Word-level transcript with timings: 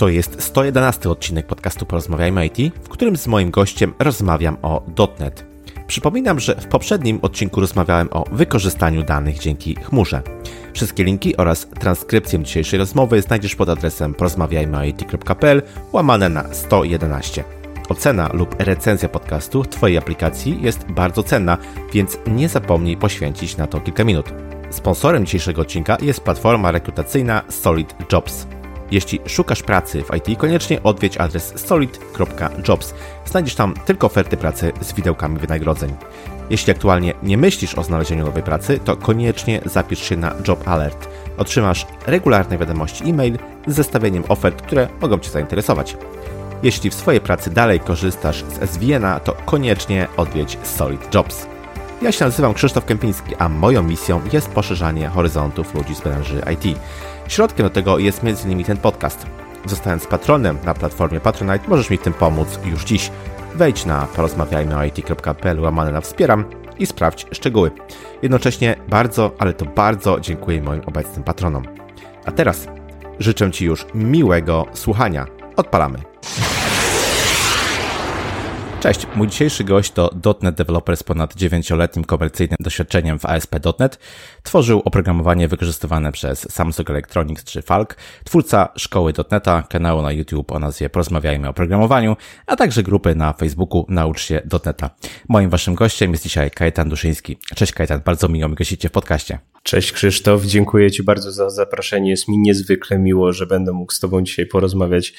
To 0.00 0.08
jest 0.08 0.42
111 0.42 1.10
odcinek 1.10 1.46
podcastu 1.46 1.86
Porozmawiajmy 1.86 2.46
IT, 2.46 2.74
w 2.82 2.88
którym 2.88 3.16
z 3.16 3.26
moim 3.26 3.50
gościem 3.50 3.94
rozmawiam 3.98 4.56
o 4.62 4.82
.NET. 5.20 5.46
Przypominam, 5.86 6.40
że 6.40 6.54
w 6.54 6.66
poprzednim 6.66 7.18
odcinku 7.22 7.60
rozmawiałem 7.60 8.08
o 8.10 8.24
wykorzystaniu 8.32 9.02
danych 9.02 9.38
dzięki 9.38 9.74
chmurze. 9.74 10.22
Wszystkie 10.72 11.04
linki 11.04 11.36
oraz 11.36 11.66
transkrypcję 11.68 12.44
dzisiejszej 12.44 12.78
rozmowy 12.78 13.22
znajdziesz 13.22 13.54
pod 13.54 13.68
adresem 13.68 14.14
porozmawiajmyit.pl 14.14 15.62
łamane 15.92 16.28
na 16.28 16.54
111. 16.54 17.44
Ocena 17.88 18.30
lub 18.32 18.56
recenzja 18.58 19.08
podcastu 19.08 19.62
w 19.62 19.68
Twojej 19.68 19.98
aplikacji 19.98 20.62
jest 20.62 20.84
bardzo 20.90 21.22
cenna, 21.22 21.58
więc 21.92 22.18
nie 22.26 22.48
zapomnij 22.48 22.96
poświęcić 22.96 23.56
na 23.56 23.66
to 23.66 23.80
kilka 23.80 24.04
minut. 24.04 24.32
Sponsorem 24.70 25.26
dzisiejszego 25.26 25.62
odcinka 25.62 25.96
jest 26.02 26.20
platforma 26.20 26.70
rekrutacyjna 26.70 27.42
Solid 27.48 27.94
Jobs. 28.12 28.46
Jeśli 28.90 29.20
szukasz 29.26 29.62
pracy 29.62 30.02
w 30.02 30.16
IT, 30.16 30.38
koniecznie 30.38 30.82
odwiedź 30.82 31.16
adres 31.16 31.52
solid.jobs. 31.56 32.94
Znajdziesz 33.24 33.54
tam 33.54 33.74
tylko 33.84 34.06
oferty 34.06 34.36
pracy 34.36 34.72
z 34.80 34.92
widełkami 34.92 35.38
wynagrodzeń. 35.38 35.92
Jeśli 36.50 36.72
aktualnie 36.72 37.14
nie 37.22 37.38
myślisz 37.38 37.74
o 37.74 37.82
znalezieniu 37.82 38.24
nowej 38.24 38.42
pracy, 38.42 38.80
to 38.84 38.96
koniecznie 38.96 39.60
zapisz 39.64 40.02
się 40.02 40.16
na 40.16 40.34
Job 40.48 40.68
Alert. 40.68 41.08
Otrzymasz 41.38 41.86
regularne 42.06 42.58
wiadomości 42.58 43.10
e-mail 43.10 43.38
z 43.66 43.74
zestawieniem 43.74 44.24
ofert, 44.28 44.62
które 44.62 44.88
mogą 45.00 45.18
Cię 45.18 45.30
zainteresować. 45.30 45.96
Jeśli 46.62 46.90
w 46.90 46.94
swojej 46.94 47.20
pracy 47.20 47.50
dalej 47.50 47.80
korzystasz 47.80 48.44
z 48.44 48.70
SVN-a, 48.70 49.20
to 49.20 49.32
koniecznie 49.32 50.08
odwiedź 50.16 50.58
Solid 50.62 51.14
Jobs. 51.14 51.46
Ja 52.02 52.12
się 52.12 52.24
nazywam 52.24 52.54
Krzysztof 52.54 52.84
Kępiński, 52.84 53.34
a 53.38 53.48
moją 53.48 53.82
misją 53.82 54.20
jest 54.32 54.50
poszerzanie 54.50 55.08
horyzontów 55.08 55.74
ludzi 55.74 55.94
z 55.94 56.00
branży 56.00 56.42
IT. 56.54 56.78
Środkiem 57.28 57.66
do 57.66 57.70
tego 57.70 57.98
jest 57.98 58.24
m.in. 58.24 58.64
ten 58.64 58.76
podcast. 58.76 59.26
Zostając 59.66 60.06
patronem 60.06 60.58
na 60.64 60.74
platformie 60.74 61.20
Patronite 61.20 61.68
możesz 61.68 61.90
mi 61.90 61.96
w 61.96 62.02
tym 62.02 62.12
pomóc 62.12 62.58
już 62.64 62.84
dziś. 62.84 63.10
Wejdź 63.54 63.84
na 63.84 64.06
porozmawiajmyoit.pl 64.06 65.60
łamane 65.60 65.92
na 65.92 66.00
wspieram 66.00 66.44
i 66.78 66.86
sprawdź 66.86 67.26
szczegóły. 67.32 67.70
Jednocześnie 68.22 68.76
bardzo, 68.88 69.30
ale 69.38 69.52
to 69.52 69.64
bardzo 69.64 70.20
dziękuję 70.20 70.62
moim 70.62 70.82
obecnym 70.86 71.24
patronom. 71.24 71.64
A 72.24 72.32
teraz 72.32 72.68
życzę 73.18 73.50
Ci 73.50 73.64
już 73.64 73.86
miłego 73.94 74.66
słuchania. 74.72 75.26
Odpalamy. 75.56 75.98
Cześć, 78.80 79.06
mój 79.14 79.28
dzisiejszy 79.28 79.64
gość 79.64 79.92
to 79.92 80.10
.NET 80.42 80.54
Developer 80.54 80.96
z 80.96 81.02
ponad 81.02 81.34
9-letnim 81.34 82.04
komercyjnym 82.04 82.56
doświadczeniem 82.60 83.18
w 83.18 83.26
ASP.NET. 83.26 83.98
Tworzył 84.42 84.82
oprogramowanie 84.84 85.48
wykorzystywane 85.48 86.12
przez 86.12 86.52
Samsung 86.52 86.90
Electronics 86.90 87.44
czy 87.44 87.62
Falk, 87.62 87.96
twórca 88.24 88.68
szkoły 88.76 89.12
.NETA, 89.30 89.62
kanału 89.62 90.02
na 90.02 90.12
YouTube 90.12 90.52
o 90.52 90.58
nazwie 90.58 90.90
Porozmawiajmy 90.90 91.48
o 91.48 91.52
programowaniu, 91.52 92.16
a 92.46 92.56
także 92.56 92.82
grupy 92.82 93.14
na 93.14 93.32
Facebooku 93.32 93.86
Naucz 93.88 94.20
się 94.20 94.42
.NETA. 94.66 94.90
Moim 95.28 95.50
waszym 95.50 95.74
gościem 95.74 96.10
jest 96.10 96.22
dzisiaj 96.22 96.50
Kajetan 96.50 96.88
Duszyński. 96.88 97.36
Cześć 97.54 97.72
Kajetan, 97.72 98.00
bardzo 98.04 98.28
miło 98.28 98.48
mi 98.48 98.54
gościcie 98.54 98.88
w 98.88 98.92
podcaście. 98.92 99.38
Cześć 99.62 99.92
Krzysztof, 99.92 100.44
dziękuję 100.44 100.90
Ci 100.90 101.02
bardzo 101.02 101.32
za 101.32 101.50
zaproszenie. 101.50 102.10
Jest 102.10 102.28
mi 102.28 102.38
niezwykle 102.38 102.98
miło, 102.98 103.32
że 103.32 103.46
będę 103.46 103.72
mógł 103.72 103.92
z 103.92 104.00
Tobą 104.00 104.22
dzisiaj 104.22 104.46
porozmawiać 104.46 105.14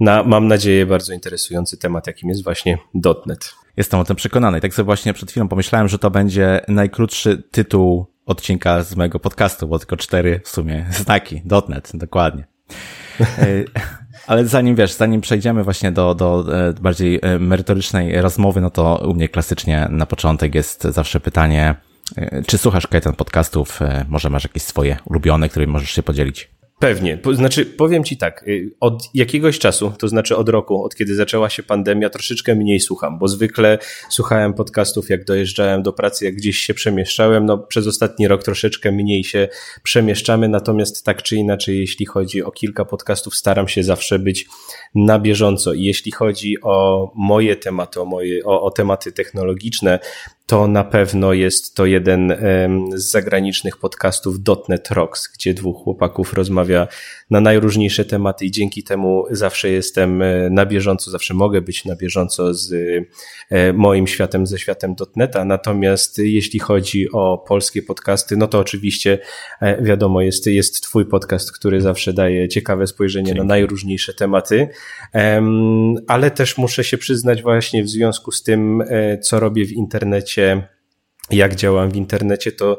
na, 0.00 0.22
mam 0.22 0.48
nadzieję, 0.48 0.86
bardzo 0.86 1.12
interesujący 1.12 1.76
temat, 1.76 2.06
jakim 2.06 2.28
jest 2.28 2.44
właśnie 2.44 2.78
.NET. 3.26 3.54
Jestem 3.76 4.00
o 4.00 4.04
tym 4.04 4.16
przekonany. 4.16 4.60
Tak 4.60 4.74
sobie 4.74 4.84
właśnie 4.84 5.12
przed 5.12 5.30
chwilą 5.30 5.48
pomyślałem, 5.48 5.88
że 5.88 5.98
to 5.98 6.10
będzie 6.10 6.60
najkrótszy 6.68 7.42
tytuł 7.50 8.06
odcinka 8.26 8.82
z 8.82 8.96
mojego 8.96 9.20
podcastu, 9.20 9.68
bo 9.68 9.78
tylko 9.78 9.96
cztery 9.96 10.40
w 10.44 10.48
sumie 10.48 10.86
znaki. 10.90 11.42
.NET, 11.68 11.90
dokładnie. 11.94 12.46
E, 13.20 13.46
ale 14.26 14.46
zanim 14.46 14.76
wiesz, 14.76 14.92
zanim 14.92 15.20
przejdziemy 15.20 15.64
właśnie 15.64 15.92
do, 15.92 16.14
do 16.14 16.44
e, 16.68 16.72
bardziej 16.72 17.20
e, 17.22 17.38
merytorycznej 17.38 18.20
rozmowy, 18.20 18.60
no 18.60 18.70
to 18.70 19.08
u 19.08 19.14
mnie 19.14 19.28
klasycznie 19.28 19.88
na 19.90 20.06
początek 20.06 20.54
jest 20.54 20.82
zawsze 20.82 21.20
pytanie, 21.20 21.74
czy 22.46 22.58
słuchasz 22.58 22.86
Kajtan 22.86 23.14
podcastów? 23.14 23.80
Może 24.08 24.30
masz 24.30 24.44
jakieś 24.44 24.62
swoje 24.62 24.96
ulubione, 25.04 25.48
którymi 25.48 25.72
możesz 25.72 25.90
się 25.90 26.02
podzielić? 26.02 26.50
Pewnie. 26.78 27.18
Znaczy, 27.32 27.66
powiem 27.66 28.04
Ci 28.04 28.16
tak, 28.16 28.48
y, 28.48 28.70
od 28.80 29.10
jakiegoś 29.14 29.58
czasu, 29.58 29.92
to 29.98 30.08
znaczy 30.08 30.36
od 30.36 30.48
roku, 30.48 30.84
od 30.84 30.94
kiedy 30.94 31.14
zaczęła 31.14 31.50
się 31.50 31.62
pandemia, 31.62 32.10
troszeczkę 32.10 32.54
mniej 32.54 32.80
słucham, 32.80 33.18
bo 33.18 33.28
zwykle 33.28 33.78
słuchałem 34.10 34.54
podcastów, 34.54 35.10
jak 35.10 35.24
dojeżdżałem 35.24 35.82
do 35.82 35.92
pracy, 35.92 36.24
jak 36.24 36.34
gdzieś 36.34 36.58
się 36.58 36.74
przemieszczałem. 36.74 37.46
No, 37.46 37.58
przez 37.58 37.86
ostatni 37.86 38.28
rok 38.28 38.42
troszeczkę 38.42 38.92
mniej 38.92 39.24
się 39.24 39.48
przemieszczamy, 39.82 40.48
natomiast 40.48 41.04
tak 41.04 41.22
czy 41.22 41.36
inaczej, 41.36 41.78
jeśli 41.78 42.06
chodzi 42.06 42.42
o 42.42 42.50
kilka 42.50 42.84
podcastów, 42.84 43.36
staram 43.36 43.68
się 43.68 43.82
zawsze 43.82 44.18
być 44.18 44.46
na 44.94 45.18
bieżąco. 45.18 45.72
I 45.72 45.82
jeśli 45.82 46.12
chodzi 46.12 46.56
o 46.62 47.10
moje 47.14 47.56
tematy, 47.56 48.00
o, 48.00 48.04
moje, 48.04 48.44
o, 48.44 48.62
o 48.62 48.70
tematy 48.70 49.12
technologiczne, 49.12 49.98
to 50.46 50.68
na 50.68 50.84
pewno 50.84 51.32
jest 51.32 51.74
to 51.74 51.86
jeden 51.86 52.36
z 52.94 53.10
zagranicznych 53.10 53.76
podcastów 53.76 54.36
.NET 54.68 54.90
Rocks, 54.90 55.28
gdzie 55.34 55.54
dwóch 55.54 55.82
chłopaków 55.82 56.34
rozmawia 56.34 56.88
na 57.30 57.40
najróżniejsze 57.40 58.04
tematy 58.04 58.44
i 58.44 58.50
dzięki 58.50 58.82
temu 58.82 59.24
zawsze 59.30 59.68
jestem 59.70 60.22
e, 60.22 60.50
na 60.50 60.66
bieżąco, 60.66 61.10
zawsze 61.10 61.34
mogę 61.34 61.60
być 61.60 61.84
na 61.84 61.96
bieżąco 61.96 62.54
z 62.54 62.72
e, 63.50 63.72
moim 63.72 64.06
światem, 64.06 64.46
ze 64.46 64.58
światem 64.58 64.94
.NETA. 65.16 65.44
Natomiast 65.44 66.18
jeśli 66.18 66.58
chodzi 66.58 67.12
o 67.12 67.44
polskie 67.48 67.82
podcasty, 67.82 68.36
no 68.36 68.46
to 68.46 68.58
oczywiście 68.58 69.18
e, 69.60 69.82
wiadomo, 69.82 70.20
jest, 70.20 70.46
jest 70.46 70.82
twój 70.82 71.06
podcast, 71.06 71.52
który 71.52 71.80
zawsze 71.80 72.12
daje 72.12 72.48
ciekawe 72.48 72.86
spojrzenie 72.86 73.26
Dzięki. 73.26 73.40
na 73.40 73.44
najróżniejsze 73.44 74.14
tematy, 74.14 74.68
ale 76.06 76.30
też 76.30 76.58
muszę 76.58 76.84
się 76.84 76.98
przyznać 76.98 77.42
właśnie 77.42 77.82
w 77.82 77.88
związku 77.88 78.32
z 78.32 78.42
tym, 78.42 78.82
co 79.22 79.40
robię 79.40 79.64
w 79.64 79.72
internecie, 79.72 80.35
jak 81.30 81.54
działam 81.54 81.90
w 81.90 81.96
internecie, 81.96 82.52
to 82.52 82.78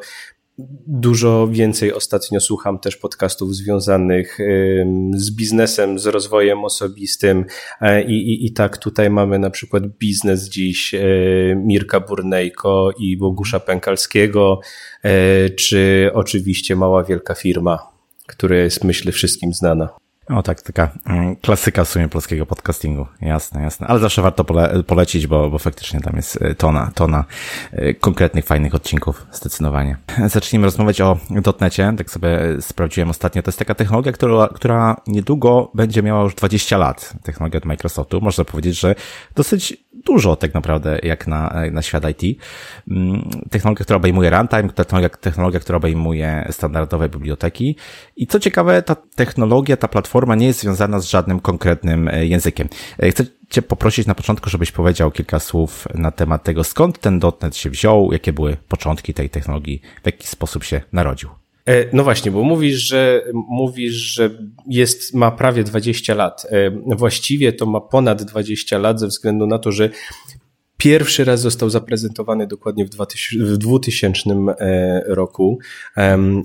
Dużo 0.88 1.48
więcej 1.52 1.94
ostatnio 1.94 2.40
słucham 2.40 2.80
też 2.80 2.98
podcastów 2.98 3.56
związanych 3.56 4.38
z 5.16 5.32
biznesem, 5.32 6.00
z 6.00 6.06
rozwojem 6.06 6.66
osobistym 6.66 7.46
e, 7.82 8.04
i, 8.04 8.14
i, 8.14 8.46
i 8.46 8.54
tak 8.54 8.78
tutaj 8.78 9.10
mamy 9.10 9.40
na 9.40 9.50
przykład 9.50 9.88
biznes 9.88 10.50
dziś 10.50 10.94
e, 10.94 11.00
Mirka 11.56 12.00
Burnejko 12.00 12.92
i 13.00 13.18
Bogusza 13.18 13.60
Pękalskiego, 13.60 14.60
e, 15.04 15.50
czy 15.50 16.12
oczywiście 16.14 16.76
Mała 16.76 17.04
Wielka 17.04 17.36
Firma, 17.36 17.80
która 18.28 18.58
jest 18.58 18.84
myślę 18.84 19.12
wszystkim 19.12 19.54
znana. 19.54 19.90
O 20.30 20.44
tak, 20.44 20.62
taka 20.62 20.90
mm, 21.06 21.36
klasyka 21.36 21.84
w 21.84 21.90
sumie 21.90 22.10
polskiego 22.10 22.46
podcastingu. 22.46 23.08
Jasne, 23.22 23.62
jasne. 23.62 23.88
Ale 23.88 24.00
zawsze 24.00 24.22
warto 24.22 24.44
pole, 24.44 24.84
polecić, 24.84 25.28
bo, 25.28 25.50
bo 25.50 25.58
faktycznie 25.58 26.02
tam 26.02 26.16
jest 26.16 26.36
y, 26.36 26.56
tona, 26.56 26.92
tona 26.96 27.26
y, 27.74 27.96
konkretnych, 28.00 28.46
fajnych 28.46 28.76
odcinków, 28.76 29.28
zdecydowanie. 29.32 29.98
Zacznijmy 30.28 30.66
rozmawiać 30.66 31.02
o 31.02 31.18
dotnecie. 31.30 31.94
Tak 31.98 32.10
sobie 32.10 32.40
sprawdziłem 32.60 33.10
ostatnio. 33.10 33.44
To 33.44 33.50
jest 33.50 33.60
taka 33.60 33.76
technologia, 33.76 34.12
która, 34.12 34.48
która 34.48 34.96
niedługo 35.08 35.72
będzie 35.74 36.04
miała 36.04 36.24
już 36.24 36.36
20 36.36 36.78
lat. 36.78 37.14
Technologia 37.24 37.58
od 37.58 37.66
Microsoftu. 37.66 38.22
Można 38.22 38.46
powiedzieć, 38.46 38.80
że 38.80 38.96
dosyć 39.36 39.87
dużo 40.08 40.36
tak 40.36 40.54
naprawdę 40.54 41.00
jak 41.04 41.28
na, 41.28 41.54
na 41.72 41.82
świat 41.82 42.04
IT. 42.10 42.40
Mm, 42.88 43.30
technologia, 43.50 43.84
która 43.86 43.98
obejmuje 43.98 44.30
runtime, 44.30 44.70
technologia, 44.70 45.10
technologia, 45.10 45.60
która 45.60 45.78
obejmuje 45.78 46.48
standardowe 46.52 47.10
biblioteki. 47.10 47.76
I 48.16 48.28
co 48.28 48.40
ciekawe, 48.40 48.82
ta 48.82 48.96
technologia, 49.16 49.78
ta 49.78 49.88
platforma 49.88 50.36
nie 50.36 50.48
jest 50.48 50.60
związana 50.60 51.00
z 51.00 51.06
żadnym 51.06 51.40
konkretnym 51.40 52.08
e, 52.08 52.26
językiem. 52.26 52.68
E, 53.00 53.12
chcę 53.12 53.24
Cię 53.50 53.62
poprosić 53.62 54.08
na 54.08 54.16
początku, 54.16 54.50
żebyś 54.50 54.72
powiedział 54.72 55.12
kilka 55.12 55.40
słów 55.40 55.88
na 55.94 56.12
temat 56.12 56.44
tego, 56.44 56.64
skąd 56.64 57.00
ten 57.00 57.20
.NET 57.42 57.58
się 57.58 57.70
wziął, 57.70 58.10
jakie 58.12 58.34
były 58.34 58.58
początki 58.68 59.14
tej 59.14 59.30
technologii, 59.30 59.82
w 60.04 60.06
jaki 60.06 60.28
sposób 60.28 60.64
się 60.64 60.82
narodził. 60.94 61.30
E, 61.68 61.86
no 61.94 62.04
właśnie, 62.04 62.32
bo 62.32 62.44
mówisz, 62.44 62.78
że 62.78 63.24
mówisz, 63.34 63.94
że 63.94 64.30
jest, 64.68 65.14
ma 65.14 65.32
prawie 65.32 65.64
20 65.64 66.16
lat. 66.16 66.46
E, 66.50 66.72
właściwie 66.96 67.54
to 67.54 67.66
ma 67.66 67.82
ponad 67.82 68.24
20 68.24 68.78
lat 68.78 69.00
ze 69.00 69.08
względu 69.08 69.48
na 69.48 69.60
to, 69.60 69.72
że 69.72 69.90
Pierwszy 70.78 71.26
raz 71.26 71.42
został 71.42 71.70
zaprezentowany 71.70 72.48
dokładnie 72.48 72.86
w 72.86 73.58
2000 73.58 74.30
e, 74.60 75.04
roku 75.08 75.60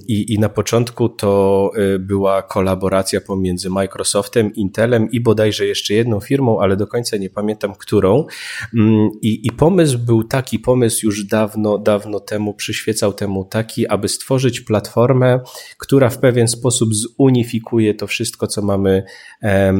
I, 0.08 0.34
i 0.34 0.38
na 0.38 0.48
początku 0.48 1.08
to 1.08 1.70
e, 1.76 1.98
była 1.98 2.42
kolaboracja 2.42 3.20
pomiędzy 3.20 3.70
Microsoftem, 3.70 4.54
Intelem 4.54 5.10
i 5.10 5.20
bodajże 5.20 5.66
jeszcze 5.66 5.94
jedną 5.94 6.20
firmą, 6.20 6.60
ale 6.60 6.76
do 6.76 6.86
końca 6.86 7.16
nie 7.16 7.30
pamiętam 7.30 7.74
którą. 7.74 8.26
Mm, 8.74 9.10
I, 9.22 9.46
i 9.46 9.50
pomysł 9.50 9.98
był 9.98 10.24
taki, 10.24 10.58
pomysł 10.58 11.06
już 11.06 11.24
dawno, 11.24 11.78
dawno 11.78 12.20
temu 12.20 12.54
przyświecał 12.54 13.12
temu 13.12 13.44
taki, 13.44 13.88
aby 13.88 14.08
stworzyć 14.08 14.60
platformę, 14.60 15.40
która 15.78 16.10
w 16.10 16.18
pewien 16.18 16.48
sposób 16.48 16.94
zunifikuje 16.94 17.94
to 17.94 18.06
wszystko, 18.06 18.46
co 18.46 18.62
mamy 18.62 19.02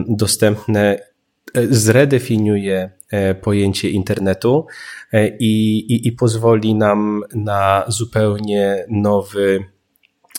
dostępne 0.09 1.12
zredefiniuje 1.55 2.91
E, 3.13 3.35
pojęcie 3.35 3.91
internetu 3.91 4.67
e, 5.13 5.29
i, 5.29 5.79
i, 5.93 6.09
i 6.09 6.13
pozwoli 6.13 6.75
nam 6.75 7.23
na 7.35 7.85
zupełnie 7.89 8.87
nowy 8.91 9.65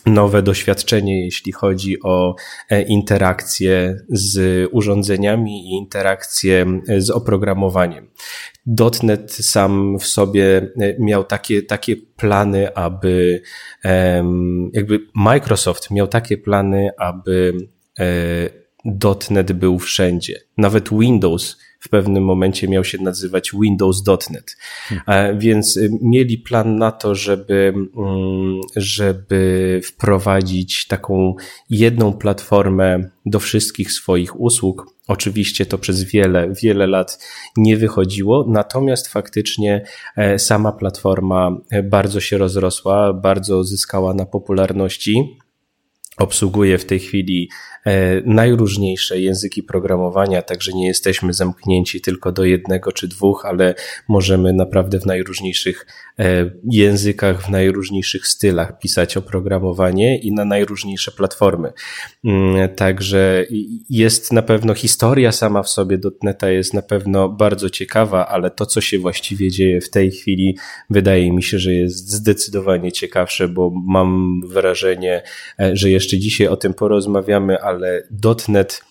nowe 0.06 0.42
doświadczenie, 0.42 1.24
jeśli 1.24 1.52
chodzi 1.52 2.02
o 2.02 2.34
e, 2.70 2.82
interakcje 2.82 4.00
z 4.08 4.68
urządzeniami 4.72 5.68
i 5.68 5.70
interakcje 5.70 6.80
z 6.98 7.10
oprogramowaniem. 7.10 8.10
.NET 9.02 9.32
sam 9.32 9.98
w 9.98 10.06
sobie 10.06 10.72
miał 10.98 11.24
takie, 11.24 11.62
takie 11.62 11.96
plany, 11.96 12.74
aby 12.74 13.42
jakby 14.72 15.00
Microsoft 15.14 15.90
miał 15.90 16.06
takie 16.06 16.38
plany, 16.38 16.90
aby 16.98 17.52
.NET 19.30 19.52
był 19.52 19.78
wszędzie. 19.78 20.40
Nawet 20.56 20.90
Windows 20.90 21.56
w 21.84 21.88
pewnym 21.88 22.24
momencie 22.24 22.68
miał 22.68 22.84
się 22.84 22.98
nazywać 22.98 23.50
Windows.NET. 23.60 24.56
Hmm. 24.88 25.38
Więc 25.38 25.76
y, 25.76 25.90
mieli 26.02 26.38
plan 26.38 26.76
na 26.76 26.92
to, 26.92 27.14
żeby, 27.14 27.74
mm, 27.96 28.60
żeby 28.76 29.80
wprowadzić 29.84 30.86
taką 30.86 31.34
jedną 31.70 32.12
platformę 32.12 33.10
do 33.26 33.40
wszystkich 33.40 33.92
swoich 33.92 34.40
usług. 34.40 34.86
Oczywiście 35.08 35.66
to 35.66 35.78
przez 35.78 36.02
wiele, 36.02 36.52
wiele 36.62 36.86
lat 36.86 37.18
nie 37.56 37.76
wychodziło, 37.76 38.46
natomiast 38.48 39.08
faktycznie 39.08 39.84
e, 40.16 40.38
sama 40.38 40.72
platforma 40.72 41.56
e, 41.70 41.82
bardzo 41.82 42.20
się 42.20 42.38
rozrosła, 42.38 43.12
bardzo 43.12 43.64
zyskała 43.64 44.14
na 44.14 44.26
popularności. 44.26 45.38
Obsługuje 46.18 46.78
w 46.78 46.84
tej 46.84 47.00
chwili 47.00 47.48
E, 47.48 47.73
najróżniejsze 48.24 49.20
języki 49.20 49.62
programowania, 49.62 50.42
także 50.42 50.72
nie 50.72 50.86
jesteśmy 50.86 51.32
zamknięci 51.32 52.00
tylko 52.00 52.32
do 52.32 52.44
jednego 52.44 52.92
czy 52.92 53.08
dwóch, 53.08 53.44
ale 53.46 53.74
możemy 54.08 54.52
naprawdę 54.52 55.00
w 55.00 55.06
najróżniejszych 55.06 55.86
e, 56.18 56.50
językach, 56.70 57.42
w 57.42 57.48
najróżniejszych 57.48 58.26
stylach 58.26 58.78
pisać 58.78 59.16
oprogramowanie 59.16 60.18
i 60.18 60.32
na 60.32 60.44
najróżniejsze 60.44 61.10
platformy. 61.10 61.72
Mm, 62.24 62.74
także 62.74 63.46
jest 63.90 64.32
na 64.32 64.42
pewno 64.42 64.74
historia 64.74 65.32
sama 65.32 65.62
w 65.62 65.68
sobie 65.68 65.98
dotneta 65.98 66.50
jest 66.50 66.74
na 66.74 66.82
pewno 66.82 67.28
bardzo 67.28 67.70
ciekawa, 67.70 68.26
ale 68.28 68.50
to, 68.50 68.66
co 68.66 68.80
się 68.80 68.98
właściwie 68.98 69.50
dzieje 69.50 69.80
w 69.80 69.90
tej 69.90 70.10
chwili, 70.10 70.58
wydaje 70.90 71.32
mi 71.32 71.42
się, 71.42 71.58
że 71.58 71.72
jest 71.72 72.10
zdecydowanie 72.10 72.92
ciekawsze, 72.92 73.48
bo 73.48 73.72
mam 73.86 74.40
wrażenie, 74.46 75.22
e, 75.60 75.76
że 75.76 75.90
jeszcze 75.90 76.18
dzisiaj 76.18 76.46
o 76.46 76.56
tym 76.56 76.74
porozmawiamy, 76.74 77.62
ale 77.62 77.73
ale 77.74 78.02
.NET 78.48 78.84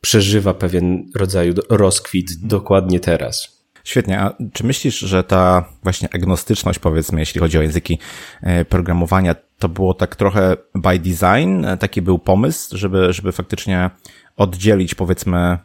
przeżywa 0.00 0.54
pewien 0.54 1.10
rodzaj 1.14 1.54
rozkwit 1.70 2.46
dokładnie 2.46 3.00
teraz. 3.00 3.64
Świetnie. 3.84 4.20
A 4.20 4.34
czy 4.52 4.66
myślisz, 4.66 4.98
że 4.98 5.24
ta 5.24 5.64
właśnie 5.82 6.08
agnostyczność, 6.14 6.78
powiedzmy, 6.78 7.20
jeśli 7.20 7.40
chodzi 7.40 7.58
o 7.58 7.62
języki 7.62 7.98
e, 8.42 8.64
programowania, 8.64 9.34
to 9.58 9.68
było 9.68 9.94
tak 9.94 10.16
trochę 10.16 10.56
by 10.74 10.98
design? 10.98 11.64
E, 11.64 11.76
taki 11.76 12.02
był 12.02 12.18
pomysł, 12.18 12.76
żeby, 12.76 13.12
żeby 13.12 13.32
faktycznie 13.32 13.90
oddzielić, 14.36 14.94
powiedzmy, 14.94 15.58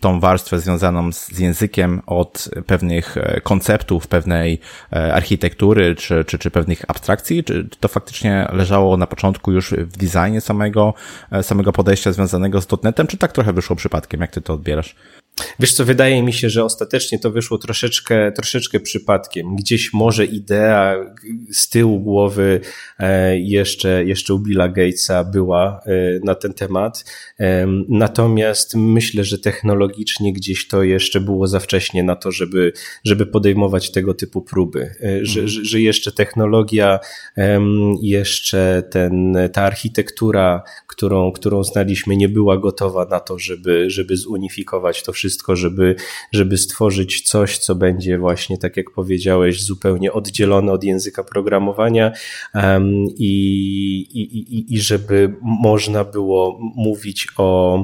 tą 0.00 0.20
warstwę 0.20 0.60
związaną 0.60 1.12
z 1.12 1.38
językiem 1.38 2.02
od 2.06 2.48
pewnych 2.66 3.16
e, 3.16 3.40
konceptów, 3.40 4.06
pewnej 4.06 4.60
e, 4.92 5.14
architektury 5.14 5.94
czy, 5.94 6.24
czy, 6.24 6.38
czy 6.38 6.50
pewnych 6.50 6.84
abstrakcji? 6.88 7.44
Czy 7.44 7.68
to 7.80 7.88
faktycznie 7.88 8.48
leżało 8.52 8.96
na 8.96 9.06
początku 9.06 9.52
już 9.52 9.72
w 9.72 9.96
designie 9.96 10.40
samego, 10.40 10.94
e, 11.30 11.42
samego 11.42 11.72
podejścia 11.72 12.12
związanego 12.12 12.60
z 12.60 12.82
.NETem, 12.82 13.06
czy 13.06 13.16
tak 13.16 13.32
trochę 13.32 13.52
wyszło 13.52 13.76
przypadkiem? 13.76 14.20
Jak 14.20 14.30
ty 14.30 14.40
to 14.40 14.54
odbierasz? 14.54 14.94
Wiesz 15.60 15.72
co, 15.72 15.84
wydaje 15.84 16.22
mi 16.22 16.32
się, 16.32 16.50
że 16.50 16.64
ostatecznie 16.64 17.18
to 17.18 17.30
wyszło 17.30 17.58
troszeczkę, 17.58 18.32
troszeczkę 18.32 18.80
przypadkiem. 18.80 19.56
Gdzieś 19.56 19.92
może 19.92 20.24
idea 20.24 20.94
z 21.52 21.68
tyłu 21.68 22.00
głowy 22.00 22.60
e, 22.98 23.38
jeszcze, 23.38 24.04
jeszcze 24.04 24.34
u 24.34 24.38
Billa 24.38 24.68
Gatesa 24.68 25.24
była 25.24 25.80
e, 25.86 25.90
na 26.24 26.34
ten 26.34 26.54
temat. 26.54 27.04
Natomiast 27.88 28.74
myślę, 28.76 29.24
że 29.24 29.38
technologicznie 29.38 30.32
gdzieś 30.32 30.68
to 30.68 30.82
jeszcze 30.82 31.20
było 31.20 31.46
za 31.46 31.60
wcześnie 31.60 32.02
na 32.02 32.16
to, 32.16 32.32
żeby, 32.32 32.72
żeby 33.04 33.26
podejmować 33.26 33.90
tego 33.90 34.14
typu 34.14 34.42
próby. 34.42 34.80
E, 34.80 35.24
że, 35.26 35.40
mhm. 35.40 35.64
że 35.64 35.80
jeszcze 35.80 36.12
technologia, 36.12 37.00
jeszcze 38.02 38.82
ten, 38.90 39.38
ta 39.52 39.62
architektura, 39.62 40.62
którą, 40.86 41.32
którą 41.32 41.64
znaliśmy, 41.64 42.16
nie 42.16 42.28
była 42.28 42.58
gotowa 42.58 43.04
na 43.04 43.20
to, 43.20 43.38
żeby, 43.38 43.90
żeby 43.90 44.16
zunifikować 44.16 45.02
to 45.02 45.12
wszystko 45.12 45.27
wszystko, 45.28 45.56
żeby, 45.56 45.94
żeby 46.32 46.58
stworzyć 46.58 47.22
coś, 47.22 47.58
co 47.58 47.74
będzie 47.74 48.18
właśnie, 48.18 48.58
tak 48.58 48.76
jak 48.76 48.90
powiedziałeś, 48.90 49.62
zupełnie 49.62 50.12
oddzielone 50.12 50.72
od 50.72 50.84
języka 50.84 51.24
programowania 51.24 52.12
um, 52.54 52.92
i, 53.16 53.32
i, 54.12 54.20
i, 54.56 54.74
i 54.74 54.80
żeby 54.80 55.34
można 55.42 56.04
było 56.04 56.58
mówić 56.60 57.26
o 57.36 57.78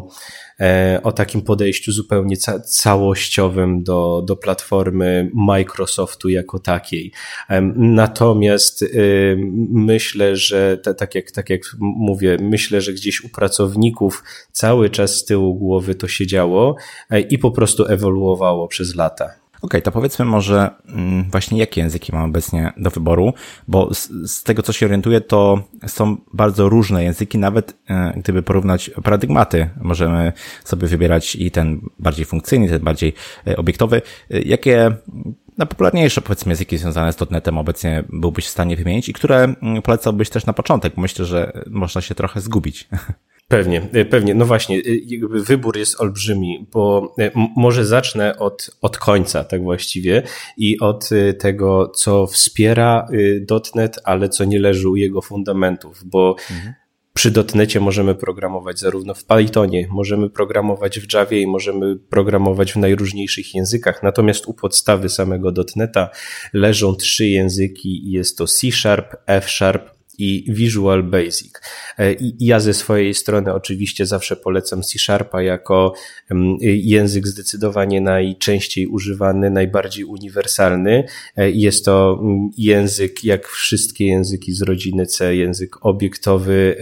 o 1.03 1.13
takim 1.13 1.43
podejściu 1.43 1.93
zupełnie 1.93 2.37
ca 2.37 2.61
całościowym 2.61 3.83
do, 3.83 4.23
do 4.27 4.37
platformy 4.37 5.31
Microsoftu 5.35 6.29
jako 6.29 6.59
takiej. 6.59 7.13
Natomiast 7.77 8.83
y, 8.83 9.37
myślę, 9.71 10.37
że 10.37 10.79
tak 10.99 11.15
jak, 11.15 11.31
tak 11.31 11.51
jak 11.51 11.61
mówię, 11.81 12.37
myślę, 12.41 12.81
że 12.81 12.93
gdzieś 12.93 13.25
u 13.25 13.29
pracowników 13.29 14.25
cały 14.53 14.91
czas 14.91 15.17
z 15.17 15.25
tyłu 15.25 15.55
głowy 15.55 15.95
to 15.95 16.09
się 16.09 16.27
działo 16.27 16.77
e, 17.11 17.21
i 17.21 17.39
po 17.39 17.51
prostu 17.51 17.85
ewoluowało 17.87 18.69
przez 18.69 18.95
lata 18.95 19.44
okay, 19.65 19.83
to 19.83 19.93
powiedzmy 19.93 20.25
może 20.25 20.71
mm, 20.89 21.31
właśnie 21.31 21.59
jakie 21.59 21.81
języki 21.81 22.13
mamy 22.13 22.25
obecnie 22.25 22.73
do 22.77 22.91
wyboru, 22.91 23.35
bo 23.69 23.95
z, 23.95 24.11
z, 24.31 24.43
tego 24.43 24.63
co 24.63 24.73
się 24.73 24.87
orientuję, 24.87 25.21
to 25.21 25.63
są 25.87 26.17
bardzo 26.33 26.69
różne 26.69 27.05
języki, 27.05 27.39
nawet 27.39 27.77
e, 27.91 28.13
gdyby 28.17 28.43
porównać 28.43 28.91
paradygmaty, 29.03 29.71
możemy 29.81 30.33
sobie 30.65 30.89
wybierać 30.89 31.37
i 31.37 31.51
ten 31.51 31.81
bardziej 31.99 32.25
funkcyjny, 32.25 32.69
ten 32.69 32.83
bardziej 32.83 33.13
e, 33.47 33.57
obiektowy. 33.57 34.03
E, 34.31 34.41
jakie 34.43 34.97
najpopularniejsze 35.59 36.21
powiedzmy 36.21 36.53
języki 36.53 36.79
związane 36.79 37.13
z 37.13 37.31
.NETem 37.31 37.59
obecnie 37.59 38.05
byłbyś 38.09 38.47
w 38.47 38.51
stanie 38.51 38.77
wymienić 38.77 39.09
i 39.09 39.13
które 39.13 39.55
mm, 39.63 39.83
polecałbyś 39.83 40.31
też 40.31 40.47
na 40.47 40.53
początek? 40.53 40.97
Myślę, 40.97 41.25
że 41.25 41.53
można 41.71 42.01
się 42.01 42.15
trochę 42.15 42.41
zgubić. 42.41 42.89
Pewnie, 43.49 43.89
e, 43.93 44.05
pewnie. 44.05 44.35
No 44.35 44.45
właśnie, 44.45 44.77
e, 44.77 44.81
wybór 45.29 45.77
jest 45.77 46.01
olbrzymi, 46.01 46.67
bo 46.73 47.15
e, 47.19 47.31
może 47.57 47.85
zacznę 47.85 48.39
od, 48.39 48.71
od 48.83 48.99
końca, 48.99 49.45
tak 49.45 49.63
właściwie, 49.63 50.23
i 50.57 50.81
od 50.81 51.11
tego, 51.39 51.89
co 51.89 52.27
wspiera 52.27 53.09
.NET, 53.75 53.99
ale 54.05 54.29
co 54.29 54.45
nie 54.45 54.61
leży 54.61 54.89
u 54.89 54.97
jego 54.97 55.23
fundamentów, 55.23 56.03
bo 56.05 56.37
mhm. 56.51 56.75
przy 57.15 57.33
.NETie 57.55 57.81
możemy 57.81 58.15
programować 58.15 58.79
zarówno 58.79 59.15
w 59.15 59.25
Pythonie, 59.25 59.89
możemy 59.91 60.31
programować 60.31 61.01
w 61.01 61.15
Javie 61.15 61.41
i 61.41 61.47
możemy 61.47 61.97
programować 61.97 62.73
w 62.73 62.77
najróżniejszych 62.77 63.55
językach, 63.55 64.03
natomiast 64.03 64.47
u 64.47 64.55
podstawy 64.55 65.09
samego 65.09 65.53
.NETA 65.77 66.11
leżą 66.53 66.95
trzy 66.95 67.27
języki 67.27 68.09
i 68.09 68.11
jest 68.11 68.39
to 68.39 68.47
C 68.47 68.71
Sharp, 68.73 69.15
F 69.27 69.51
Sharp 69.51 69.94
i 70.19 70.45
Visual 70.49 71.03
Basic. 71.03 71.53
E, 71.99 72.13
I 72.13 72.37
ja 72.41 72.61
ze 72.61 72.75
swojej 72.75 73.15
strony 73.15 73.55
oczywiście 73.55 74.07
zawsze 74.07 74.37
polecam 74.37 74.83
C 74.83 74.99
Sharpa 74.99 75.43
jako 75.43 75.95
język 76.61 77.29
zdecydowanie 77.29 78.01
najczęściej 78.01 78.87
używany, 78.87 79.51
najbardziej 79.51 80.05
uniwersalny. 80.05 81.05
E, 81.37 81.51
jest 81.51 81.85
to 81.85 82.23
język, 82.59 83.25
jak 83.25 83.49
wszystkie 83.49 84.07
języki 84.07 84.53
z 84.53 84.63
rodziny 84.63 85.07
C, 85.07 85.37
język 85.37 85.87
obiektowy 85.87 86.77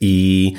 i 0.00 0.52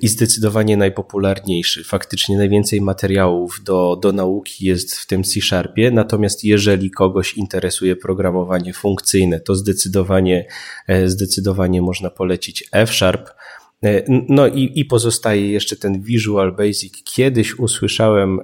i 0.00 0.08
zdecydowanie 0.08 0.76
najpopularniejszy. 0.76 1.84
Faktycznie 1.84 2.36
najwięcej 2.36 2.80
materiałów 2.80 3.60
do, 3.64 3.98
do 4.02 4.12
nauki 4.12 4.66
jest 4.66 4.94
w 4.94 5.06
tym 5.06 5.24
C-Sharpie, 5.24 5.90
natomiast 5.90 6.44
jeżeli 6.44 6.90
kogoś 6.90 7.34
interesuje 7.34 7.96
programowanie 7.96 8.72
funkcyjne, 8.72 9.40
to 9.40 9.54
zdecydowanie, 9.54 10.46
e, 10.86 11.08
zdecydowanie 11.08 11.82
można 11.82 12.10
polecić 12.10 12.68
F-Sharp. 12.72 13.30
E, 13.84 14.02
no 14.28 14.48
i, 14.48 14.72
i 14.74 14.84
pozostaje 14.84 15.50
jeszcze 15.50 15.76
ten 15.76 16.02
Visual 16.02 16.52
Basic. 16.52 17.02
Kiedyś 17.04 17.58
usłyszałem, 17.58 18.40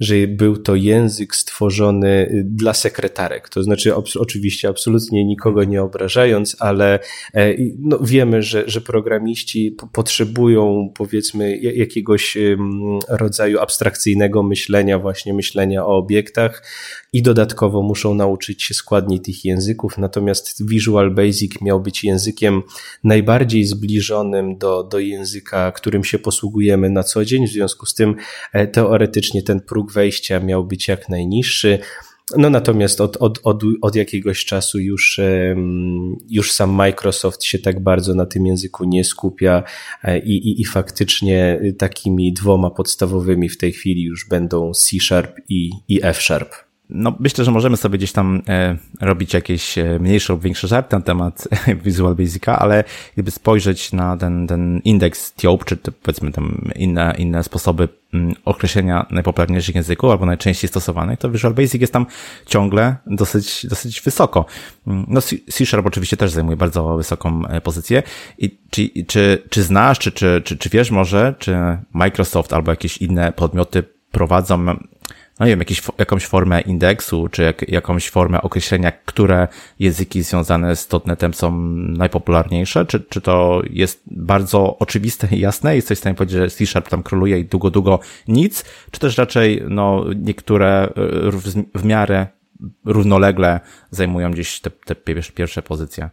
że 0.00 0.14
był 0.28 0.56
to 0.56 0.74
język 0.74 1.36
stworzony 1.36 2.08
y, 2.08 2.44
dla 2.44 2.74
sekretarek. 2.74 3.48
To 3.48 3.62
znaczy, 3.62 3.94
oczywiście, 3.94 4.68
absolutnie 4.68 5.24
nikogo 5.24 5.64
nie 5.64 5.82
obrażając, 5.82 6.56
ale 6.58 6.98
e, 7.34 7.54
no, 7.78 7.98
wiemy, 7.98 8.42
że, 8.42 8.64
że 8.66 8.80
programiści 8.80 9.76
potrzebują, 9.92 10.92
powiedzmy, 10.94 11.56
jakiegoś 11.56 12.38
rodzaju 13.08 13.58
abstrakcyjnego 13.58 14.42
myślenia, 14.42 14.98
właśnie 14.98 15.34
myślenia 15.34 15.86
o 15.86 15.96
obiektach 15.96 16.62
i 17.12 17.22
dodatkowo 17.22 17.82
muszą 17.82 18.14
nauczyć 18.14 18.62
się 18.62 18.74
składniej 18.74 19.20
tych 19.20 19.44
języków. 19.44 19.98
Natomiast 19.98 20.68
Visual 20.68 21.14
Basic 21.14 21.60
miał 21.60 21.80
być 21.80 22.04
językiem 22.04 22.62
najbardziej 23.04 23.64
zbliżonym 23.64 24.45
do, 24.54 24.84
do 24.84 24.98
języka, 24.98 25.72
którym 25.72 26.04
się 26.04 26.18
posługujemy 26.18 26.90
na 26.90 27.02
co 27.02 27.24
dzień. 27.24 27.46
W 27.46 27.50
związku 27.50 27.86
z 27.86 27.94
tym 27.94 28.14
e, 28.52 28.66
teoretycznie 28.66 29.42
ten 29.42 29.60
próg 29.60 29.92
wejścia 29.92 30.40
miał 30.40 30.64
być 30.64 30.88
jak 30.88 31.08
najniższy. 31.08 31.78
No 32.36 32.50
natomiast 32.50 33.00
od, 33.00 33.16
od, 33.16 33.40
od, 33.42 33.62
od 33.82 33.96
jakiegoś 33.96 34.44
czasu 34.44 34.78
już, 34.78 35.20
już 36.28 36.52
sam 36.52 36.70
Microsoft 36.70 37.44
się 37.44 37.58
tak 37.58 37.80
bardzo 37.80 38.14
na 38.14 38.26
tym 38.26 38.46
języku 38.46 38.84
nie 38.84 39.04
skupia 39.04 39.62
e, 40.04 40.18
i, 40.18 40.48
i, 40.48 40.60
i 40.60 40.64
faktycznie 40.64 41.60
takimi 41.78 42.32
dwoma 42.32 42.70
podstawowymi 42.70 43.48
w 43.48 43.58
tej 43.58 43.72
chwili 43.72 44.02
już 44.02 44.28
będą 44.28 44.72
C 44.72 44.96
Sharp 45.00 45.36
i, 45.48 45.70
i 45.88 46.00
F 46.02 46.22
Sharp. 46.22 46.65
No, 46.90 47.16
myślę, 47.20 47.44
że 47.44 47.50
możemy 47.50 47.76
sobie 47.76 47.98
gdzieś 47.98 48.12
tam 48.12 48.42
e, 48.48 48.76
robić 49.00 49.34
jakieś 49.34 49.78
e, 49.78 49.98
mniejsze 49.98 50.32
lub 50.32 50.42
większe 50.42 50.68
żarty 50.68 50.96
na 50.96 51.02
temat 51.02 51.48
Visual 51.84 52.14
Basica, 52.14 52.58
ale 52.58 52.84
gdyby 53.14 53.30
spojrzeć 53.30 53.92
na 53.92 54.16
ten, 54.16 54.46
ten 54.46 54.80
indeks 54.84 55.32
TIOP, 55.32 55.64
czy 55.64 55.76
powiedzmy 55.76 56.32
tam 56.32 56.70
inne, 56.76 57.14
inne 57.18 57.42
sposoby 57.42 57.88
mm, 58.14 58.34
określenia 58.44 59.06
najpopularniejszych 59.10 59.74
języków 59.74 60.10
albo 60.10 60.26
najczęściej 60.26 60.68
stosowanych, 60.68 61.18
to 61.18 61.30
Visual 61.30 61.54
Basic 61.54 61.80
jest 61.80 61.92
tam 61.92 62.06
ciągle 62.46 62.96
dosyć, 63.06 63.66
dosyć 63.66 64.00
wysoko. 64.00 64.44
Mm, 64.86 65.06
no, 65.08 65.20
C 65.50 65.66
Sharp 65.66 65.86
oczywiście 65.86 66.16
też 66.16 66.30
zajmuje 66.30 66.56
bardzo 66.56 66.96
wysoką 66.96 67.46
e, 67.46 67.60
pozycję. 67.60 68.02
I 68.38 68.58
czy, 68.70 68.90
czy, 69.06 69.42
czy 69.50 69.62
znasz, 69.62 69.98
czy, 69.98 70.12
czy, 70.12 70.42
czy, 70.44 70.56
czy 70.56 70.68
wiesz 70.68 70.90
może, 70.90 71.34
czy 71.38 71.56
Microsoft 71.92 72.52
albo 72.52 72.72
jakieś 72.72 72.96
inne 72.96 73.32
podmioty 73.32 73.82
prowadzą 74.10 74.66
no 75.40 75.46
nie 75.46 75.52
wiem, 75.52 75.58
jakiś, 75.58 75.82
jakąś 75.98 76.26
formę 76.26 76.60
indeksu, 76.60 77.28
czy 77.28 77.42
jak, 77.42 77.68
jakąś 77.68 78.10
formę 78.10 78.42
określenia, 78.42 78.92
które 78.92 79.48
języki 79.78 80.22
związane 80.22 80.76
z 80.76 80.88
.NETem 81.06 81.34
są 81.34 81.60
najpopularniejsze, 81.76 82.86
czy, 82.86 83.00
czy 83.00 83.20
to 83.20 83.62
jest 83.70 84.02
bardzo 84.06 84.78
oczywiste 84.78 85.28
i 85.30 85.40
jasne? 85.40 85.76
Jesteś 85.76 85.98
w 85.98 86.00
stanie 86.00 86.16
powiedzieć, 86.16 86.38
że 86.38 86.50
C-Sharp 86.50 86.88
tam 86.88 87.02
króluje 87.02 87.38
i 87.38 87.44
długo, 87.44 87.70
długo 87.70 88.00
nic, 88.28 88.64
czy 88.90 89.00
też 89.00 89.18
raczej, 89.18 89.62
no, 89.68 90.04
niektóre 90.16 90.92
w, 91.32 91.64
w 91.80 91.84
miarę 91.84 92.26
równolegle 92.84 93.60
zajmują 93.90 94.30
gdzieś 94.30 94.60
te, 94.60 94.70
te 94.70 94.94
pierwsze 95.34 95.62
pozycje? 95.62 96.10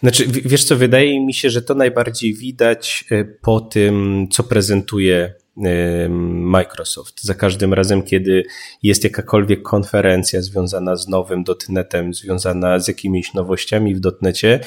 Znaczy, 0.00 0.26
wiesz 0.26 0.64
co, 0.64 0.76
wydaje 0.76 1.26
mi 1.26 1.34
się, 1.34 1.50
że 1.50 1.62
to 1.62 1.74
najbardziej 1.74 2.34
widać 2.34 3.04
e, 3.10 3.24
po 3.24 3.60
tym, 3.60 4.26
co 4.30 4.42
prezentuje 4.42 5.34
Microsoft. 6.30 7.22
Za 7.22 7.34
każdym 7.34 7.74
razem, 7.74 8.02
kiedy 8.02 8.44
jest 8.82 9.04
jakakolwiek 9.04 9.62
konferencja 9.62 10.42
związana 10.42 10.96
z 10.96 11.08
nowym 11.08 11.44
dotnetem, 11.44 12.14
związana 12.14 12.78
z 12.78 12.88
jakimiś 12.88 13.34
nowościami 13.34 13.94
w 13.94 14.00
dotnecie, 14.00 14.60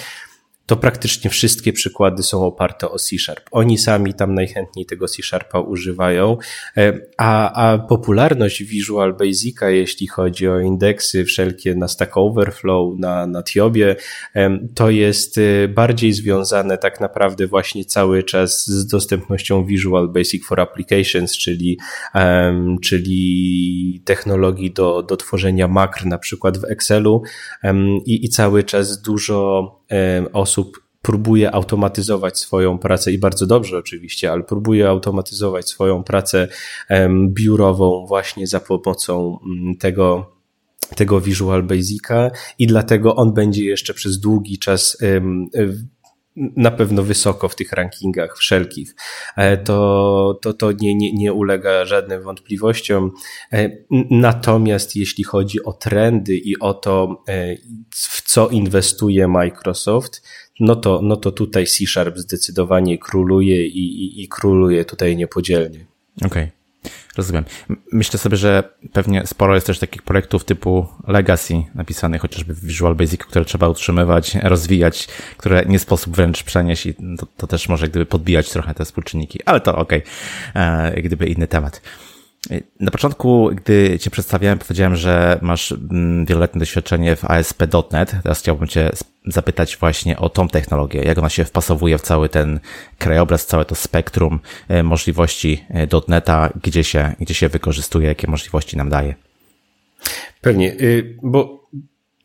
to 0.68 0.76
praktycznie 0.76 1.30
wszystkie 1.30 1.74
przykłady 1.74 2.24
są 2.24 2.46
oparte 2.46 2.90
o 2.90 3.00
C-Sharp. 3.00 3.46
Oni 3.52 3.78
sami 3.78 4.14
tam 4.14 4.34
najchętniej 4.34 4.86
tego 4.86 5.08
C-Sharpa 5.08 5.60
używają, 5.60 6.38
e, 6.78 7.00
a, 7.18 7.54
a 7.54 7.78
popularność 7.78 8.64
Visual 8.64 9.14
Basica, 9.14 9.70
jeśli 9.70 10.08
chodzi 10.08 10.48
o 10.48 10.60
indeksy 10.60 11.26
wszelkie 11.26 11.76
na 11.76 11.88
Stack 11.88 12.18
Overflow, 12.18 13.00
na, 13.00 13.28
na 13.28 13.44
Tiobie, 13.44 13.96
to 14.76 14.90
jest 14.90 15.38
e, 15.38 15.68
bardziej 15.68 16.14
związane 16.14 16.78
tak 16.78 17.00
naprawdę 17.00 17.48
właśnie 17.48 17.86
cały 17.86 18.24
czas 18.24 18.68
z 18.68 18.88
dostępnością 18.88 19.66
Visual 19.66 20.10
Basic 20.10 20.46
for 20.46 20.60
Applications, 20.60 21.38
czyli, 21.38 21.80
czyli 22.82 24.02
technologii 24.06 24.72
do, 24.72 25.04
do 25.04 25.18
tworzenia 25.18 25.68
makr, 25.68 26.06
na 26.06 26.18
przykład 26.18 26.58
w 26.58 26.64
Excelu 26.64 27.22
i, 28.06 28.26
i 28.26 28.30
cały 28.30 28.64
czas 28.64 29.02
dużo 29.02 29.77
osób 30.34 30.82
próbuje 31.02 31.52
automatyzować 31.52 32.40
swoją 32.40 32.78
pracę 32.78 33.12
i 33.12 33.18
bardzo 33.18 33.48
dobrze 33.48 33.78
oczywiście, 33.78 34.32
ale 34.32 34.44
próbuje 34.44 34.90
automatyzować 34.90 35.70
swoją 35.70 36.04
pracę 36.04 36.48
biurową 37.28 38.06
właśnie 38.08 38.48
za 38.48 38.60
pomocą 38.60 39.40
mm, 39.46 39.76
tego 39.76 40.38
tego 40.96 41.22
Visual 41.22 41.64
Basica 41.64 42.32
i 42.60 42.68
dlatego 42.68 43.16
on 43.16 43.34
będzie 43.34 43.66
jeszcze 43.66 43.94
przez 43.94 44.20
długi 44.20 44.60
czas 44.60 44.98
na 46.56 46.72
pewno 46.72 47.04
wysoko 47.04 47.50
w 47.50 47.56
tych 47.56 47.72
rankingach 47.72 48.38
wszelkich. 48.38 48.96
E, 49.38 49.58
to, 49.58 50.40
to, 50.42 50.54
to 50.54 50.72
nie, 50.72 50.96
nie, 50.96 51.14
nie 51.14 51.34
ulega 51.34 51.86
żadnym 51.86 52.22
wątpliwościom. 52.24 53.12
E, 53.54 53.70
natomiast 54.12 54.96
jeśli 54.96 55.24
chodzi 55.24 55.64
o 55.64 55.74
trendy 55.74 56.38
i 56.38 56.60
o 56.60 56.74
to, 56.74 57.24
e, 57.30 57.56
w 57.92 58.22
co 58.22 58.50
inwestuje 58.50 59.28
Microsoft, 59.28 60.22
no 60.60 60.76
to, 60.76 61.00
no 61.04 61.18
to 61.18 61.32
tutaj 61.32 61.66
C 61.66 61.86
Sharp 61.86 62.18
zdecydowanie 62.18 62.98
króluje 62.98 63.68
i, 63.68 64.04
i, 64.04 64.24
i 64.24 64.28
króluje 64.28 64.86
tutaj 64.86 65.16
niepodzielnie. 65.16 65.86
Okej. 66.18 66.28
Okay. 66.28 66.57
Rozumiem. 67.18 67.46
Myślę 67.92 68.20
sobie, 68.20 68.38
że 68.38 68.64
pewnie 68.94 69.28
sporo 69.28 69.56
jest 69.56 69.68
też 69.68 69.80
takich 69.80 70.02
projektów 70.02 70.46
typu 70.46 70.88
Legacy 71.08 71.64
napisanych 71.76 72.22
chociażby 72.22 72.54
w 72.54 72.66
Visual 72.66 72.96
Basic, 72.96 73.26
które 73.26 73.46
trzeba 73.46 73.68
utrzymywać, 73.68 74.36
rozwijać, 74.44 75.08
które 75.38 75.66
nie 75.66 75.80
sposób 75.80 76.16
wręcz 76.16 76.44
przenieść 76.44 76.86
i 76.86 76.94
to, 76.94 77.28
to 77.38 77.48
też 77.48 77.70
może 77.70 77.88
gdyby 77.88 78.06
podbijać 78.06 78.50
trochę 78.50 78.74
te 78.74 78.86
współczynniki, 78.86 79.40
ale 79.46 79.62
to 79.62 79.76
okej, 79.76 80.04
okay. 80.52 80.64
E, 80.64 81.02
gdyby 81.02 81.28
inny 81.28 81.48
temat. 81.48 81.82
Na 82.80 82.92
początku, 82.92 83.50
gdy 83.56 84.00
Cię 84.00 84.10
przedstawiałem, 84.10 84.60
powiedziałem, 84.60 84.96
że 84.96 85.40
masz 85.42 85.72
mm, 85.72 86.26
wieloletnie 86.26 86.60
doświadczenie 86.60 87.16
w 87.16 87.26
ASP.NET. 87.26 88.16
Teraz 88.24 88.40
chciałbym 88.40 88.68
Cię 88.68 88.92
zapytać 89.26 89.78
właśnie 89.78 90.18
o 90.18 90.30
tą 90.30 90.48
technologię, 90.48 91.02
jak 91.02 91.18
ona 91.18 91.30
się 91.30 91.46
wpasowuje 91.46 91.98
w 91.98 92.02
cały 92.02 92.30
ten 92.30 92.60
krajobraz, 92.98 93.46
całe 93.46 93.66
to 93.66 93.76
spektrum 93.76 94.40
e, 94.68 94.84
możliwości 94.84 95.64
e, 95.70 95.88
.NETA, 96.08 96.50
gdzie 96.64 96.84
się, 96.84 97.16
gdzie 97.20 97.34
się 97.34 97.50
wykorzystuje, 97.50 98.08
jakie 98.08 98.28
możliwości 98.28 98.78
nam 98.78 98.90
daje. 98.90 99.16
Pewnie, 100.42 100.74
y, 100.74 101.18
bo 101.24 101.67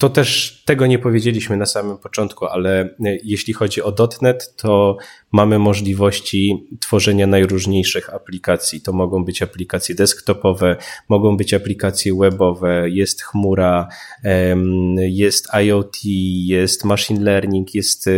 to 0.03 0.09
też 0.09 0.63
tego 0.65 0.87
nie 0.87 0.99
powiedzieliśmy 0.99 1.57
na 1.57 1.67
samym 1.67 1.99
początku, 1.99 2.47
ale 2.47 2.81
e, 2.81 2.89
jeśli 3.25 3.55
chodzi 3.55 3.83
o 3.83 3.95
.NET, 4.23 4.57
to 4.57 4.97
mamy 5.33 5.59
możliwości 5.59 6.67
tworzenia 6.81 7.27
najróżniejszych 7.27 8.15
aplikacji. 8.15 8.81
To 8.81 8.93
mogą 8.93 9.25
być 9.25 9.43
aplikacje 9.43 9.95
desktopowe, 9.95 10.77
mogą 11.09 11.37
być 11.37 11.55
aplikacje 11.55 12.15
webowe, 12.15 12.91
jest 12.91 13.23
chmura, 13.23 13.89
jest 14.97 15.49
IoT, 15.55 15.97
jest 16.47 16.85
machine 16.85 17.25
learning, 17.25 17.75
jest 17.75 18.09
e, 18.09 18.11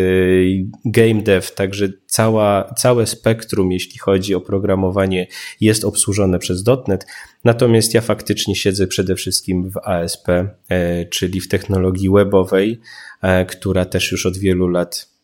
game 0.84 1.22
dev, 1.22 1.48
także 1.54 1.88
cała, 2.06 2.74
całe 2.74 3.06
spektrum, 3.06 3.72
jeśli 3.72 3.98
chodzi 3.98 4.34
o 4.34 4.40
programowanie, 4.40 5.26
jest 5.60 5.84
obsłużone 5.84 6.38
przez 6.38 6.64
.NET. 6.88 7.06
Natomiast 7.44 7.94
ja 7.94 8.00
faktycznie 8.00 8.56
siedzę 8.56 8.86
przede 8.86 9.14
wszystkim 9.14 9.70
w 9.70 9.76
ASP, 9.76 10.28
e, 10.28 11.04
czyli 11.04 11.40
w 11.40 11.48
technologii 11.48 11.73
webowej, 12.12 12.80
e, 13.22 13.46
która 13.46 13.84
też 13.84 14.12
już 14.12 14.26
od 14.26 14.38
wielu 14.38 14.68
lat 14.68 15.14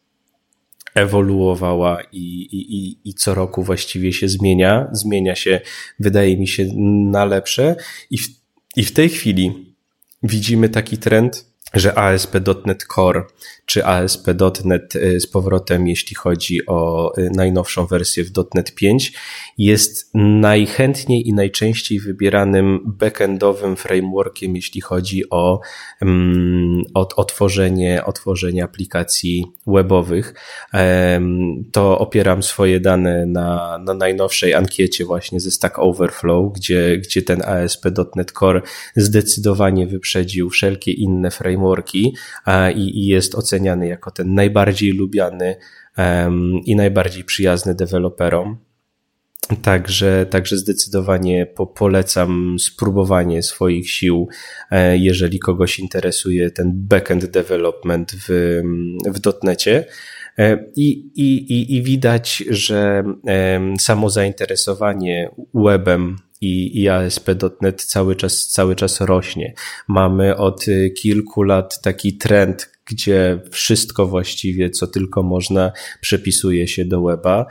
ewoluowała 0.94 2.02
i, 2.12 2.48
i, 2.52 3.08
i 3.08 3.14
co 3.14 3.34
roku 3.34 3.62
właściwie 3.62 4.12
się 4.12 4.28
zmienia. 4.28 4.88
Zmienia 4.92 5.36
się, 5.36 5.60
wydaje 6.00 6.36
mi 6.36 6.48
się, 6.48 6.66
na 7.10 7.24
lepsze. 7.24 7.76
I 8.10 8.18
w, 8.18 8.28
i 8.76 8.84
w 8.84 8.92
tej 8.92 9.08
chwili 9.08 9.74
widzimy 10.22 10.68
taki 10.68 10.98
trend, 10.98 11.46
że 11.74 11.98
ASP.NET 11.98 12.84
Core 12.94 13.22
czy 13.70 13.84
ASP.NET 13.84 14.96
y, 14.96 15.20
z 15.20 15.26
powrotem, 15.26 15.88
jeśli 15.88 16.16
chodzi 16.16 16.66
o 16.66 17.12
y, 17.18 17.30
najnowszą 17.34 17.86
wersję 17.86 18.24
w 18.24 18.30
.NET 18.54 18.74
5, 18.74 19.12
jest 19.58 20.10
najchętniej 20.14 21.28
i 21.28 21.32
najczęściej 21.32 22.00
wybieranym 22.00 22.80
backendowym 22.84 23.76
frameworkiem, 23.76 24.56
jeśli 24.56 24.80
chodzi 24.80 25.30
o, 25.30 25.60
um, 26.02 26.82
o, 26.94 27.08
o, 27.16 27.24
aplikacji 28.64 29.44
webowych. 29.66 30.34
To 31.72 31.98
opieram 31.98 32.42
swoje 32.42 32.80
dane 32.80 33.26
na, 33.26 33.78
na 33.78 33.94
najnowszej 33.94 34.54
ankiecie 34.54 35.04
właśnie 35.04 35.40
ze 35.40 35.50
Stack 35.50 35.78
Overflow, 35.78 36.52
gdzie, 36.52 36.98
gdzie 36.98 37.22
ten 37.22 37.42
ASP.NET 37.42 38.32
Core 38.32 38.62
zdecydowanie 38.96 39.86
wyprzedził 39.86 40.50
wszelkie 40.50 40.92
inne 40.92 41.30
frameworki 41.30 42.14
i, 42.74 42.98
i 42.98 43.06
jest 43.06 43.34
oceniany 43.34 43.59
jako 43.64 44.10
ten 44.10 44.34
najbardziej 44.34 44.92
lubiany 44.92 45.56
i 46.66 46.76
najbardziej 46.76 47.24
przyjazny 47.24 47.74
deweloperom. 47.74 48.58
Także, 49.62 50.26
także 50.30 50.56
zdecydowanie 50.56 51.46
po, 51.46 51.66
polecam 51.66 52.56
spróbowanie 52.58 53.42
swoich 53.42 53.90
sił, 53.90 54.28
e, 54.70 54.98
jeżeli 54.98 55.38
kogoś 55.38 55.78
interesuje 55.78 56.50
ten 56.50 56.72
backend 56.74 57.26
development 57.26 58.12
w, 58.28 58.60
w 59.06 59.18
dotnecie. 59.18 59.84
E, 60.38 60.64
I, 60.76 60.90
i, 61.16 61.76
i 61.76 61.82
widać, 61.82 62.44
że 62.50 63.04
samo 63.78 64.10
zainteresowanie 64.10 65.30
webem 65.54 66.16
i, 66.40 66.82
i 66.82 66.88
ASP.NET 66.88 67.84
cały 67.84 68.16
czas, 68.16 68.46
cały 68.46 68.76
czas 68.76 69.00
rośnie. 69.00 69.54
Mamy 69.88 70.36
od 70.36 70.66
kilku 70.96 71.42
lat 71.42 71.80
taki 71.82 72.16
trend, 72.16 72.70
gdzie 72.90 73.40
wszystko 73.50 74.06
właściwie, 74.06 74.70
co 74.70 74.86
tylko 74.86 75.22
można, 75.22 75.72
przepisuje 76.00 76.68
się 76.68 76.84
do 76.84 77.02
weba, 77.02 77.46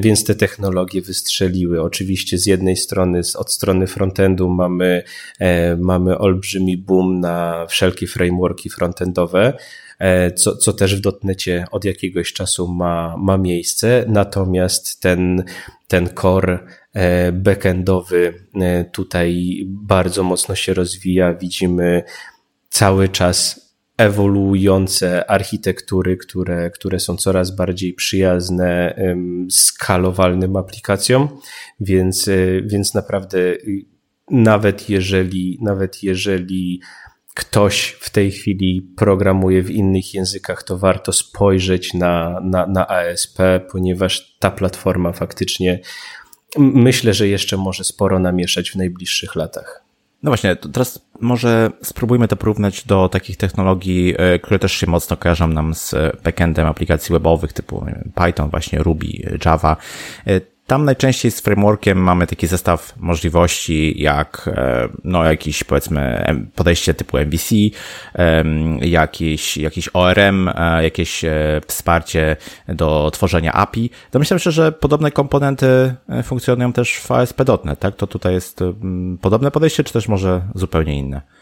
więc 0.00 0.24
te 0.24 0.34
technologie 0.34 1.02
wystrzeliły. 1.02 1.82
Oczywiście 1.82 2.38
z 2.38 2.46
jednej 2.46 2.76
strony, 2.76 3.20
od 3.36 3.52
strony 3.52 3.86
frontendu 3.86 4.48
mamy, 4.48 5.02
e, 5.38 5.76
mamy 5.76 6.18
olbrzymi 6.18 6.76
boom 6.76 7.20
na 7.20 7.66
wszelkie 7.66 8.06
frameworki 8.06 8.70
frontendowe, 8.70 9.58
e, 9.98 10.32
co, 10.32 10.56
co 10.56 10.72
też 10.72 10.96
w 10.96 11.00
dotnecie 11.00 11.64
od 11.70 11.84
jakiegoś 11.84 12.32
czasu 12.32 12.68
ma, 12.68 13.16
ma 13.18 13.38
miejsce, 13.38 14.04
natomiast 14.08 15.00
ten, 15.00 15.44
ten 15.88 16.08
core 16.20 16.58
e, 16.92 17.32
backendowy 17.32 18.34
tutaj 18.92 19.60
bardzo 19.66 20.22
mocno 20.22 20.54
się 20.54 20.74
rozwija. 20.74 21.34
Widzimy 21.34 22.02
cały 22.70 23.08
czas 23.08 23.67
ewoluujące 23.98 25.30
architektury, 25.30 26.16
które, 26.16 26.70
które 26.70 27.00
są 27.00 27.16
coraz 27.16 27.56
bardziej 27.56 27.94
przyjazne 27.94 29.00
skalowalnym 29.50 30.56
aplikacjom, 30.56 31.28
więc, 31.80 32.28
y, 32.28 32.62
więc 32.66 32.94
naprawdę 32.94 33.38
y, 33.38 33.84
nawet 34.30 34.90
jeżeli, 34.90 35.58
nawet 35.62 36.02
jeżeli 36.02 36.80
ktoś 37.34 37.96
w 38.00 38.10
tej 38.10 38.30
chwili 38.30 38.82
programuje 38.96 39.62
w 39.62 39.70
innych 39.70 40.14
językach, 40.14 40.62
to 40.62 40.78
warto 40.78 41.12
spojrzeć 41.12 41.94
na, 41.94 42.40
na, 42.44 42.66
na 42.66 42.88
ASP, 42.88 43.38
ponieważ 43.70 44.36
ta 44.38 44.50
platforma 44.50 45.12
faktycznie 45.12 45.80
myślę, 46.58 47.14
że 47.14 47.28
jeszcze 47.28 47.56
może 47.56 47.84
sporo 47.84 48.18
namieszać 48.18 48.70
w 48.70 48.76
najbliższych 48.76 49.36
latach. 49.36 49.87
No 50.22 50.30
właśnie, 50.30 50.56
teraz 50.56 51.08
może 51.20 51.70
spróbujmy 51.82 52.28
to 52.28 52.36
porównać 52.36 52.84
do 52.84 53.08
takich 53.08 53.36
technologii, 53.36 54.14
e, 54.18 54.38
które 54.38 54.58
też 54.58 54.72
się 54.72 54.86
mocno 54.86 55.16
kojarzą 55.16 55.48
nam 55.48 55.74
z 55.74 55.94
backendem 56.24 56.66
aplikacji 56.66 57.12
webowych 57.12 57.52
typu 57.52 57.86
Python, 58.14 58.50
właśnie 58.50 58.78
Ruby, 58.78 59.38
Java. 59.44 59.76
E, 60.68 60.78
tam 60.78 60.84
najczęściej 60.84 61.30
z 61.30 61.40
frameworkiem 61.40 61.98
mamy 61.98 62.26
taki 62.26 62.46
zestaw 62.46 62.94
możliwości, 62.96 64.02
jak 64.02 64.50
e, 64.56 64.88
no, 65.04 65.24
jakiś 65.24 65.64
powiedzmy 65.64 66.24
podejście 66.54 66.94
typu 66.94 67.18
MVC, 67.18 67.54
jakiś, 68.80 69.56
jakiś 69.56 69.88
ORM, 69.92 70.48
e, 70.48 70.82
jakieś 70.82 71.24
e, 71.24 71.60
wsparcie 71.66 72.36
do 72.68 73.10
tworzenia 73.12 73.52
API. 73.52 73.90
Domyślam 74.12 74.38
się, 74.38 74.50
że 74.50 74.72
podobne 74.72 75.10
komponenty 75.10 75.94
funkcjonują 76.24 76.72
też 76.72 76.98
w 76.98 77.10
ASP.NET, 77.12 77.78
tak? 77.78 77.96
To 77.96 78.06
tutaj 78.06 78.34
jest 78.34 78.60
podobne 79.20 79.50
podejście, 79.50 79.84
czy 79.84 79.92
też 79.92 80.08
może 80.08 80.42
zupełnie 80.54 80.98
inne? 80.98 81.37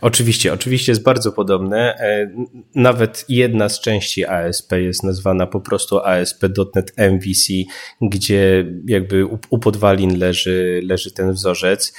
Oczywiście, 0.00 0.52
oczywiście 0.52 0.92
jest 0.92 1.02
bardzo 1.02 1.32
podobne. 1.32 1.94
E, 1.98 2.30
nawet 2.74 3.24
jedna 3.28 3.68
z 3.68 3.80
części 3.80 4.26
ASP 4.26 4.72
jest 4.72 5.02
nazwana 5.02 5.46
po 5.46 5.60
prostu 5.60 5.98
ASP.NET 5.98 6.92
MVC, 6.96 7.52
gdzie 8.02 8.64
jakby 8.86 9.26
u 9.26 9.58
podwalin 9.58 10.18
leży, 10.18 10.80
leży 10.84 11.12
ten 11.12 11.32
wzorzec 11.32 11.92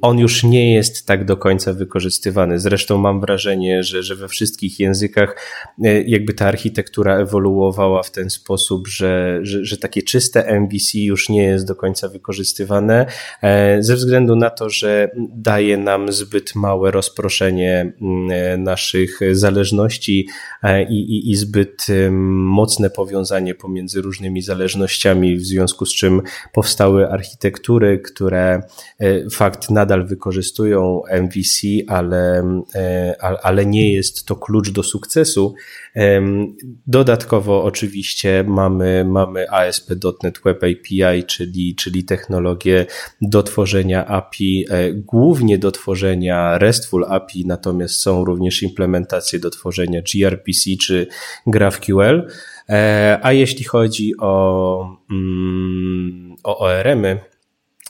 on 0.00 0.18
już 0.18 0.44
nie 0.44 0.74
jest 0.74 1.06
tak 1.06 1.24
do 1.24 1.36
końca 1.36 1.72
wykorzystywany. 1.72 2.58
Zresztą 2.58 2.98
mam 2.98 3.20
wrażenie, 3.20 3.82
że, 3.82 4.02
że 4.02 4.16
we 4.16 4.28
wszystkich 4.28 4.80
językach 4.80 5.36
e, 5.84 6.02
jakby 6.02 6.34
ta 6.34 6.46
architektura 6.46 7.18
ewoluowała 7.18 8.02
w 8.02 8.10
ten 8.10 8.30
sposób, 8.30 8.88
że, 8.88 9.38
że, 9.42 9.64
że 9.64 9.76
takie 9.76 10.02
czyste 10.02 10.60
MVC 10.60 10.98
już 10.98 11.28
nie 11.28 11.42
jest 11.42 11.66
do 11.66 11.76
końca 11.76 12.08
wykorzystywane 12.08 13.06
e, 13.42 13.82
ze 13.82 13.96
względu 13.96 14.36
na 14.36 14.50
to, 14.50 14.70
że 14.70 15.10
daje 15.34 15.76
nam 15.76 16.12
zbyt 16.12 16.54
małe 16.54 16.90
rozproszenie 16.90 17.92
mm, 18.00 18.30
e, 18.30 18.56
naszych 18.56 19.20
zależności 19.32 20.28
i, 20.88 20.94
i, 20.94 21.30
i 21.30 21.36
zbyt 21.36 21.86
mocne 22.10 22.90
powiązanie 22.90 23.54
pomiędzy 23.54 24.02
różnymi 24.02 24.42
zależnościami, 24.42 25.36
w 25.36 25.44
związku 25.46 25.86
z 25.86 25.94
czym 25.94 26.22
powstały 26.52 27.10
architektury, 27.10 27.98
które 27.98 28.62
fakt 29.30 29.70
nadal 29.70 30.06
wykorzystują 30.06 31.02
MVC, 31.22 31.60
ale, 31.88 32.42
e, 32.74 33.14
ale 33.42 33.66
nie 33.66 33.92
jest 33.92 34.26
to 34.26 34.36
klucz 34.36 34.70
do 34.70 34.82
sukcesu. 34.82 35.54
Dodatkowo 36.86 37.64
oczywiście 37.64 38.44
mamy, 38.46 39.04
mamy 39.04 39.50
ASP.NET 39.50 40.40
Web 40.44 40.56
API, 40.56 41.24
czyli, 41.26 41.74
czyli 41.74 42.04
technologię 42.04 42.86
do 43.22 43.42
tworzenia 43.42 44.06
API, 44.06 44.66
e, 44.70 44.92
głównie 44.92 45.58
do 45.58 45.72
tworzenia 45.72 46.58
RESTful 46.58 47.04
API, 47.08 47.46
natomiast 47.46 47.94
są 47.94 48.24
również 48.24 48.62
implementacje 48.62 49.38
do 49.38 49.50
tworzenia 49.50 50.00
gRPC 50.14 50.70
czy 50.80 51.06
GraphQL. 51.46 52.28
E, 52.68 53.18
a 53.22 53.32
jeśli 53.32 53.64
chodzi 53.64 54.12
o, 54.18 54.96
mm, 55.10 56.36
o 56.44 56.58
ORM-y, 56.58 57.29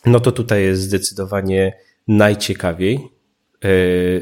no 0.07 0.21
to 0.21 0.33
tutaj 0.33 0.63
jest 0.63 0.83
zdecydowanie 0.83 1.73
najciekawiej. 2.09 3.20
E, 3.65 3.69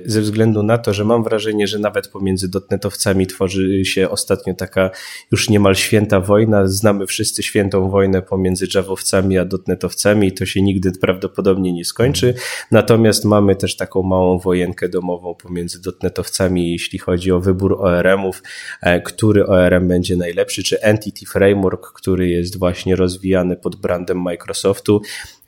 ze 0.05 0.20
względu 0.20 0.62
na 0.62 0.79
to, 0.79 0.94
że 0.94 1.05
mam 1.05 1.24
wrażenie, 1.24 1.66
że 1.66 1.79
nawet 1.79 2.09
pomiędzy 2.09 2.48
dotnetowcami 2.48 3.27
tworzy 3.27 3.85
się 3.85 4.11
ostatnio 4.11 4.55
taka 4.55 4.90
już 5.33 5.51
niemal 5.51 5.74
święta 5.74 6.20
wojna. 6.20 6.68
Znamy 6.68 7.07
wszyscy 7.07 7.42
świętą 7.42 7.90
wojnę 7.90 8.22
pomiędzy 8.22 8.66
javowcami 8.74 9.38
a 9.38 9.44
dotnetowcami 9.44 10.27
i 10.27 10.33
to 10.33 10.46
się 10.46 10.62
nigdy 10.62 10.92
prawdopodobnie 10.92 11.72
nie 11.72 11.85
skończy. 11.85 12.35
Natomiast 12.70 13.24
mamy 13.24 13.57
też 13.57 13.77
taką 13.77 14.03
małą 14.03 14.38
wojenkę 14.38 14.88
domową 14.88 15.35
pomiędzy 15.35 15.83
dotnetowcami, 15.83 16.72
jeśli 16.72 16.98
chodzi 16.98 17.33
o 17.33 17.40
wybór 17.40 17.77
ORM-ów, 17.81 18.42
e, 18.83 19.01
który 19.01 19.46
ORM 19.46 19.88
będzie 19.88 20.16
najlepszy, 20.16 20.62
czy 20.62 20.83
Entity 20.83 21.27
Framework, 21.27 21.92
który 21.92 22.29
jest 22.29 22.59
właśnie 22.59 22.96
rozwijany 22.96 23.57
pod 23.57 23.77
brandem 23.77 24.22
Microsoftu, 24.22 25.01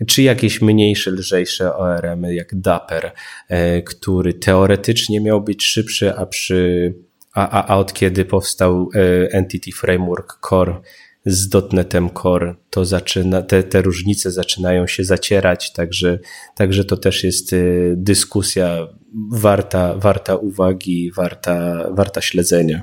czy 0.07 0.22
jakieś 0.22 0.61
mniejsze, 0.61 1.11
lżejsze 1.11 1.76
ORM 1.76 2.22
jak 2.22 2.61
Dapper, 2.61 3.12
e, 3.48 3.80
który 3.83 4.35
teoretycznie 4.35 5.21
miał 5.21 5.40
być 5.40 5.64
szybszy, 5.64 6.14
a 6.14 6.27
przy 6.27 6.95
a, 7.35 7.49
a, 7.49 7.66
a 7.66 7.77
od 7.77 7.93
kiedy 7.93 8.25
powstał 8.25 8.88
e, 8.95 9.33
Entity 9.33 9.73
Framework 9.73 10.38
Core 10.49 10.81
z 11.27 11.73
.NETem 11.73 12.11
Core, 12.11 12.55
to 12.71 12.85
zaczyna, 12.85 13.43
te, 13.43 13.62
te 13.62 13.83
różnice 13.83 14.31
zaczynają 14.31 14.87
się 14.87 15.05
zacierać, 15.05 15.73
także, 15.73 16.19
także 16.55 16.85
to 16.85 16.97
też 16.97 17.25
jest 17.25 17.53
e, 17.53 17.57
dyskusja 17.97 18.87
warta, 19.33 19.95
warta 19.95 20.37
uwagi, 20.37 21.12
warta, 21.12 21.87
warta 21.90 22.21
śledzenia. 22.21 22.83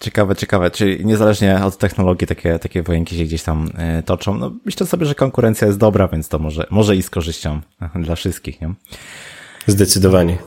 Ciekawe, 0.00 0.36
ciekawe. 0.36 0.70
Czyli 0.70 1.06
niezależnie 1.06 1.64
od 1.64 1.78
technologii 1.78 2.26
takie, 2.26 2.58
takie 2.58 2.82
wojenki 2.82 3.16
się 3.16 3.24
gdzieś 3.24 3.42
tam 3.42 3.68
e, 3.74 4.02
toczą. 4.02 4.34
No, 4.34 4.52
myślę 4.64 4.86
sobie, 4.86 5.06
że 5.06 5.14
konkurencja 5.14 5.66
jest 5.66 5.78
dobra, 5.78 6.08
więc 6.08 6.28
to 6.28 6.38
może, 6.38 6.66
może 6.70 6.96
i 6.96 7.02
z 7.02 7.10
korzyścią 7.10 7.60
dla 8.04 8.14
wszystkich. 8.14 8.60
Nie? 8.60 8.74
Zdecydowanie. 9.68 10.38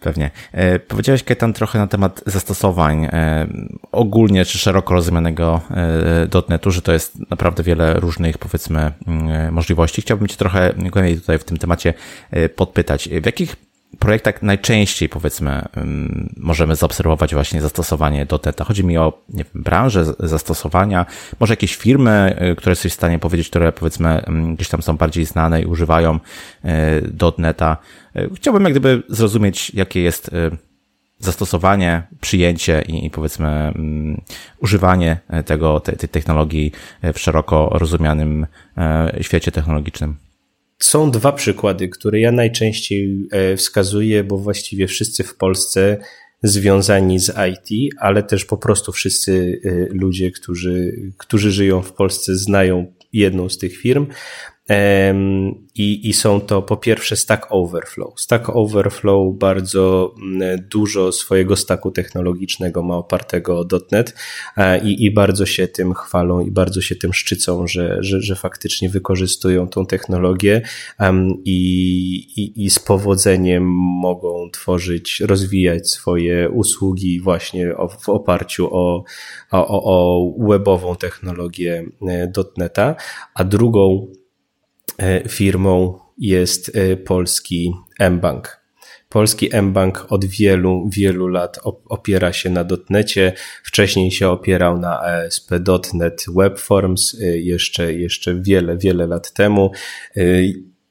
Pewnie. 0.00 0.30
E, 0.52 0.78
powiedziałeś, 0.78 1.22
Ketan, 1.22 1.52
trochę 1.52 1.78
na 1.78 1.86
temat 1.86 2.22
zastosowań 2.26 3.04
e, 3.04 3.46
ogólnie 3.92 4.44
czy 4.44 4.58
szeroko 4.58 4.94
rozumianego 4.94 5.60
dotnetu, 6.28 6.70
że 6.70 6.82
to 6.82 6.92
jest 6.92 7.30
naprawdę 7.30 7.62
wiele 7.62 7.94
różnych, 7.94 8.38
powiedzmy, 8.38 8.92
mm, 9.06 9.54
możliwości. 9.54 10.02
Chciałbym 10.02 10.28
Cię 10.28 10.36
trochę 10.36 10.74
głębiej 10.90 11.20
tutaj 11.20 11.38
w 11.38 11.44
tym 11.44 11.56
temacie 11.56 11.94
podpytać. 12.56 13.08
W 13.22 13.26
jakich 13.26 13.56
projektach 13.98 14.42
najczęściej, 14.42 15.08
powiedzmy, 15.08 15.64
możemy 16.36 16.76
zaobserwować 16.76 17.34
właśnie 17.34 17.60
zastosowanie 17.60 18.26
.NET. 18.44 18.60
Chodzi 18.60 18.84
mi 18.84 18.98
o 18.98 19.22
nie 19.28 19.44
wiem, 19.44 19.62
branżę 19.62 20.04
zastosowania, 20.18 21.06
może 21.40 21.52
jakieś 21.52 21.76
firmy, 21.76 22.36
y, 22.52 22.56
które 22.56 22.72
jesteś 22.72 22.92
w 22.92 22.94
stanie 22.94 23.18
powiedzieć, 23.18 23.48
które 23.48 23.72
powiedzmy 23.72 24.22
gdzieś 24.54 24.68
tam 24.68 24.82
są 24.82 24.96
bardziej 24.96 25.24
znane 25.24 25.62
i 25.62 25.66
używają 25.66 26.14
y, 26.64 27.38
.NETA. 27.38 27.76
Y, 28.16 28.30
chciałbym 28.34 28.64
jak 28.64 28.72
gdyby 28.72 29.02
zrozumieć, 29.08 29.74
jakie 29.74 30.00
jest 30.00 30.30
zastosowanie, 31.18 32.02
przyjęcie 32.20 32.82
i, 32.88 33.06
i 33.06 33.10
powiedzmy 33.10 33.72
używanie 34.58 35.18
tego, 35.46 35.80
tej, 35.80 35.96
tej 35.96 36.08
technologii 36.08 36.72
w 37.14 37.18
szeroko 37.18 37.68
rozumianym 37.72 38.46
świecie 39.20 39.52
technologicznym. 39.52 40.16
Są 40.82 41.10
dwa 41.10 41.32
przykłady, 41.32 41.88
które 41.88 42.20
ja 42.20 42.32
najczęściej 42.32 43.28
e, 43.30 43.56
wskazuję, 43.56 44.24
bo 44.24 44.38
właściwie 44.38 44.86
wszyscy 44.86 45.24
w 45.24 45.36
Polsce 45.36 45.98
związani 46.42 47.18
z 47.18 47.32
IT, 47.50 47.94
ale 47.98 48.22
też 48.22 48.44
po 48.44 48.56
prostu 48.56 48.92
wszyscy 48.92 49.60
e, 49.64 49.94
ludzie, 49.94 50.30
którzy, 50.30 50.92
którzy 51.18 51.52
żyją 51.52 51.82
w 51.82 51.92
Polsce, 51.92 52.36
znają 52.36 52.92
jedną 53.12 53.48
z 53.48 53.58
tych 53.58 53.76
firm. 53.76 54.06
I, 55.74 56.08
I 56.08 56.12
są 56.12 56.40
to 56.40 56.62
po 56.62 56.76
pierwsze 56.76 57.16
Stack 57.16 57.46
Overflow. 57.50 58.20
Stack 58.20 58.48
Overflow 58.48 59.38
bardzo 59.38 60.14
mm, 60.22 60.68
dużo 60.70 61.12
swojego 61.12 61.56
stacku 61.56 61.90
technologicznego 61.90 62.82
ma 62.82 62.96
opartego 62.96 63.58
o 63.58 63.64
.NET 63.92 64.14
i, 64.82 65.04
i 65.04 65.10
bardzo 65.10 65.46
się 65.46 65.68
tym 65.68 65.94
chwalą 65.94 66.40
i 66.40 66.50
bardzo 66.50 66.80
się 66.80 66.96
tym 66.96 67.12
szczycą, 67.12 67.66
że, 67.66 67.96
że, 68.00 68.20
że 68.20 68.36
faktycznie 68.36 68.88
wykorzystują 68.88 69.68
tą 69.68 69.86
technologię 69.86 70.62
i, 71.44 71.58
i, 72.36 72.64
i 72.64 72.70
z 72.70 72.78
powodzeniem 72.78 73.64
mogą 74.00 74.50
tworzyć, 74.52 75.20
rozwijać 75.20 75.90
swoje 75.90 76.50
usługi 76.50 77.20
właśnie 77.20 77.74
w 78.00 78.08
oparciu 78.08 78.74
o, 78.74 79.04
o, 79.50 79.84
o 79.84 80.26
webową 80.48 80.96
technologię 80.96 81.84
e, 82.08 82.32
.NETA, 82.56 82.94
a 83.34 83.44
drugą 83.44 84.06
E, 84.16 84.19
firmą 85.28 85.98
jest 86.18 86.76
e, 86.76 86.96
polski 86.96 87.72
mBank. 88.10 88.60
Polski 89.08 89.50
mBank 89.62 90.06
od 90.08 90.24
wielu, 90.24 90.88
wielu 90.92 91.28
lat 91.28 91.58
opiera 91.88 92.32
się 92.32 92.50
na 92.50 92.64
dotnecie. 92.64 93.32
Wcześniej 93.64 94.10
się 94.10 94.28
opierał 94.28 94.78
na 94.78 95.00
ASP.NET 95.00 96.24
Webforms 96.36 97.16
e, 97.20 97.24
jeszcze, 97.38 97.94
jeszcze 97.94 98.34
wiele, 98.40 98.78
wiele 98.78 99.06
lat 99.06 99.32
temu. 99.32 99.70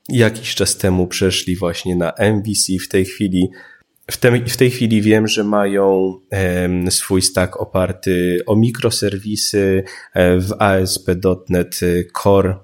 Jakiś 0.09 0.55
czas 0.55 0.77
temu 0.77 1.07
przeszli 1.07 1.55
właśnie 1.55 1.95
na 1.95 2.13
MVC. 2.17 2.73
W 2.81 2.87
tej 2.87 3.05
chwili 3.05 3.49
w, 4.11 4.17
te, 4.17 4.31
w 4.31 4.57
tej 4.57 4.71
chwili 4.71 5.01
wiem, 5.01 5.27
że 5.27 5.43
mają 5.43 6.13
swój 6.89 7.21
stack 7.21 7.57
oparty 7.57 8.41
o 8.45 8.55
mikroserwisy 8.55 9.83
w 10.15 10.51
ASP.NET 10.59 11.79
Core 12.23 12.55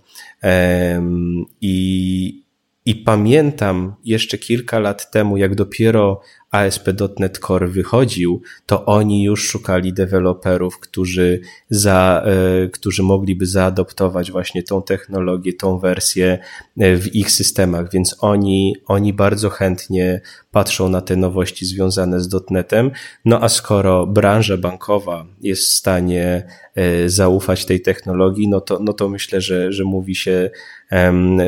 i, 1.61 2.43
I 2.85 2.95
pamiętam 2.95 3.95
jeszcze 4.05 4.37
kilka 4.37 4.79
lat 4.79 5.11
temu, 5.11 5.37
jak 5.37 5.55
dopiero 5.55 6.21
ASP.NET 6.55 7.37
Core 7.37 7.67
wychodził, 7.67 8.41
to 8.65 8.85
oni 8.85 9.23
już 9.23 9.47
szukali 9.47 9.93
deweloperów, 9.93 10.79
którzy, 10.79 11.41
za, 11.69 12.23
e, 12.25 12.67
którzy 12.69 13.03
mogliby 13.03 13.45
zaadoptować 13.45 14.31
właśnie 14.31 14.63
tą 14.63 14.81
technologię, 14.81 15.53
tą 15.53 15.79
wersję 15.79 16.39
e, 16.77 16.95
w 16.97 17.15
ich 17.15 17.31
systemach, 17.31 17.91
więc 17.91 18.15
oni, 18.19 18.75
oni 18.85 19.13
bardzo 19.13 19.49
chętnie 19.49 20.21
patrzą 20.51 20.89
na 20.89 21.01
te 21.01 21.15
nowości 21.15 21.65
związane 21.65 22.19
z 22.21 22.51
.NETem. 22.51 22.91
No 23.25 23.43
a 23.43 23.49
skoro 23.49 24.07
branża 24.07 24.57
bankowa 24.57 25.25
jest 25.41 25.63
w 25.63 25.71
stanie 25.71 26.47
e, 26.75 27.09
zaufać 27.09 27.65
tej 27.65 27.81
technologii, 27.81 28.47
no 28.47 28.61
to, 28.61 28.79
no 28.81 28.93
to 28.93 29.09
myślę, 29.09 29.41
że, 29.41 29.71
że 29.71 29.83
mówi 29.83 30.15
się, 30.15 30.49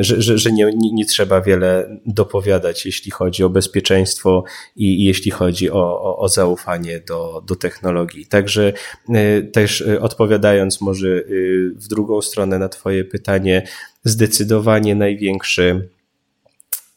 że, 0.00 0.22
że, 0.22 0.38
że 0.38 0.52
nie, 0.52 0.70
nie, 0.92 1.04
trzeba 1.04 1.40
wiele 1.40 2.00
dopowiadać, 2.06 2.86
jeśli 2.86 3.10
chodzi 3.10 3.44
o 3.44 3.50
bezpieczeństwo 3.50 4.44
i 4.76 4.88
i 4.88 5.04
jeśli 5.04 5.30
chodzi 5.30 5.70
o, 5.70 6.02
o, 6.02 6.18
o 6.18 6.28
zaufanie 6.28 7.00
do, 7.00 7.42
do 7.46 7.56
technologii. 7.56 8.26
Także 8.26 8.72
y, 9.10 9.50
też 9.52 9.80
y, 9.80 10.00
odpowiadając 10.00 10.80
może 10.80 11.08
y, 11.08 11.72
w 11.76 11.88
drugą 11.88 12.22
stronę 12.22 12.58
na 12.58 12.68
Twoje 12.68 13.04
pytanie, 13.04 13.62
zdecydowanie 14.04 14.94
największy 14.94 15.88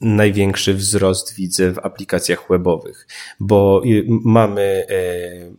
największy 0.02 0.74
wzrost 0.74 1.36
widzę 1.36 1.72
w 1.72 1.80
aplikacjach 1.80 2.44
webowych, 2.50 3.08
bo 3.40 3.82
mamy, 4.08 4.86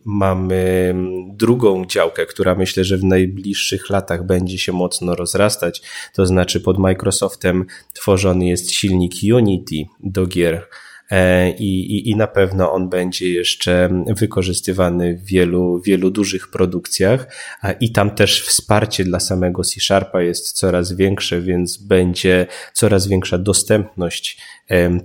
mamy 0.05 0.95
drugą 1.29 1.85
działkę, 1.85 2.25
która 2.25 2.55
myślę, 2.55 2.83
że 2.83 2.97
w 2.97 3.03
najbliższych 3.03 3.89
latach 3.89 4.25
będzie 4.25 4.57
się 4.57 4.71
mocno 4.71 5.15
rozrastać. 5.15 5.81
To 6.13 6.25
znaczy 6.25 6.61
pod 6.61 6.77
Microsoftem 6.77 7.65
tworzony 7.93 8.45
jest 8.45 8.71
silnik 8.71 9.13
Unity 9.33 9.75
do 9.99 10.27
gier 10.27 10.53
E, 10.53 10.92
i, 11.59 11.79
i, 11.79 12.09
i 12.09 12.15
na 12.15 12.27
pewno 12.27 12.71
on 12.71 12.89
będzie 12.89 13.29
jeszcze 13.29 14.03
wykorzystywany 14.07 15.17
w 15.17 15.25
wielu, 15.25 15.81
wielu 15.81 16.11
dużych 16.11 16.51
produkcjach 16.51 17.27
i 17.79 17.91
tam 17.91 18.11
też 18.11 18.45
wsparcie 18.45 19.03
dla 19.03 19.19
samego 19.19 19.63
C 19.63 19.79
Sharpa 19.79 20.21
jest 20.21 20.51
coraz 20.51 20.93
większe, 20.93 21.41
więc 21.41 21.77
będzie 21.77 22.47
coraz 22.73 23.07
większa 23.07 23.37
dostępność 23.37 24.41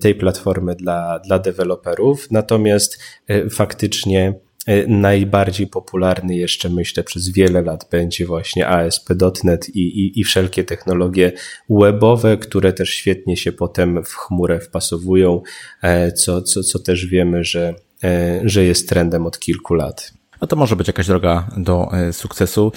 tej 0.00 0.14
platformy 0.14 0.74
dla, 0.74 1.18
dla 1.18 1.38
deweloperów. 1.38 2.30
Natomiast 2.30 2.98
e, 3.28 3.50
faktycznie 3.50 4.08
E, 4.18 4.47
najbardziej 4.88 5.66
popularny 5.66 6.36
jeszcze 6.36 6.68
myślę 6.68 7.04
przez 7.04 7.28
wiele 7.28 7.62
lat 7.62 7.88
będzie 7.90 8.26
właśnie 8.26 8.68
ASP.NET 8.68 9.68
i, 9.68 9.80
i, 9.80 10.20
i 10.20 10.24
wszelkie 10.24 10.64
technologie 10.64 11.32
webowe, 11.70 12.36
które 12.36 12.72
też 12.72 12.90
świetnie 12.90 13.36
się 13.36 13.52
potem 13.52 14.04
w 14.04 14.14
chmurę 14.14 14.60
wpasowują, 14.60 15.42
e, 15.82 16.12
co, 16.12 16.42
co, 16.42 16.62
co 16.62 16.78
też 16.78 17.06
wiemy, 17.06 17.44
że, 17.44 17.74
e, 18.04 18.40
że 18.44 18.64
jest 18.64 18.88
trendem 18.88 19.26
od 19.26 19.38
kilku 19.38 19.74
lat. 19.74 20.12
No 20.40 20.46
to 20.46 20.56
może 20.56 20.76
być 20.76 20.86
jakaś 20.86 21.06
droga 21.06 21.48
do 21.56 21.88
sukcesu. 22.12 22.72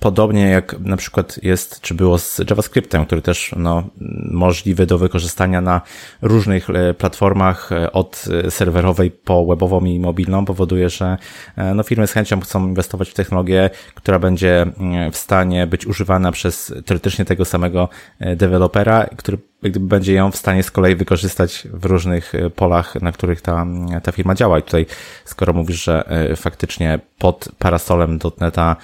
Podobnie 0.00 0.48
jak 0.48 0.80
na 0.80 0.96
przykład 0.96 1.38
jest, 1.42 1.80
czy 1.80 1.94
było 1.94 2.18
z 2.18 2.40
JavaScriptem, 2.50 3.06
który 3.06 3.22
też 3.22 3.54
no, 3.56 3.84
możliwy 4.30 4.86
do 4.86 4.98
wykorzystania 4.98 5.60
na 5.60 5.80
różnych 6.22 6.70
e, 6.70 6.94
platformach 6.94 7.72
e, 7.72 7.92
od 7.92 8.24
serwerowej 8.48 9.10
po 9.10 9.46
webową 9.46 9.84
i 9.84 10.00
mobilną, 10.00 10.44
powoduje, 10.44 10.90
że 10.90 11.16
e, 11.56 11.74
no, 11.74 11.82
firmy 11.82 12.06
z 12.06 12.12
chęcią 12.12 12.40
chcą 12.40 12.68
inwestować 12.68 13.10
w 13.10 13.14
technologię, 13.14 13.70
która 13.94 14.18
będzie 14.18 14.66
w 15.12 15.16
stanie 15.16 15.66
być 15.66 15.86
używana 15.86 16.32
przez 16.32 16.74
teoretycznie 16.86 17.24
tego 17.24 17.44
samego 17.44 17.88
dewelopera, 18.36 19.06
który 19.16 19.38
gdyby 19.62 19.86
będzie 19.86 20.14
ją 20.14 20.30
w 20.30 20.36
stanie 20.36 20.62
z 20.62 20.70
kolei 20.70 20.96
wykorzystać 20.96 21.68
w 21.72 21.84
różnych 21.84 22.34
e, 22.34 22.50
polach, 22.50 22.94
na 23.02 23.12
których 23.12 23.40
ta, 23.40 23.66
ta 24.02 24.12
firma 24.12 24.34
działa. 24.34 24.58
I 24.58 24.62
tutaj, 24.62 24.86
skoro 25.24 25.52
mówisz, 25.52 25.84
że 25.84 26.08
e, 26.08 26.36
faktycznie 26.36 27.00
pod 27.18 27.48
parasolem 27.58 28.18
.NETA 28.40 28.76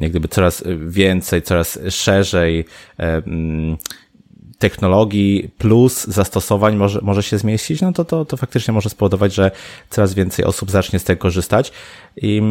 jak 0.00 0.10
gdyby 0.10 0.28
coraz 0.28 0.64
więcej, 0.86 1.42
coraz 1.42 1.78
szerzej 1.90 2.64
technologii 4.62 5.50
plus 5.58 6.04
zastosowań 6.06 6.76
może, 6.76 7.00
może 7.02 7.22
się 7.22 7.38
zmieścić, 7.38 7.80
no 7.80 7.92
to, 7.92 8.04
to, 8.04 8.24
to 8.24 8.36
faktycznie 8.36 8.74
może 8.74 8.90
spowodować, 8.90 9.34
że 9.34 9.50
coraz 9.90 10.14
więcej 10.14 10.44
osób 10.44 10.70
zacznie 10.70 10.98
z 10.98 11.04
tego 11.04 11.20
korzystać. 11.20 11.72
I, 12.16 12.42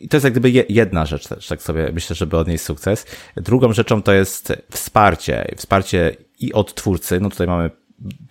i 0.00 0.08
to 0.08 0.16
jest 0.16 0.24
jak 0.24 0.32
gdyby 0.32 0.50
jedna 0.68 1.06
rzecz, 1.06 1.28
też 1.28 1.46
tak 1.46 1.62
sobie 1.62 1.90
myślę, 1.92 2.16
żeby 2.16 2.36
odnieść 2.36 2.64
sukces. 2.64 3.06
Drugą 3.36 3.72
rzeczą 3.72 4.02
to 4.02 4.12
jest 4.12 4.52
wsparcie. 4.70 5.54
Wsparcie 5.56 6.16
i 6.38 6.52
od 6.52 6.74
twórcy, 6.74 7.20
no 7.20 7.30
tutaj 7.30 7.46
mamy 7.46 7.70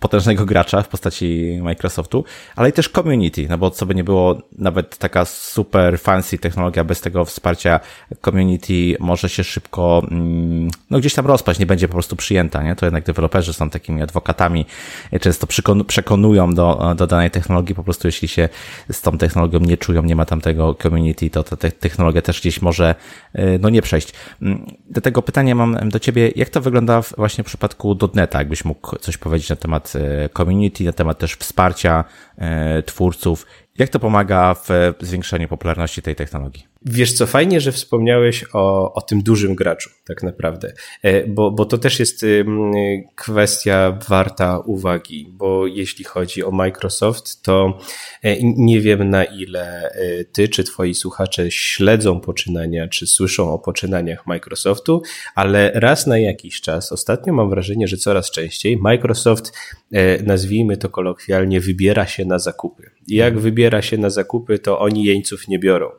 potężnego 0.00 0.46
gracza 0.46 0.82
w 0.82 0.88
postaci 0.88 1.58
Microsoftu, 1.62 2.24
ale 2.56 2.68
i 2.68 2.72
też 2.72 2.88
community, 2.88 3.46
no 3.48 3.58
bo 3.58 3.70
co 3.70 3.86
by 3.86 3.94
nie 3.94 4.04
było, 4.04 4.42
nawet 4.58 4.98
taka 4.98 5.24
super 5.24 5.98
fancy 5.98 6.38
technologia 6.38 6.84
bez 6.84 7.00
tego 7.00 7.24
wsparcia 7.24 7.80
community 8.24 8.96
może 9.00 9.28
się 9.28 9.44
szybko, 9.44 10.02
mm, 10.10 10.68
no 10.90 10.98
gdzieś 10.98 11.14
tam 11.14 11.26
rozpaść, 11.26 11.60
nie 11.60 11.66
będzie 11.66 11.88
po 11.88 11.92
prostu 11.92 12.16
przyjęta, 12.16 12.62
nie? 12.62 12.76
To 12.76 12.86
jednak 12.86 13.04
deweloperzy 13.04 13.52
są 13.52 13.70
takimi 13.70 14.02
adwokatami, 14.02 14.66
często 15.20 15.46
przekonują 15.86 16.54
do, 16.54 16.94
do 16.96 17.06
danej 17.06 17.30
technologii, 17.30 17.74
po 17.74 17.84
prostu 17.84 18.08
jeśli 18.08 18.28
się 18.28 18.48
z 18.92 19.02
tą 19.02 19.18
technologią 19.18 19.58
nie 19.58 19.76
czują, 19.76 20.02
nie 20.02 20.16
ma 20.16 20.24
tam 20.24 20.40
tego 20.40 20.74
community, 20.74 21.30
to 21.30 21.42
ta 21.42 21.56
technologia 21.56 22.22
też 22.22 22.40
gdzieś 22.40 22.62
może, 22.62 22.94
y, 23.38 23.58
no 23.60 23.68
nie 23.68 23.82
przejść. 23.82 24.12
Mm, 24.42 24.66
do 24.90 25.00
tego 25.00 25.22
pytania 25.22 25.54
mam 25.54 25.88
do 25.88 25.98
Ciebie, 25.98 26.32
jak 26.36 26.48
to 26.48 26.60
wygląda 26.60 27.02
właśnie 27.16 27.44
w 27.44 27.46
przypadku 27.46 27.98
.NETA, 28.14 28.38
jakbyś 28.38 28.64
mógł 28.64 28.96
coś 28.96 29.16
powiedzieć 29.16 29.50
na 29.50 29.56
temat 29.58 29.92
e, 29.96 30.28
community, 30.28 30.84
na 30.84 30.92
temat 30.92 31.18
też 31.18 31.34
wsparcia 31.34 32.04
e, 32.38 32.82
twórców. 32.82 33.46
Jak 33.78 33.88
to 33.88 33.98
pomaga 33.98 34.54
w 34.54 34.94
zwiększaniu 35.00 35.48
popularności 35.48 36.02
tej 36.02 36.16
technologii? 36.16 36.67
Wiesz 36.86 37.12
co, 37.12 37.26
fajnie, 37.26 37.60
że 37.60 37.72
wspomniałeś 37.72 38.44
o, 38.52 38.94
o 38.94 39.00
tym 39.00 39.22
dużym 39.22 39.54
graczu, 39.54 39.90
tak 40.04 40.22
naprawdę, 40.22 40.72
e, 41.02 41.26
bo, 41.26 41.50
bo 41.50 41.64
to 41.64 41.78
też 41.78 42.00
jest 42.00 42.26
kwestia 43.14 43.98
warta 44.08 44.58
uwagi, 44.58 45.28
bo 45.32 45.66
jeśli 45.66 46.04
chodzi 46.04 46.44
o 46.44 46.50
Microsoft, 46.50 47.42
to 47.42 47.78
e, 48.22 48.36
nie 48.42 48.80
wiem 48.80 49.10
na 49.10 49.24
ile 49.24 49.90
e, 49.90 50.24
ty 50.24 50.48
czy 50.48 50.64
twoi 50.64 50.94
słuchacze 50.94 51.50
śledzą 51.50 52.20
poczynania, 52.20 52.88
czy 52.88 53.06
słyszą 53.06 53.52
o 53.52 53.58
poczynaniach 53.58 54.26
Microsoftu, 54.26 55.02
ale 55.34 55.70
raz 55.74 56.06
na 56.06 56.18
jakiś 56.18 56.60
czas, 56.60 56.92
ostatnio 56.92 57.32
mam 57.32 57.50
wrażenie, 57.50 57.88
że 57.88 57.96
coraz 57.96 58.30
częściej 58.30 58.76
Microsoft, 58.76 59.52
nazwijmy 60.22 60.76
to 60.76 60.88
kolokwialnie, 60.88 61.60
wybiera 61.60 62.06
się 62.06 62.24
na 62.24 62.38
zakupy. 62.38 62.97
Jak 63.08 63.38
wybiera 63.38 63.82
się 63.82 63.98
na 63.98 64.10
zakupy, 64.10 64.58
to 64.58 64.78
oni 64.78 65.04
jeńców 65.04 65.48
nie 65.48 65.58
biorą 65.58 65.90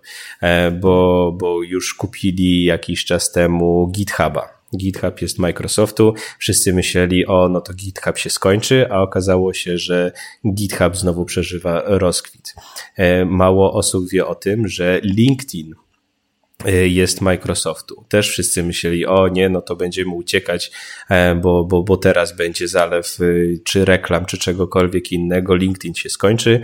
bo, 0.82 1.32
bo 1.40 1.64
już 1.64 1.94
kupili 1.94 2.64
jakiś 2.64 3.06
czas 3.06 3.32
temu 3.32 3.92
GitHuba. 3.92 4.60
GitHub 4.78 5.22
jest 5.22 5.40
Microsoftu. 5.40 6.14
Wszyscy 6.40 6.74
myśleli, 6.74 7.26
o, 7.26 7.50
no 7.50 7.62
to 7.62 7.74
GitHub 7.74 8.18
się 8.18 8.30
skończy, 8.30 8.92
a 8.92 9.02
okazało 9.02 9.54
się, 9.54 9.78
że 9.78 10.12
GitHub 10.54 10.98
znowu 10.98 11.26
przeżywa 11.26 11.84
rozkwit. 11.86 12.56
E, 12.96 13.26
mało 13.26 13.74
osób 13.74 14.10
wie 14.10 14.28
o 14.28 14.36
tym, 14.36 14.68
że 14.68 15.02
LinkedIn 15.04 15.76
jest 16.86 17.22
Microsoftu. 17.22 18.06
Też 18.10 18.30
wszyscy 18.30 18.64
myśleli, 18.64 19.06
o 19.06 19.28
nie, 19.28 19.50
no 19.50 19.62
to 19.62 19.76
będziemy 19.76 20.12
uciekać, 20.12 20.72
bo, 21.42 21.64
bo, 21.64 21.84
bo 21.84 21.98
teraz 21.98 22.36
będzie 22.36 22.68
zalew 22.68 23.18
czy 23.64 23.86
reklam, 23.86 24.26
czy 24.26 24.38
czegokolwiek 24.38 25.12
innego. 25.12 25.56
LinkedIn 25.56 25.96
się 25.96 26.10
skończy. 26.10 26.62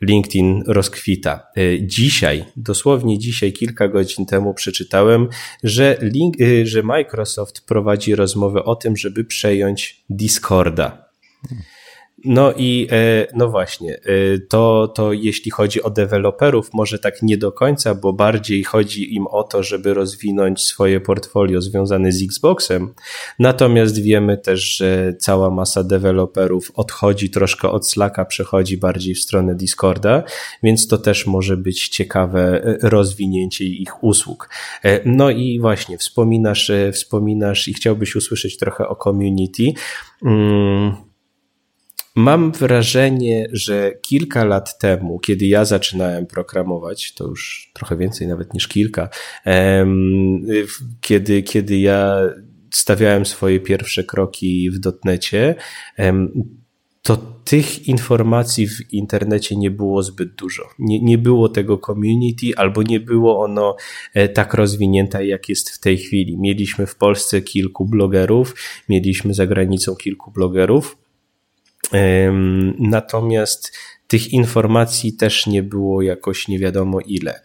LinkedIn 0.00 0.62
rozkwita. 0.66 1.46
E, 1.56 1.86
dzisiaj, 1.86 2.44
dosłownie 2.56 3.18
dzisiaj, 3.18 3.52
kilka 3.52 3.88
godzin 3.88 4.26
temu 4.26 4.54
przeczytałem, 4.54 5.28
że, 5.64 5.98
link, 6.00 6.40
e, 6.40 6.66
że 6.66 6.82
Microsoft 6.82 7.66
prowadzi 7.66 8.14
rozmowę 8.14 8.64
o 8.64 8.76
tym, 8.76 8.96
żeby 8.96 9.24
przejąć 9.24 10.04
Discorda. 10.10 11.08
No 12.24 12.52
i 12.56 12.88
e, 12.90 13.26
no 13.34 13.48
właśnie, 13.48 13.94
e, 13.94 14.38
to, 14.48 14.92
to 14.94 15.12
jeśli 15.12 15.50
chodzi 15.50 15.82
o 15.82 15.90
deweloperów, 15.90 16.70
może 16.72 16.98
tak 16.98 17.22
nie 17.22 17.36
do 17.36 17.52
końca, 17.52 17.94
bo 17.94 18.12
bardziej 18.12 18.64
chodzi 18.64 19.14
im 19.14 19.26
o 19.26 19.42
to, 19.42 19.62
żeby 19.62 19.94
rozwinąć 19.94 20.60
swoje 20.60 21.00
portfolio 21.00 21.60
związane 21.60 22.12
z 22.12 22.22
Xboxem. 22.22 22.94
Natomiast 23.38 24.02
wiemy 24.02 24.38
też, 24.38 24.76
że 24.76 25.14
cała 25.20 25.50
masa 25.50 25.84
deweloperów 25.84 26.72
odchodzi 26.74 27.30
troszkę 27.30 27.70
od 27.70 27.88
Slacka, 27.88 28.24
przechodzi 28.24 28.76
bardziej 28.76 29.14
w 29.14 29.20
stronę 29.20 29.54
Discorda, 29.54 30.22
więc 30.62 30.88
to 30.88 30.98
też 30.98 31.26
może 31.26 31.56
być 31.56 31.88
ciekawe 31.88 32.64
e, 32.64 32.78
rozwinięcie 32.82 33.64
ich 33.64 34.04
usług. 34.04 34.48
No 35.04 35.30
i 35.30 35.60
właśnie, 35.60 35.98
wspominasz, 35.98 36.70
wspominasz 36.92 37.68
i 37.68 37.74
chciałbyś 37.74 38.16
usłyszeć 38.16 38.56
trochę 38.56 38.88
o 38.88 38.96
community. 38.96 39.72
Hmm 40.22 41.07
Mam 42.18 42.52
wrażenie, 42.52 43.48
że 43.52 43.92
kilka 44.02 44.44
lat 44.44 44.78
temu, 44.78 45.18
kiedy 45.18 45.46
ja 45.46 45.64
zaczynałem 45.64 46.26
programować, 46.26 47.14
to 47.14 47.26
już 47.26 47.70
trochę 47.74 47.96
więcej 47.96 48.28
nawet 48.28 48.54
niż 48.54 48.68
kilka, 48.68 49.08
kiedy, 51.00 51.42
kiedy 51.42 51.78
ja 51.78 52.20
stawiałem 52.74 53.26
swoje 53.26 53.60
pierwsze 53.60 54.04
kroki 54.04 54.70
w 54.70 54.78
dotnecie, 54.78 55.54
to 57.02 57.16
tych 57.44 57.88
informacji 57.88 58.68
w 58.68 58.92
internecie 58.92 59.56
nie 59.56 59.70
było 59.70 60.02
zbyt 60.02 60.34
dużo. 60.34 60.62
Nie, 60.78 61.00
nie 61.00 61.18
było 61.18 61.48
tego 61.48 61.78
community, 61.78 62.46
albo 62.56 62.82
nie 62.82 63.00
było 63.00 63.40
ono 63.40 63.76
e, 64.14 64.28
tak 64.28 64.54
rozwinięte, 64.54 65.26
jak 65.26 65.48
jest 65.48 65.70
w 65.70 65.80
tej 65.80 65.98
chwili. 65.98 66.38
Mieliśmy 66.38 66.86
w 66.86 66.96
Polsce 66.96 67.42
kilku 67.42 67.84
blogerów, 67.84 68.54
mieliśmy 68.88 69.34
za 69.34 69.46
granicą 69.46 69.96
kilku 69.96 70.30
blogerów, 70.30 70.96
Natomiast 72.78 73.72
tych 74.06 74.32
informacji 74.32 75.12
też 75.12 75.46
nie 75.46 75.62
było 75.62 76.02
jakoś 76.02 76.48
nie 76.48 76.58
wiadomo 76.58 77.00
ile. 77.00 77.40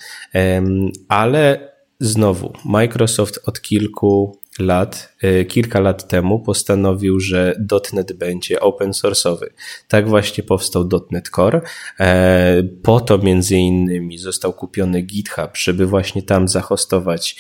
Ale 1.08 1.74
znowu, 2.00 2.54
Microsoft 2.66 3.40
od 3.46 3.62
kilku 3.62 4.40
lat, 4.60 5.16
e, 5.22 5.46
kilka 5.46 5.80
lat 5.80 6.08
temu 6.08 6.40
postanowił, 6.40 7.20
że 7.20 7.56
.NET 7.94 8.14
będzie 8.14 8.60
open 8.60 8.92
source'owy. 8.92 9.46
Tak 9.88 10.10
właśnie 10.10 10.44
powstał 10.44 10.90
.NET 11.12 11.30
Core. 11.30 11.62
E, 12.00 12.64
po 12.84 13.00
to 13.00 13.18
między 13.18 13.56
innymi 13.56 14.18
został 14.18 14.54
kupiony 14.54 15.02
GitHub, 15.02 15.58
żeby 15.58 15.86
właśnie 15.86 16.24
tam 16.24 16.48
zahostować 16.48 17.36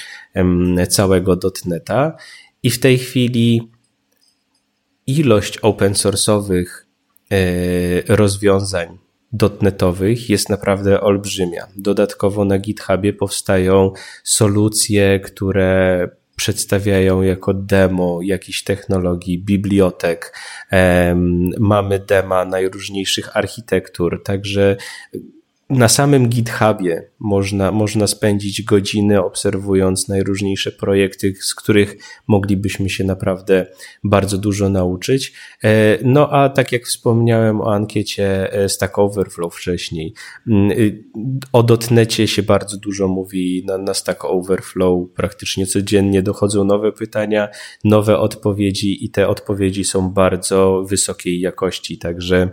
całego 0.89 1.39
.NETA 1.65 2.15
i 2.63 2.69
w 2.69 2.79
tej 2.79 2.97
chwili 2.97 3.71
ilość 5.07 5.57
open 5.57 5.93
source'owych 5.93 6.65
rozwiązań 8.07 8.97
dotnetowych 9.31 10.29
jest 10.29 10.49
naprawdę 10.49 11.01
olbrzymia. 11.01 11.67
Dodatkowo 11.75 12.45
na 12.45 12.57
GitHubie 12.59 13.13
powstają 13.13 13.91
solucje, 14.23 15.19
które 15.19 16.09
przedstawiają 16.35 17.21
jako 17.21 17.53
demo 17.53 18.19
jakichś 18.21 18.63
technologii, 18.63 19.39
bibliotek. 19.39 20.37
Mamy 21.59 21.99
dema 21.99 22.45
najróżniejszych 22.45 23.37
architektur, 23.37 24.23
także 24.23 24.77
na 25.69 25.89
samym 25.89 26.29
GitHubie 26.29 27.09
można, 27.19 27.71
można 27.71 28.07
spędzić 28.07 28.61
godziny 28.61 29.23
obserwując 29.23 30.07
najróżniejsze 30.07 30.71
projekty, 30.71 31.33
z 31.41 31.55
których 31.55 31.97
moglibyśmy 32.27 32.89
się 32.89 33.03
naprawdę 33.03 33.65
bardzo 34.03 34.37
dużo 34.37 34.69
nauczyć. 34.69 35.33
E, 35.63 35.97
no 36.03 36.29
a 36.29 36.49
tak 36.49 36.71
jak 36.71 36.85
wspomniałem 36.85 37.61
o 37.61 37.73
ankiecie 37.73 38.53
e, 38.53 38.69
Stack 38.69 38.99
Overflow 38.99 39.55
wcześniej, 39.55 40.13
mm, 40.47 40.71
y, 40.71 41.03
o 41.53 41.63
dotnecie 41.63 42.27
się 42.27 42.43
bardzo 42.43 42.77
dużo 42.77 43.07
mówi 43.07 43.63
na, 43.67 43.77
na 43.77 43.93
Stack 43.93 44.25
Overflow. 44.25 45.09
Praktycznie 45.15 45.65
codziennie 45.65 46.21
dochodzą 46.21 46.63
nowe 46.63 46.91
pytania, 46.91 47.49
nowe 47.83 48.19
odpowiedzi 48.19 49.05
i 49.05 49.09
te 49.09 49.27
odpowiedzi 49.27 49.83
są 49.83 50.09
bardzo 50.09 50.83
wysokiej 50.89 51.39
jakości, 51.39 51.97
także 51.97 52.49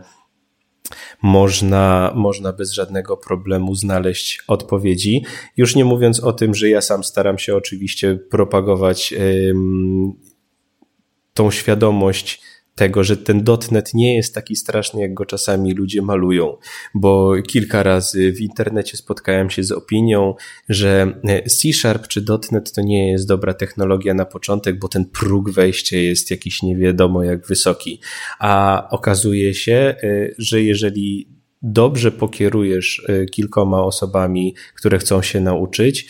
można, 1.22 2.12
można 2.14 2.52
bez 2.52 2.72
żadnego 2.72 3.16
problemu 3.16 3.74
znaleźć 3.74 4.42
odpowiedzi. 4.48 5.24
Już 5.56 5.76
nie 5.76 5.84
mówiąc 5.84 6.20
o 6.20 6.32
tym, 6.32 6.54
że 6.54 6.68
ja 6.68 6.80
sam 6.80 7.04
staram 7.04 7.38
się 7.38 7.56
oczywiście 7.56 8.18
propagować 8.30 9.14
tą 11.34 11.50
świadomość 11.50 12.42
tego, 12.80 13.04
że 13.04 13.16
ten 13.16 13.44
dotnet 13.44 13.94
nie 13.94 14.16
jest 14.16 14.34
taki 14.34 14.56
straszny, 14.56 15.00
jak 15.00 15.14
go 15.14 15.26
czasami 15.26 15.74
ludzie 15.74 16.02
malują, 16.02 16.56
bo 16.94 17.32
kilka 17.42 17.82
razy 17.82 18.32
w 18.32 18.40
internecie 18.40 18.96
spotkałem 18.96 19.50
się 19.50 19.64
z 19.64 19.72
opinią, 19.72 20.34
że 20.68 21.20
C 21.48 21.72
Sharp 21.72 22.08
czy 22.08 22.20
dotnet 22.20 22.72
to 22.72 22.80
nie 22.80 23.10
jest 23.10 23.28
dobra 23.28 23.54
technologia 23.54 24.14
na 24.14 24.24
początek, 24.24 24.78
bo 24.78 24.88
ten 24.88 25.04
próg 25.04 25.50
wejścia 25.50 25.96
jest 25.96 26.30
jakiś 26.30 26.62
nie 26.62 26.76
wiadomo 26.76 27.22
jak 27.22 27.46
wysoki, 27.46 28.00
a 28.38 28.86
okazuje 28.90 29.54
się, 29.54 29.94
y, 30.04 30.34
że 30.38 30.62
jeżeli 30.62 31.39
dobrze 31.62 32.12
pokierujesz 32.12 32.98
y, 32.98 33.26
kilkoma 33.26 33.82
osobami, 33.82 34.54
które 34.74 34.98
chcą 34.98 35.22
się 35.22 35.40
nauczyć, 35.40 36.06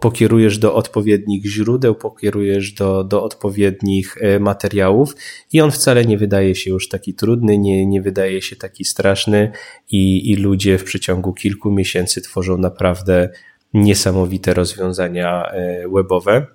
pokierujesz 0.00 0.58
do 0.58 0.74
odpowiednich 0.74 1.46
źródeł, 1.46 1.94
pokierujesz 1.94 2.72
do, 2.72 3.04
do 3.04 3.22
odpowiednich 3.22 4.16
e, 4.20 4.40
materiałów 4.40 5.16
i 5.52 5.60
on 5.60 5.70
wcale 5.70 6.04
nie 6.04 6.18
wydaje 6.18 6.54
się 6.54 6.70
już 6.70 6.88
taki 6.88 7.14
trudny, 7.14 7.58
nie, 7.58 7.86
nie 7.86 8.02
wydaje 8.02 8.42
się 8.42 8.56
taki 8.56 8.84
straszny 8.84 9.52
i, 9.90 10.30
i 10.30 10.36
ludzie 10.36 10.78
w 10.78 10.84
przeciągu 10.84 11.32
kilku 11.32 11.70
miesięcy 11.70 12.20
tworzą 12.20 12.58
naprawdę 12.58 13.28
niesamowite 13.74 14.54
rozwiązania 14.54 15.44
e, 15.46 15.88
webowe. 15.88 16.46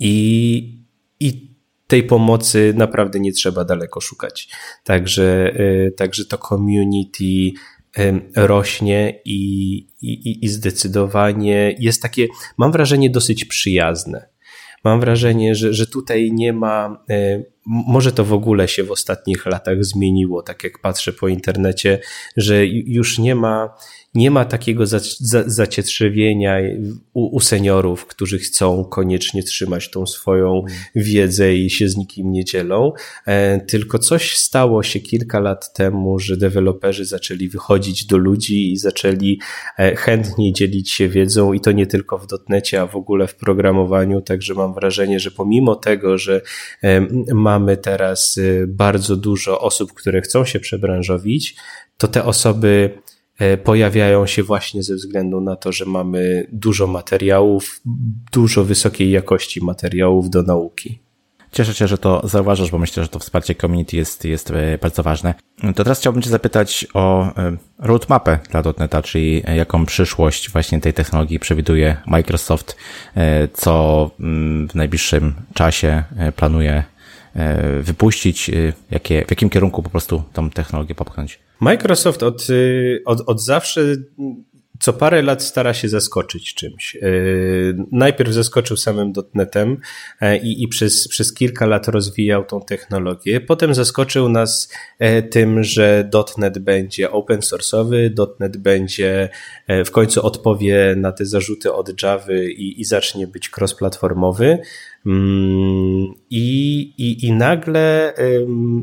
I, 0.00 0.78
i 1.20 1.53
tej 1.86 2.02
pomocy 2.02 2.74
naprawdę 2.76 3.20
nie 3.20 3.32
trzeba 3.32 3.64
daleko 3.64 4.00
szukać. 4.00 4.48
Także, 4.84 5.52
e, 5.86 5.90
także 5.90 6.24
to 6.24 6.38
community 6.38 7.52
rośnie 8.36 9.20
i, 9.24 9.76
i, 10.02 10.44
i 10.44 10.48
zdecydowanie 10.48 11.76
jest 11.78 12.02
takie, 12.02 12.26
mam 12.56 12.72
wrażenie, 12.72 13.10
dosyć 13.10 13.44
przyjazne. 13.44 14.28
Mam 14.84 15.00
wrażenie, 15.00 15.54
że, 15.54 15.74
że 15.74 15.86
tutaj 15.86 16.32
nie 16.32 16.52
ma, 16.52 17.04
e, 17.10 17.42
może 17.66 18.12
to 18.12 18.24
w 18.24 18.32
ogóle 18.32 18.68
się 18.68 18.84
w 18.84 18.90
ostatnich 18.90 19.46
latach 19.46 19.84
zmieniło, 19.84 20.42
tak 20.42 20.64
jak 20.64 20.78
patrzę 20.78 21.12
po 21.12 21.28
internecie, 21.28 22.00
że 22.36 22.66
już 22.66 23.18
nie 23.18 23.34
ma, 23.34 23.74
nie 24.14 24.30
ma 24.30 24.44
takiego 24.44 24.86
za, 24.86 25.00
za, 25.20 25.42
zacietrzewienia 25.46 26.56
u, 27.12 27.36
u, 27.36 27.40
seniorów, 27.40 28.06
którzy 28.06 28.38
chcą 28.38 28.84
koniecznie 28.84 29.42
trzymać 29.42 29.90
tą 29.90 30.06
swoją 30.06 30.64
wiedzę 30.94 31.54
i 31.54 31.70
się 31.70 31.88
z 31.88 31.96
nikim 31.96 32.32
nie 32.32 32.44
dzielą, 32.44 32.92
e, 33.26 33.60
tylko 33.60 33.98
coś 33.98 34.36
stało 34.36 34.82
się 34.82 35.00
kilka 35.00 35.40
lat 35.40 35.72
temu, 35.72 36.18
że 36.18 36.36
deweloperzy 36.36 37.04
zaczęli 37.04 37.48
wychodzić 37.48 38.06
do 38.06 38.16
ludzi 38.16 38.72
i 38.72 38.76
zaczęli 38.76 39.40
e, 39.78 39.96
chętniej 39.96 40.52
dzielić 40.52 40.90
się 40.90 41.08
wiedzą 41.08 41.52
i 41.52 41.60
to 41.60 41.72
nie 41.72 41.86
tylko 41.86 42.18
w 42.18 42.26
dotnecie, 42.26 42.80
a 42.80 42.86
w 42.86 42.96
ogóle 42.96 43.26
w 43.26 43.34
programowaniu, 43.34 44.20
także 44.20 44.54
mam 44.54 44.74
wrażenie, 44.74 45.20
że 45.20 45.30
pomimo 45.30 45.76
tego, 45.76 46.18
że 46.18 46.40
e, 46.82 47.06
mamy 47.34 47.76
teraz 47.76 48.40
bardzo 48.66 49.16
dużo 49.16 49.60
osób, 49.60 49.92
które 49.92 50.20
chcą 50.20 50.44
się 50.44 50.60
przebranżowić, 50.60 51.56
to 51.98 52.08
te 52.08 52.24
osoby 52.24 52.98
pojawiają 53.64 54.26
się 54.26 54.42
właśnie 54.42 54.82
ze 54.82 54.94
względu 54.94 55.40
na 55.40 55.56
to, 55.56 55.72
że 55.72 55.84
mamy 55.84 56.46
dużo 56.52 56.86
materiałów, 56.86 57.80
dużo 58.32 58.64
wysokiej 58.64 59.10
jakości 59.10 59.64
materiałów 59.64 60.30
do 60.30 60.42
nauki. 60.42 61.04
Cieszę 61.54 61.74
się, 61.74 61.88
że 61.88 61.98
to 61.98 62.28
zauważasz, 62.28 62.70
bo 62.70 62.78
myślę, 62.78 63.02
że 63.02 63.08
to 63.08 63.18
wsparcie 63.18 63.54
community 63.54 63.96
jest, 63.96 64.24
jest 64.24 64.50
e, 64.50 64.78
bardzo 64.78 65.02
ważne. 65.02 65.34
To 65.74 65.84
teraz 65.84 66.00
chciałbym 66.00 66.22
Cię 66.22 66.30
zapytać 66.30 66.86
o 66.94 67.26
e, 67.36 67.56
roadmapę 67.78 68.38
dla 68.50 68.62
.NETA, 68.78 69.02
czyli 69.02 69.42
jaką 69.56 69.86
przyszłość 69.86 70.50
właśnie 70.50 70.80
tej 70.80 70.92
technologii 70.92 71.38
przewiduje 71.38 71.96
Microsoft, 72.06 72.76
co 73.52 74.10
mm, 74.20 74.68
w 74.68 74.74
najbliższym 74.74 75.34
czasie 75.54 76.02
planuje 76.36 76.84
wypuścić, 77.80 78.50
jakie, 78.90 79.24
w 79.24 79.30
jakim 79.30 79.50
kierunku 79.50 79.82
po 79.82 79.90
prostu 79.90 80.22
tą 80.32 80.50
technologię 80.50 80.94
popchnąć. 80.94 81.38
Microsoft 81.60 82.22
od, 82.22 82.50
y, 82.50 83.02
od, 83.04 83.20
od 83.26 83.42
zawsze 83.42 83.80
co 84.80 84.92
parę 84.92 85.22
lat 85.22 85.42
stara 85.42 85.74
się 85.74 85.88
zaskoczyć 85.88 86.54
czymś. 86.54 86.96
Najpierw 87.92 88.32
zaskoczył 88.32 88.76
samym 88.76 89.12
dotnetem 89.12 89.76
i, 90.42 90.62
i 90.62 90.68
przez, 90.68 91.08
przez 91.08 91.34
kilka 91.34 91.66
lat 91.66 91.88
rozwijał 91.88 92.44
tą 92.44 92.60
technologię. 92.60 93.40
Potem 93.40 93.74
zaskoczył 93.74 94.28
nas 94.28 94.72
tym, 95.30 95.64
że 95.64 96.08
dotnet 96.12 96.58
będzie 96.58 97.10
open 97.10 97.40
source'owy, 97.40 98.10
dotnet 98.10 98.56
będzie 98.56 99.28
w 99.84 99.90
końcu 99.90 100.26
odpowie 100.26 100.94
na 100.96 101.12
te 101.12 101.26
zarzuty 101.26 101.72
od 101.72 102.02
Java 102.02 102.32
i, 102.56 102.74
i 102.78 102.84
zacznie 102.84 103.26
być 103.26 103.50
cross-platformowy. 103.50 104.58
Mm, 105.06 106.14
I, 106.30 106.80
i, 106.98 107.26
i 107.26 107.32
nagle 107.32 108.14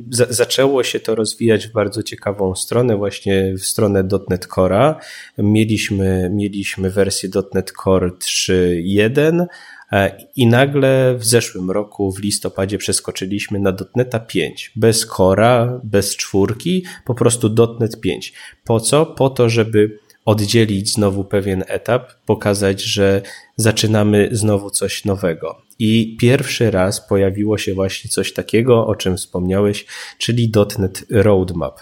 zaczęło 0.09 0.83
się 0.83 0.99
to 0.99 1.15
rozwijać 1.15 1.67
w 1.67 1.71
bardzo 1.71 2.03
ciekawą 2.03 2.55
stronę, 2.55 2.97
właśnie 2.97 3.53
w 3.57 3.65
stronę 3.65 4.07
.NET 4.29 4.47
Core'a. 4.47 4.95
Mieliśmy, 5.37 6.29
mieliśmy 6.33 6.89
wersję 6.89 7.29
.NET 7.53 7.71
Core 7.83 8.09
3.1 8.09 9.45
e, 9.91 10.17
i 10.35 10.47
nagle 10.47 11.15
w 11.17 11.25
zeszłym 11.25 11.71
roku, 11.71 12.11
w 12.11 12.19
listopadzie, 12.19 12.77
przeskoczyliśmy 12.77 13.59
na 13.59 13.73
.NETA 13.95 14.19
5. 14.19 14.71
Bez 14.75 15.07
Core'a, 15.09 15.79
bez 15.83 16.15
czwórki, 16.15 16.85
po 17.05 17.15
prostu 17.15 17.55
.NET 17.79 18.01
5. 18.01 18.33
Po 18.65 18.79
co? 18.79 19.05
Po 19.05 19.29
to, 19.29 19.49
żeby 19.49 19.99
oddzielić 20.25 20.93
znowu 20.93 21.23
pewien 21.23 21.63
etap, 21.67 22.11
pokazać, 22.25 22.81
że 22.81 23.21
zaczynamy 23.55 24.29
znowu 24.31 24.69
coś 24.69 25.05
nowego. 25.05 25.61
I 25.83 26.17
pierwszy 26.19 26.71
raz 26.71 27.07
pojawiło 27.07 27.57
się 27.57 27.73
właśnie 27.73 28.09
coś 28.09 28.33
takiego, 28.33 28.87
o 28.87 28.95
czym 28.95 29.17
wspomniałeś, 29.17 29.85
czyli 30.17 30.51
.NET 30.79 31.05
Roadmap. 31.09 31.79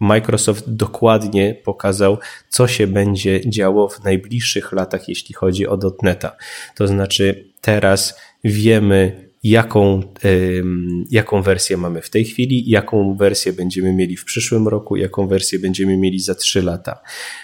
Microsoft 0.00 0.70
dokładnie 0.70 1.54
pokazał, 1.64 2.18
co 2.48 2.68
się 2.68 2.86
będzie 2.86 3.40
działo 3.50 3.88
w 3.88 4.04
najbliższych 4.04 4.72
latach, 4.72 5.08
jeśli 5.08 5.34
chodzi 5.34 5.66
o 5.66 5.78
.NETA. 6.02 6.36
To 6.76 6.86
znaczy, 6.86 7.44
teraz 7.60 8.20
wiemy, 8.44 9.28
jaką, 9.42 10.02
jaką 11.10 11.42
wersję 11.42 11.76
mamy 11.76 12.02
w 12.02 12.10
tej 12.10 12.24
chwili, 12.24 12.70
jaką 12.70 13.16
wersję 13.16 13.52
będziemy 13.52 13.92
mieli 13.92 14.16
w 14.16 14.24
przyszłym 14.24 14.68
roku, 14.68 14.96
jaką 14.96 15.26
wersję 15.26 15.58
będziemy 15.58 15.96
mieli 15.96 16.20
za 16.20 16.34
trzy 16.34 16.62
lata. 16.62 17.00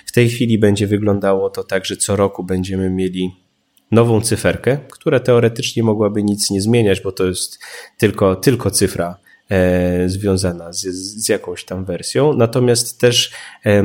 W 0.07 0.13
tej 0.13 0.29
chwili 0.29 0.59
będzie 0.59 0.87
wyglądało 0.87 1.51
to 1.51 1.65
tak, 1.65 1.85
że 1.85 1.97
co 1.97 2.17
roku 2.17 2.45
będziemy 2.45 2.91
mieli 2.91 3.46
nową 3.91 4.21
cyferkę, 4.21 4.79
która 4.91 5.21
teoretycznie 5.21 5.83
mogłaby 5.83 6.23
nic 6.23 6.51
nie 6.51 6.61
zmieniać, 6.61 7.01
bo 7.01 7.13
to 7.13 7.27
jest 7.27 7.59
tylko, 7.99 8.37
tylko 8.37 8.71
cyfra 8.71 9.17
e, 9.51 10.09
związana 10.09 10.73
z, 10.73 10.83
z 10.87 11.29
jakąś 11.29 11.65
tam 11.65 11.85
wersją. 11.85 12.33
Natomiast 12.33 13.01
też 13.01 13.33
e, 13.67 13.83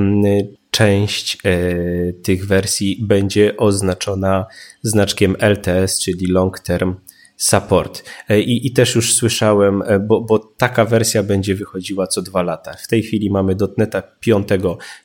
część 0.71 1.37
e, 1.45 2.13
tych 2.13 2.47
wersji 2.47 3.05
będzie 3.07 3.57
oznaczona 3.57 4.45
znaczkiem 4.81 5.35
LTS, 5.39 5.99
czyli 5.99 6.27
Long 6.27 6.59
Term 6.59 6.95
support. 7.41 8.03
E, 8.29 8.41
I, 8.41 8.67
I 8.67 8.71
też 8.71 8.95
już 8.95 9.13
słyszałem, 9.13 9.83
e, 9.85 9.99
bo, 9.99 10.21
bo 10.21 10.39
taka 10.39 10.85
wersja 10.85 11.23
będzie 11.23 11.55
wychodziła 11.55 12.07
co 12.07 12.21
dwa 12.21 12.43
lata. 12.43 12.73
W 12.73 12.87
tej 12.87 13.03
chwili 13.03 13.29
mamy 13.29 13.55
dotneta 13.55 14.01
5, 14.19 14.47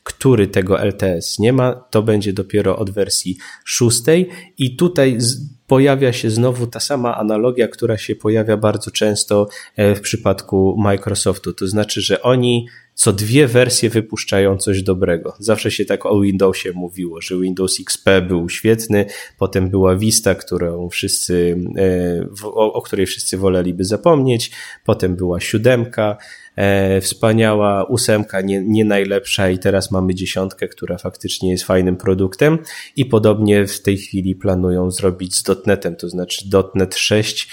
który 0.03 0.47
tego 0.47 0.81
LTS 0.81 1.39
nie 1.39 1.53
ma. 1.53 1.73
To 1.91 2.03
będzie 2.03 2.33
dopiero 2.33 2.79
od 2.79 2.91
wersji 2.91 3.37
szóstej 3.65 4.29
i 4.59 4.77
tutaj 4.77 5.19
pojawia 5.67 6.13
się 6.13 6.31
znowu 6.31 6.67
ta 6.67 6.81
sama 6.81 7.17
analogia, 7.17 7.69
która 7.69 7.99
się 7.99 8.17
pojawia 8.17 8.57
bardzo 8.57 8.91
często 8.91 9.49
e, 9.77 9.95
w 9.95 10.01
przypadku 10.01 10.77
Microsoftu. 10.79 11.53
To 11.53 11.67
znaczy, 11.67 12.01
że 12.01 12.23
oni 12.23 12.67
co 12.97 13.13
dwie 13.13 13.47
wersje 13.47 13.91
wypuszczają 13.91 14.57
coś 14.57 14.83
dobrego. 14.83 15.35
Zawsze 15.39 15.71
się 15.71 15.85
tak 15.85 16.07
o 16.07 16.21
Windowsie 16.21 16.73
mówiło, 16.73 17.21
że 17.21 17.39
Windows 17.39 17.81
XP 17.81 18.09
był 18.29 18.49
świetny, 18.49 19.07
potem 19.39 19.71
była 19.71 19.97
Vista, 19.97 20.35
którą 20.35 20.89
wszyscy, 20.89 21.57
e, 21.77 22.45
o, 22.45 22.73
o 22.73 22.83
której 22.83 23.07
wszyscy 23.07 23.39
woleliby 23.39 23.85
zapomnieć, 23.85 24.51
potem 24.85 25.17
była 25.17 25.41
siódemka, 25.41 26.17
e, 26.57 27.01
wspaniała, 27.01 27.85
ósemka 27.85 28.41
nie, 28.41 28.63
nie 28.63 28.85
najlepsza 28.85 29.51
i 29.51 29.59
teraz 29.59 29.91
mamy 29.91 30.15
dziesiątkę, 30.15 30.69
która 30.69 30.99
faktycznie 30.99 31.51
jest 31.51 31.65
fajnym 31.65 31.97
produktem 31.97 32.59
i 32.97 33.05
podobnie 33.05 33.67
w 33.67 33.83
tej 33.83 33.97
chwili 33.97 34.35
planują 34.35 34.91
zrobić 34.91 35.37
z 35.37 35.67
.NETem, 35.67 35.97
to 35.97 36.09
znaczy 36.09 36.45
.NET 36.75 36.95
6 36.95 37.49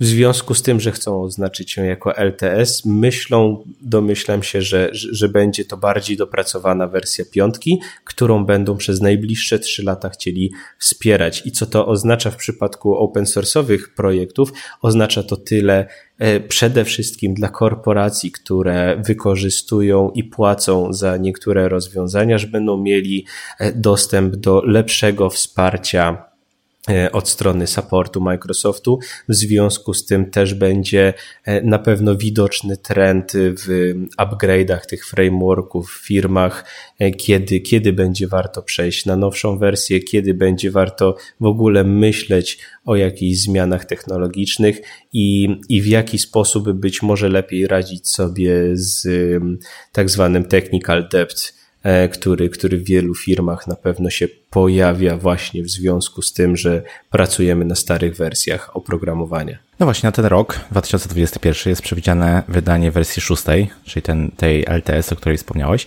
w 0.00 0.06
związku 0.06 0.54
z 0.54 0.62
tym, 0.62 0.80
że 0.80 0.92
chcą 0.92 1.22
oznaczyć 1.22 1.76
ją 1.76 1.84
jako 1.84 2.16
LTS, 2.16 2.84
myślą, 2.84 3.64
domyślam 3.80 4.42
się, 4.42 4.62
że, 4.62 4.88
że 4.92 5.28
będzie 5.28 5.64
to 5.64 5.76
bardziej 5.76 6.16
dopracowana 6.16 6.88
wersja 6.88 7.24
piątki, 7.32 7.80
którą 8.04 8.44
będą 8.44 8.76
przez 8.76 9.00
najbliższe 9.00 9.58
trzy 9.58 9.82
lata 9.82 10.08
chcieli 10.08 10.52
wspierać. 10.78 11.46
I 11.46 11.52
co 11.52 11.66
to 11.66 11.86
oznacza 11.86 12.30
w 12.30 12.36
przypadku 12.36 12.96
open 12.96 13.24
source'owych 13.24 13.78
projektów? 13.96 14.52
Oznacza 14.82 15.22
to 15.22 15.36
tyle, 15.36 15.86
e, 16.18 16.40
przede 16.40 16.84
wszystkim 16.84 17.34
dla 17.34 17.48
korporacji, 17.48 18.30
które 18.30 19.02
wykorzystują 19.06 20.10
i 20.10 20.24
płacą 20.24 20.92
za 20.92 21.16
niektóre 21.16 21.68
rozwiązania, 21.68 22.38
że 22.38 22.46
będą 22.46 22.76
mieli 22.76 23.26
e, 23.58 23.72
dostęp 23.72 24.36
do 24.36 24.62
lepszego 24.64 25.30
wsparcia 25.30 26.29
od 27.12 27.28
strony 27.28 27.66
supportu 27.66 28.20
Microsoftu. 28.20 28.98
W 29.28 29.34
związku 29.34 29.94
z 29.94 30.06
tym 30.06 30.30
też 30.30 30.54
będzie 30.54 31.14
e, 31.44 31.62
na 31.62 31.78
pewno 31.78 32.16
widoczny 32.16 32.76
trend 32.76 33.32
w 33.34 33.94
upgrade'ach 34.18 34.86
tych 34.86 35.06
frameworków 35.06 35.90
w 35.90 36.06
firmach, 36.06 36.64
e, 36.98 37.10
kiedy, 37.10 37.60
kiedy 37.60 37.92
będzie 37.92 38.28
warto 38.28 38.62
przejść 38.62 39.06
na 39.06 39.16
nowszą 39.16 39.58
wersję, 39.58 40.00
kiedy 40.00 40.34
będzie 40.34 40.70
warto 40.70 41.16
w 41.40 41.44
ogóle 41.46 41.84
myśleć 41.84 42.58
o 42.84 42.96
jakichś 42.96 43.38
zmianach 43.38 43.84
technologicznych 43.84 44.80
i, 45.12 45.56
i 45.68 45.82
w 45.82 45.86
jaki 45.86 46.18
sposób 46.18 46.72
być 46.72 47.02
może 47.02 47.28
lepiej 47.28 47.66
radzić 47.66 48.08
sobie 48.08 48.52
z 48.72 49.08
tak 49.92 50.10
zwanym 50.10 50.44
technical 50.44 51.08
debt 51.08 51.59
E, 51.59 51.59
który, 52.12 52.48
który 52.48 52.78
w 52.78 52.84
wielu 52.84 53.14
firmach 53.14 53.66
na 53.66 53.76
pewno 53.76 54.10
się 54.10 54.28
pojawia 54.50 55.16
właśnie 55.16 55.62
w 55.62 55.70
związku 55.70 56.22
z 56.22 56.32
tym, 56.32 56.56
że 56.56 56.82
pracujemy 57.10 57.64
na 57.64 57.74
starych 57.74 58.16
wersjach 58.16 58.76
oprogramowania. 58.76 59.58
No 59.78 59.86
właśnie, 59.86 60.06
na 60.06 60.12
ten 60.12 60.24
rok, 60.24 60.60
2021, 60.70 61.70
jest 61.70 61.82
przewidziane 61.82 62.42
wydanie 62.48 62.90
wersji 62.90 63.22
szóstej, 63.22 63.70
czyli 63.84 64.02
ten, 64.02 64.30
tej 64.30 64.64
LTS, 64.68 65.12
o 65.12 65.16
której 65.16 65.38
wspomniałeś. 65.38 65.86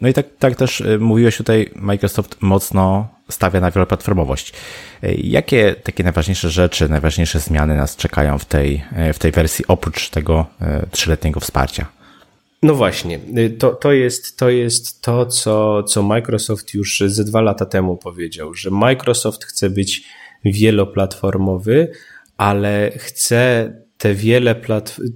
No 0.00 0.08
i 0.08 0.12
tak, 0.12 0.26
tak 0.38 0.56
też 0.56 0.80
e, 0.80 0.98
mówiłeś 0.98 1.36
tutaj, 1.36 1.70
Microsoft 1.76 2.36
mocno 2.40 3.08
stawia 3.28 3.60
na 3.60 3.70
wieloplatformowość. 3.70 4.52
E, 5.02 5.14
jakie 5.14 5.74
takie 5.74 6.04
najważniejsze 6.04 6.50
rzeczy, 6.50 6.88
najważniejsze 6.88 7.40
zmiany 7.40 7.76
nas 7.76 7.96
czekają 7.96 8.38
w 8.38 8.44
tej, 8.44 8.84
w 9.14 9.18
tej 9.18 9.32
wersji, 9.32 9.64
oprócz 9.68 10.10
tego 10.10 10.46
trzyletniego 10.90 11.40
wsparcia? 11.40 12.01
No 12.62 12.74
właśnie, 12.74 13.20
y, 13.38 13.50
to, 13.50 13.74
to, 13.74 13.92
jest, 13.92 14.38
to 14.38 14.50
jest 14.50 15.02
to, 15.02 15.26
co, 15.26 15.82
co 15.82 16.02
Microsoft 16.02 16.74
już 16.74 17.02
ze 17.06 17.24
dwa 17.24 17.40
lata 17.40 17.66
temu 17.66 17.96
powiedział, 17.96 18.54
że 18.54 18.70
Microsoft 18.70 19.44
chce 19.44 19.70
być 19.70 20.02
wieloplatformowy, 20.44 21.92
ale 22.36 22.92
chce 22.96 23.72
te 23.98 24.14
wiele 24.14 24.54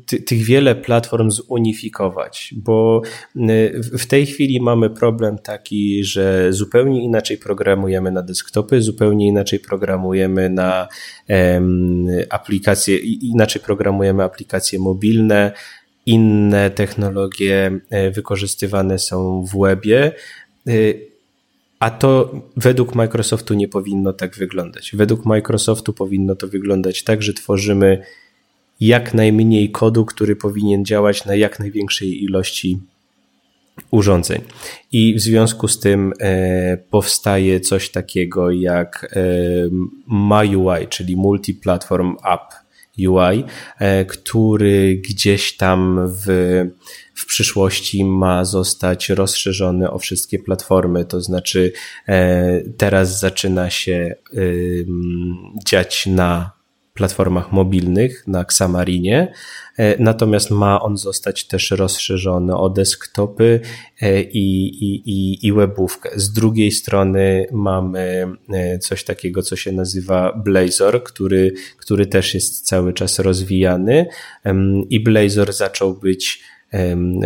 ty, 0.07 0.23
tych 0.23 0.43
wiele 0.43 0.75
platform 0.75 1.31
zunifikować, 1.31 2.55
bo 2.57 3.03
y, 3.37 3.81
w 3.99 4.07
tej 4.07 4.27
chwili 4.27 4.61
mamy 4.61 4.91
problem 4.91 5.39
taki, 5.39 6.05
że 6.05 6.53
zupełnie 6.53 7.05
inaczej 7.05 7.39
programujemy 7.39 8.11
na 8.11 8.23
desktopy, 8.23 8.83
zupełnie 8.83 9.27
inaczej 9.27 9.61
programujemy 9.61 10.51
na 10.51 10.89
um, 11.29 12.07
aplikacje, 12.31 12.99
inaczej 12.99 13.63
programujemy 13.63 14.25
aplikacje 14.25 14.79
mobilne, 14.79 15.53
inne 16.07 16.71
technologie 16.71 17.81
e, 17.91 18.11
wykorzystywane 18.11 18.99
są 18.99 19.45
w 19.45 19.61
webie, 19.61 20.13
e, 20.69 20.73
a 21.79 21.91
to 21.91 22.41
według 22.57 22.95
Microsoftu 22.95 23.55
nie 23.55 23.69
powinno 23.69 24.13
tak 24.13 24.37
wyglądać. 24.37 24.93
Według 24.95 25.27
Microsoftu 25.27 25.93
powinno 25.93 26.37
to 26.37 26.49
wyglądać 26.49 27.05
tak, 27.05 27.23
że 27.23 27.35
tworzymy 27.35 28.03
jak 28.81 29.15
najmniej 29.15 29.71
kodu, 29.71 30.05
który 30.05 30.37
powinien 30.37 30.85
działać 30.85 31.25
na 31.25 31.35
jak 31.35 31.59
największej 31.59 32.25
ilości 32.25 32.79
urządzeń. 33.91 34.43
I 34.93 35.15
w 35.15 35.21
związku 35.21 35.69
z 35.69 35.81
tym 35.81 36.13
e, 36.21 36.77
powstaje 36.77 37.61
coś 37.61 37.91
takiego 37.91 38.51
jak 38.51 39.17
e, 39.17 39.21
MyUI, 40.07 40.87
czyli 40.89 41.17
Multi-Platform 41.17 42.15
App 42.35 42.66
UI, 42.99 43.45
e, 43.79 44.05
który 44.05 44.97
gdzieś 44.97 45.57
tam 45.57 46.09
w, 46.09 46.27
w 47.15 47.27
przyszłości 47.27 48.05
ma 48.05 48.45
zostać 48.45 49.09
rozszerzony 49.09 49.91
o 49.91 49.99
wszystkie 49.99 50.39
platformy. 50.39 51.05
To 51.05 51.21
znaczy, 51.21 51.73
e, 52.09 52.61
teraz 52.77 53.21
zaczyna 53.21 53.71
się 53.71 54.15
dziać 55.67 56.07
na 56.07 56.56
platformach 56.97 57.53
mobilnych 57.53 58.27
na 58.27 58.41
Xamarinie, 58.41 59.33
e, 59.79 60.03
natomiast 60.03 60.51
ma 60.51 60.83
on 60.83 60.97
zostać 60.97 61.47
też 61.47 61.71
rozszerzony 61.71 62.57
o 62.57 62.71
desktopy 62.71 63.61
e, 64.01 64.23
i, 64.23 64.67
i, 64.85 65.11
i, 65.11 65.47
i 65.47 65.53
webówkę. 65.53 66.11
Z 66.17 66.33
drugiej 66.33 66.71
strony 66.71 67.47
mamy 67.53 68.27
e, 68.53 68.79
coś 68.79 69.05
takiego, 69.05 69.43
co 69.43 69.57
się 69.57 69.73
nazywa 69.73 70.33
Blazor, 70.45 71.05
który, 71.05 71.53
który 71.79 72.07
też 72.07 72.35
jest 72.35 72.67
cały 72.67 72.93
czas 72.93 73.19
rozwijany 73.19 74.07
i 74.91 75.01
Blazor 75.01 75.53
zaczął 75.53 75.95
być 75.95 76.43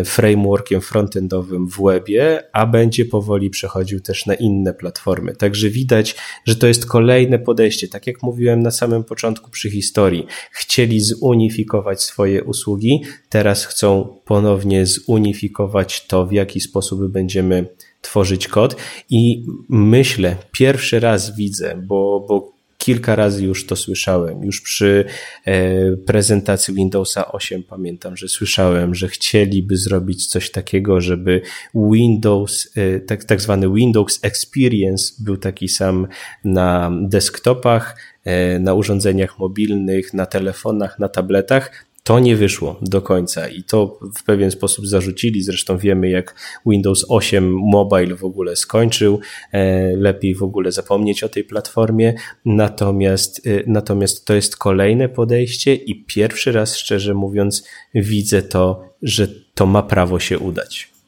frameworkiem 0.05 0.80
frontendowym 0.80 1.68
w 1.68 1.82
webie, 1.82 2.42
a 2.53 2.66
będzie 2.66 3.05
powoli 3.05 3.51
przechodził 3.51 4.01
też 4.01 4.26
na 4.26 4.34
inne 4.34 4.74
platformy. 4.74 5.36
Także 5.36 5.70
widać, 5.70 6.16
że 6.44 6.57
to 6.57 6.66
jest 6.66 6.86
kolejne 6.86 7.38
podejście. 7.38 7.88
Tak 7.88 8.07
jak 8.07 8.22
mówiłem 8.22 8.62
na 8.62 8.70
samym 8.70 9.05
początku 9.05 9.51
przy 9.51 9.70
historii, 9.70 10.26
chcieli 10.53 11.01
zunifikować 11.01 12.03
swoje 12.03 12.44
usługi, 12.44 13.03
teraz 13.28 13.64
chcą 13.64 14.16
ponownie 14.24 14.86
zunifikować 14.86 16.07
to, 16.07 16.26
w 16.26 16.32
jaki 16.32 16.61
sposób 16.61 17.07
będziemy 17.07 17.66
tworzyć 18.01 18.48
kod 18.48 18.76
i 19.11 19.46
myślę, 19.68 20.36
pierwszy 20.53 21.01
raz 21.01 21.36
widzę, 21.36 21.82
bo, 21.86 22.24
bo 22.28 22.60
kilka 22.81 23.16
razy 23.16 23.45
już 23.45 23.66
to 23.66 23.76
słyszałem. 23.76 24.45
Już 24.45 24.61
przy 24.61 25.05
e, 25.45 25.97
prezentacji 25.97 26.74
Windowsa 26.74 27.33
8 27.33 27.62
pamiętam, 27.62 28.16
że 28.16 28.28
słyszałem, 28.28 28.95
że 28.95 29.09
chcieliby 29.09 29.76
zrobić 29.76 30.26
coś 30.26 30.51
takiego, 30.51 31.01
żeby 31.01 31.43
Windows, 31.74 32.68
e, 32.76 33.01
tak, 33.01 33.24
tak 33.24 33.41
zwany 33.41 33.72
Windows 33.74 34.18
Experience 34.22 35.14
był 35.18 35.37
taki 35.37 35.68
sam 35.68 36.07
na 36.45 36.91
desktopach, 37.03 37.97
e, 38.24 38.59
na 38.59 38.74
urządzeniach 38.74 39.39
mobilnych, 39.39 40.14
na 40.14 40.26
telefonach, 40.26 40.99
na 40.99 41.09
tabletach, 41.09 41.89
to 42.03 42.18
nie 42.18 42.36
wyszło 42.36 42.78
do 42.82 43.03
końca 43.03 43.48
i 43.48 43.62
to 43.62 43.98
w 44.18 44.24
pewien 44.24 44.51
sposób 44.51 44.86
zarzucili. 44.86 45.42
Zresztą 45.42 45.78
wiemy, 45.78 46.11
jak 46.11 46.34
Windows 46.66 47.07
8 47.09 47.53
Mobile 47.53 48.16
w 48.16 48.24
ogóle 48.24 48.57
skończył. 48.57 49.20
E, 49.53 49.96
lepiej 49.96 50.34
w 50.34 50.42
ogóle 50.42 50.72
zapomnieć 50.72 51.22
o 51.22 51.28
tej 51.28 51.44
platformie. 51.44 52.14
Natomiast, 52.44 53.46
e, 53.46 53.62
natomiast 53.66 54.24
to 54.24 54.34
jest 54.34 54.57
kolejne 54.57 55.09
podejście 55.09 55.74
i 55.74 56.05
pierwszy 56.05 56.53
raz, 56.53 56.76
szczerze 56.76 57.14
mówiąc, 57.14 57.64
widzę 57.94 58.42
to, 58.42 58.84
że 59.03 59.28
to 59.55 59.66
ma 59.66 59.82
prawo 59.82 60.20
się 60.20 60.38
udać. 60.38 60.99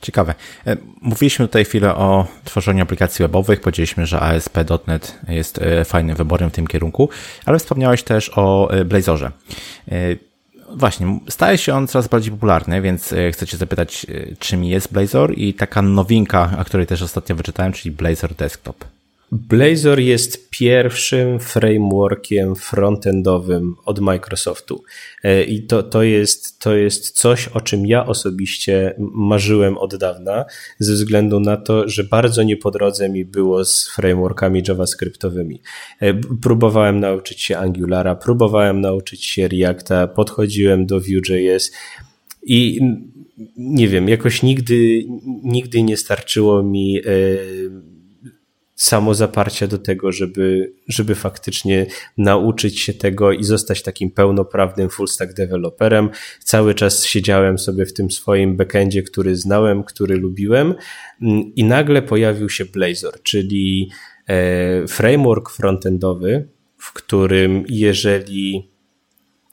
Ciekawe. 0.00 0.34
E, 0.66 0.76
mówiliśmy 1.00 1.48
tutaj 1.48 1.64
chwilę 1.64 1.94
o 1.94 2.26
tworzeniu 2.44 2.82
aplikacji 2.82 3.22
webowych, 3.22 3.60
powiedzieliśmy, 3.60 4.06
że 4.06 4.20
ASP.NET 4.20 5.18
jest 5.28 5.58
e, 5.58 5.84
fajnym 5.84 6.16
wyborem 6.16 6.50
w 6.50 6.52
tym 6.52 6.66
kierunku, 6.66 7.08
ale 7.44 7.58
wspomniałeś 7.58 8.02
też 8.02 8.30
o 8.36 8.70
e, 8.70 8.84
Blazorze. 8.84 9.30
Właśnie, 10.70 11.20
staje 11.28 11.58
się 11.58 11.74
on 11.74 11.86
coraz 11.88 12.08
bardziej 12.08 12.32
popularny, 12.32 12.82
więc 12.82 13.14
chcę 13.32 13.46
Cię 13.46 13.56
zapytać, 13.56 14.06
czym 14.38 14.64
jest 14.64 14.92
Blazor 14.92 15.32
i 15.38 15.54
taka 15.54 15.82
nowinka, 15.82 16.50
o 16.58 16.64
której 16.64 16.86
też 16.86 17.02
ostatnio 17.02 17.36
wyczytałem, 17.36 17.72
czyli 17.72 17.94
Blazor 17.94 18.34
Desktop. 18.34 18.84
Blazor 19.32 20.00
jest 20.00 20.50
pierwszym 20.50 21.40
frameworkiem 21.40 22.56
frontendowym 22.56 23.74
od 23.84 24.00
Microsoftu. 24.00 24.82
E, 25.24 25.44
I 25.44 25.62
to, 25.62 25.82
to, 25.82 26.02
jest, 26.02 26.58
to 26.58 26.76
jest 26.76 27.10
coś, 27.10 27.48
o 27.48 27.60
czym 27.60 27.86
ja 27.86 28.06
osobiście 28.06 28.94
marzyłem 28.98 29.78
od 29.78 29.96
dawna, 29.96 30.44
ze 30.78 30.92
względu 30.92 31.40
na 31.40 31.56
to, 31.56 31.88
że 31.88 32.04
bardzo 32.04 32.42
nie 32.42 32.56
po 32.56 32.70
drodze 32.70 33.08
mi 33.08 33.24
było 33.24 33.64
z 33.64 33.88
frameworkami 33.88 34.62
JavaScriptowymi. 34.68 35.60
E, 36.00 36.14
próbowałem 36.42 37.00
nauczyć 37.00 37.42
się 37.42 37.58
Angulara, 37.58 38.14
próbowałem 38.14 38.80
nauczyć 38.80 39.24
się 39.24 39.48
Reacta, 39.48 40.06
podchodziłem 40.06 40.86
do 40.86 41.00
Vue.js 41.00 41.72
i 42.42 42.80
nie 43.56 43.88
wiem, 43.88 44.08
jakoś 44.08 44.42
nigdy, 44.42 45.04
nigdy 45.42 45.82
nie 45.82 45.96
starczyło 45.96 46.62
mi. 46.62 46.92
Yy, 46.92 47.70
samozaparcia 48.76 49.66
do 49.66 49.78
tego, 49.78 50.12
żeby, 50.12 50.72
żeby 50.88 51.14
faktycznie 51.14 51.86
nauczyć 52.18 52.80
się 52.80 52.94
tego 52.94 53.32
i 53.32 53.44
zostać 53.44 53.82
takim 53.82 54.10
pełnoprawnym 54.10 54.90
full 54.90 55.08
stack 55.08 55.34
developerem. 55.34 56.10
Cały 56.44 56.74
czas 56.74 57.04
siedziałem 57.04 57.58
sobie 57.58 57.86
w 57.86 57.92
tym 57.92 58.10
swoim 58.10 58.56
backendzie, 58.56 59.02
który 59.02 59.36
znałem, 59.36 59.84
który 59.84 60.16
lubiłem 60.16 60.74
i 61.56 61.64
nagle 61.64 62.02
pojawił 62.02 62.48
się 62.48 62.64
Blazor, 62.64 63.22
czyli 63.22 63.90
e, 64.28 64.86
framework 64.86 65.50
frontendowy, 65.50 66.48
w 66.78 66.92
którym 66.92 67.64
jeżeli 67.68 68.70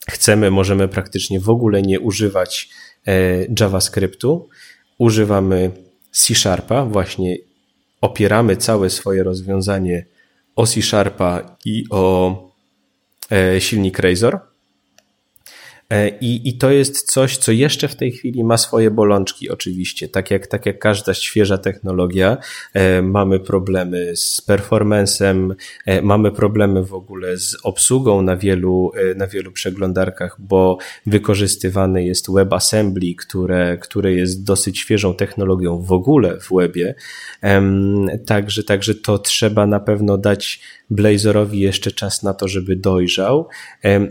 chcemy, 0.09 0.51
możemy 0.51 0.87
praktycznie 0.87 1.39
w 1.39 1.49
ogóle 1.49 1.81
nie 1.81 1.99
używać 1.99 2.69
e, 3.07 3.45
JavaScriptu, 3.59 4.49
używamy 4.97 5.71
C 6.11 6.35
Sharpa, 6.35 6.85
właśnie 6.85 7.37
opieramy 8.03 8.57
całe 8.57 8.89
swoje 8.89 9.23
rozwiązanie 9.23 10.05
o 10.55 10.67
C 10.67 10.81
Sharpa 10.81 11.57
i 11.65 11.83
o 11.89 12.33
e, 13.31 13.61
silnik 13.61 13.99
Razor, 13.99 14.39
I, 16.21 16.49
I 16.49 16.57
to 16.57 16.71
jest 16.71 17.11
coś, 17.11 17.37
co 17.37 17.51
jeszcze 17.51 17.87
w 17.87 17.95
tej 17.95 18.11
chwili 18.11 18.43
ma 18.43 18.57
swoje 18.57 18.91
bolączki, 18.91 19.49
oczywiście. 19.49 20.07
Tak 20.07 20.31
jak, 20.31 20.47
tak 20.47 20.65
jak 20.65 20.79
każda 20.79 21.13
świeża 21.13 21.57
technologia, 21.57 22.37
e, 22.73 23.01
mamy 23.01 23.39
problemy 23.39 24.15
z 24.15 24.41
performancem, 24.41 25.55
e, 25.85 26.01
mamy 26.01 26.31
problemy 26.31 26.83
w 26.83 26.93
ogóle 26.93 27.37
z 27.37 27.57
obsługą 27.63 28.21
na 28.21 28.37
wielu, 28.37 28.91
na 29.15 29.27
wielu 29.27 29.51
przeglądarkach, 29.51 30.35
bo 30.39 30.77
wykorzystywany 31.05 32.05
jest 32.05 32.31
WebAssembly, 32.33 33.15
które, 33.15 33.77
które 33.77 34.13
jest 34.13 34.43
dosyć 34.43 34.79
świeżą 34.79 35.15
technologią 35.15 35.81
w 35.81 35.91
ogóle 35.91 36.39
w 36.39 36.49
webie. 36.55 36.95
Także, 38.25 38.63
także 38.63 38.95
to 38.95 39.19
trzeba 39.19 39.67
na 39.67 39.79
pewno 39.79 40.17
dać 40.17 40.61
Blazorowi 40.89 41.59
jeszcze 41.59 41.91
czas 41.91 42.23
na 42.23 42.33
to, 42.33 42.47
żeby 42.47 42.75
dojrzał. 42.75 43.47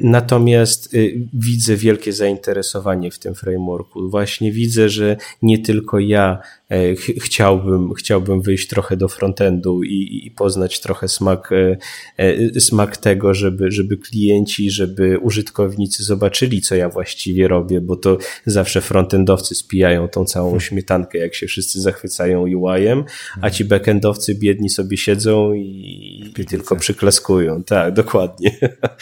Natomiast 0.00 0.94
y, 0.94 1.28
widzę 1.32 1.76
wielkie 1.76 2.12
zainteresowanie 2.12 3.10
w 3.10 3.18
tym 3.18 3.34
frameworku. 3.34 4.10
Właśnie 4.10 4.52
widzę, 4.52 4.88
że 4.88 5.16
nie 5.42 5.58
tylko 5.58 5.98
ja 5.98 6.38
ch 6.96 7.12
chciałbym, 7.22 7.94
chciałbym 7.94 8.42
wyjść 8.42 8.68
trochę 8.68 8.96
do 8.96 9.08
frontendu 9.08 9.82
i, 9.82 10.20
i 10.24 10.30
poznać 10.30 10.80
trochę 10.80 11.08
smak, 11.08 11.52
e, 11.52 11.76
e, 12.16 12.60
smak 12.60 12.96
tego, 12.96 13.34
żeby, 13.34 13.70
żeby 13.70 13.96
klienci, 13.96 14.70
żeby 14.70 15.18
użytkownicy 15.18 16.04
zobaczyli, 16.04 16.60
co 16.60 16.74
ja 16.74 16.88
właściwie 16.88 17.48
robię, 17.48 17.80
bo 17.80 17.96
to 17.96 18.18
zawsze 18.46 18.80
frontendowcy 18.80 19.54
spijają 19.54 20.08
tą 20.08 20.24
całą 20.24 20.46
hmm. 20.46 20.60
śmietankę, 20.60 21.18
jak 21.18 21.34
się 21.34 21.46
wszyscy 21.46 21.80
zachwycają 21.80 22.42
UI-em, 22.42 23.04
a 23.40 23.50
ci 23.50 23.64
backendowcy 23.64 24.34
biedni 24.34 24.70
sobie 24.70 24.96
siedzą 24.96 25.52
i, 25.52 26.32
i 26.38 26.44
tylko 26.44 26.76
przyklaskują. 26.76 27.62
Tak, 27.64 27.94
dokładnie. 27.94 28.58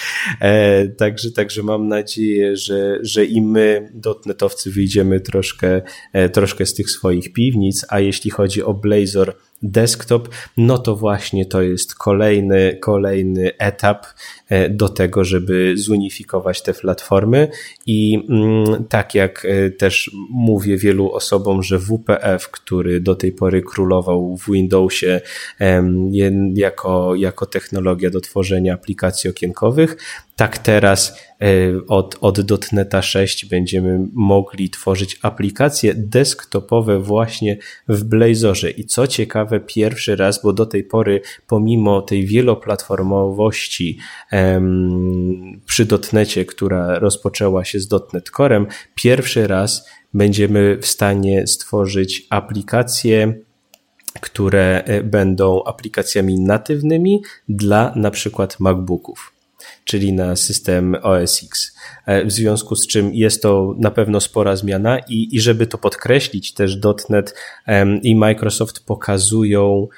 także, 0.99 1.31
także 1.31 1.63
mam 1.63 1.89
nadzieję, 1.89 2.57
że, 2.57 2.99
że 3.03 3.25
i 3.25 3.41
my, 3.41 3.91
dotnetowcy, 3.95 4.71
wyjdziemy 4.71 5.21
troszkę, 5.21 5.83
troszkę 6.33 6.67
z 6.67 6.75
tych 6.75 6.91
swoich 6.91 7.33
piwnic, 7.61 7.85
a 7.89 8.01
jeśli 8.01 8.31
chodzi 8.31 8.63
o 8.63 8.75
Blazor 8.75 9.37
desktop, 9.63 10.29
no 10.57 10.79
to 10.79 10.97
właśnie 10.97 11.47
to 11.47 11.63
jest 11.63 11.95
kolejny, 11.95 12.79
kolejny 12.81 13.53
etap 13.59 14.07
do 14.71 14.89
tego, 14.89 15.25
żeby 15.25 15.73
zunifikować 15.77 16.63
te 16.63 16.75
platformy. 16.75 17.49
I 17.87 18.27
mm, 18.29 18.85
tak 18.85 19.15
jak 19.15 19.45
e, 19.45 19.71
też 19.71 20.11
mówię 20.31 20.77
wielu 20.77 21.13
osobom, 21.13 21.63
że 21.63 21.79
WPF, 21.79 22.49
który 22.51 23.01
do 23.01 23.15
tej 23.15 23.33
pory 23.33 23.63
królował 23.63 24.37
w 24.37 24.53
Windowsie 24.53 25.21
jako, 26.55 27.15
jako 27.15 27.47
technologia 27.47 28.11
do 28.11 28.21
tworzenia 28.21 28.75
aplikacji 28.75 29.31
okienkowych, 29.31 29.97
tak 30.41 30.59
teraz 30.59 31.19
e, 31.41 31.47
od, 31.89 32.17
od 32.21 32.73
.NETA 32.73 33.03
6 33.03 33.47
będziemy 33.47 33.99
mogli 34.13 34.71
tworzyć 34.71 35.19
aplikacje 35.23 35.95
desktopowe 35.95 36.99
właśnie 36.99 37.59
w 37.89 38.05
Blazorze. 38.05 38.71
I 38.71 38.85
co 38.85 39.07
ciekawe 39.07 39.61
pierwszy 39.61 40.17
raz, 40.17 40.43
bo 40.43 40.53
do 40.53 40.67
tej 40.67 40.85
pory 40.85 41.21
pomimo 41.47 42.03
tej 42.03 42.27
wieloplatformowości 42.27 43.99
przy 45.67 45.85
dotnecie, 45.85 46.45
która 46.45 46.99
rozpoczęła 46.99 47.65
się 47.65 47.81
z 47.81 47.89
dotnet 47.89 48.31
Corem, 48.31 48.67
pierwszy 48.95 49.47
raz 49.47 49.89
będziemy 50.15 50.79
w 50.81 50.87
stanie 50.87 51.47
stworzyć 51.47 52.27
aplikacje 52.31 53.35
które 54.21 54.85
e, 54.85 55.03
będą 55.03 55.65
aplikacjami 55.65 56.41
natywnymi 56.41 57.23
dla 57.49 57.93
na 57.97 58.11
przykład 58.11 58.61
MacBooków 58.61 59.33
czyli 59.85 60.13
na 60.13 60.37
system 60.37 60.97
OS 61.03 61.43
X. 61.45 61.77
E, 62.07 62.25
w 62.25 62.33
związku 62.33 62.77
z 62.77 62.87
czym 62.87 63.15
jest 63.15 63.43
to 63.43 63.75
na 63.79 63.91
pewno 63.91 64.21
spora 64.21 64.57
zmiana 64.57 64.99
i, 64.99 65.29
i 65.33 65.41
żeby 65.41 65.67
to 65.67 65.79
podkreślić, 65.79 66.55
też 66.55 66.79
.NET 67.11 67.35
i 68.03 68.17
Microsoft 68.17 68.87
pokazują 68.87 69.89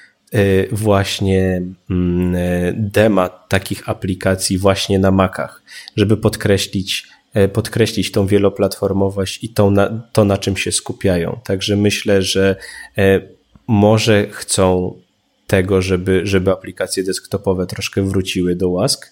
właśnie 0.72 1.62
mm, 1.90 2.34
dema 2.76 3.28
takich 3.28 3.88
aplikacji 3.88 4.58
właśnie 4.58 4.98
na 4.98 5.10
Macach, 5.10 5.62
żeby 5.96 6.16
podkreślić 6.16 7.08
podkreślić 7.52 8.12
tą 8.12 8.26
wieloplatformowość 8.26 9.44
i 9.44 9.48
to 9.48 9.70
na, 9.70 10.08
to, 10.12 10.24
na 10.24 10.38
czym 10.38 10.56
się 10.56 10.72
skupiają. 10.72 11.40
Także 11.44 11.76
myślę, 11.76 12.22
że 12.22 12.56
może 13.66 14.26
chcą 14.30 14.96
tego, 15.46 15.82
żeby, 15.82 16.20
żeby 16.24 16.50
aplikacje 16.50 17.02
desktopowe 17.04 17.66
troszkę 17.66 18.02
wróciły 18.02 18.56
do 18.56 18.68
łask. 18.68 19.10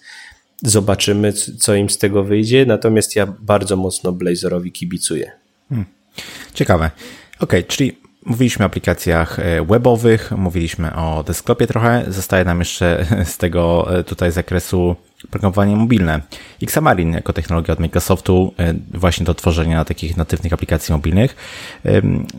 Zobaczymy, 0.63 1.33
co 1.33 1.75
im 1.75 1.89
z 1.89 1.97
tego 1.97 2.23
wyjdzie, 2.23 2.65
natomiast 2.65 3.15
ja 3.15 3.35
bardzo 3.39 3.75
mocno 3.75 4.11
Blazorowi 4.11 4.71
kibicuję. 4.71 5.31
Hmm. 5.69 5.87
Ciekawe. 6.53 6.91
Ok, 7.39 7.53
czyli 7.67 7.97
mówiliśmy 8.25 8.65
o 8.65 8.67
aplikacjach 8.67 9.39
e, 9.39 9.65
webowych, 9.65 10.31
mówiliśmy 10.31 10.95
o 10.95 11.23
desktopie 11.23 11.67
trochę. 11.67 12.05
Zostaje 12.07 12.45
nam 12.45 12.59
jeszcze 12.59 13.05
z 13.33 13.37
tego 13.37 13.87
e, 13.99 14.03
tutaj 14.03 14.31
zakresu 14.31 14.95
programowanie 15.29 15.75
mobilne. 15.75 16.21
Xamarin 16.63 17.13
jako 17.13 17.33
technologia 17.33 17.73
od 17.73 17.79
Microsoftu 17.79 18.53
e, 18.57 18.73
właśnie 18.93 19.25
do 19.25 19.33
tworzenia 19.33 19.85
takich 19.85 20.17
natywnych 20.17 20.53
aplikacji 20.53 20.93
mobilnych. 20.93 21.35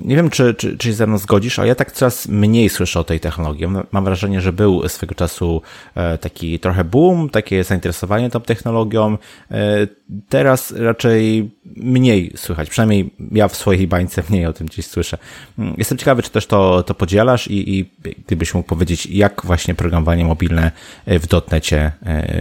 Nie 0.04 0.16
wiem, 0.16 0.30
czy, 0.30 0.54
czy, 0.54 0.78
czy 0.78 0.88
się 0.88 0.94
ze 0.94 1.06
mną 1.06 1.18
zgodzisz, 1.18 1.58
ale 1.58 1.68
ja 1.68 1.74
tak 1.74 1.92
coraz 1.92 2.28
mniej 2.28 2.68
słyszę 2.68 3.00
o 3.00 3.04
tej 3.04 3.20
technologii. 3.20 3.66
Mam 3.92 4.04
wrażenie, 4.04 4.40
że 4.40 4.52
był 4.52 4.88
swego 4.88 5.14
czasu 5.14 5.62
e, 5.94 6.18
taki 6.18 6.58
trochę 6.58 6.84
boom, 6.84 7.30
takie 7.30 7.64
zainteresowanie 7.64 8.30
tą 8.30 8.40
technologią. 8.40 9.18
E, 9.50 9.86
teraz 10.28 10.70
raczej 10.76 11.50
mniej 11.76 12.32
słychać, 12.36 12.70
przynajmniej 12.70 13.14
ja 13.32 13.48
w 13.48 13.56
swojej 13.56 13.86
bańce 13.86 14.22
mniej 14.30 14.46
o 14.46 14.52
tym 14.52 14.66
gdzieś 14.66 14.86
słyszę. 14.86 15.18
Mm, 15.58 15.74
jestem 15.78 15.98
ciekawy, 15.98 16.22
czy 16.22 16.30
też 16.30 16.46
to, 16.46 16.82
to 16.82 16.94
podzielasz 16.94 17.48
i, 17.48 17.78
i 17.78 17.90
gdybyś 18.26 18.54
mógł 18.54 18.68
powiedzieć, 18.68 19.06
jak 19.06 19.42
właśnie 19.44 19.74
programowanie 19.74 20.24
mobilne 20.24 20.70
w 21.06 21.26
dotnecie 21.26 21.92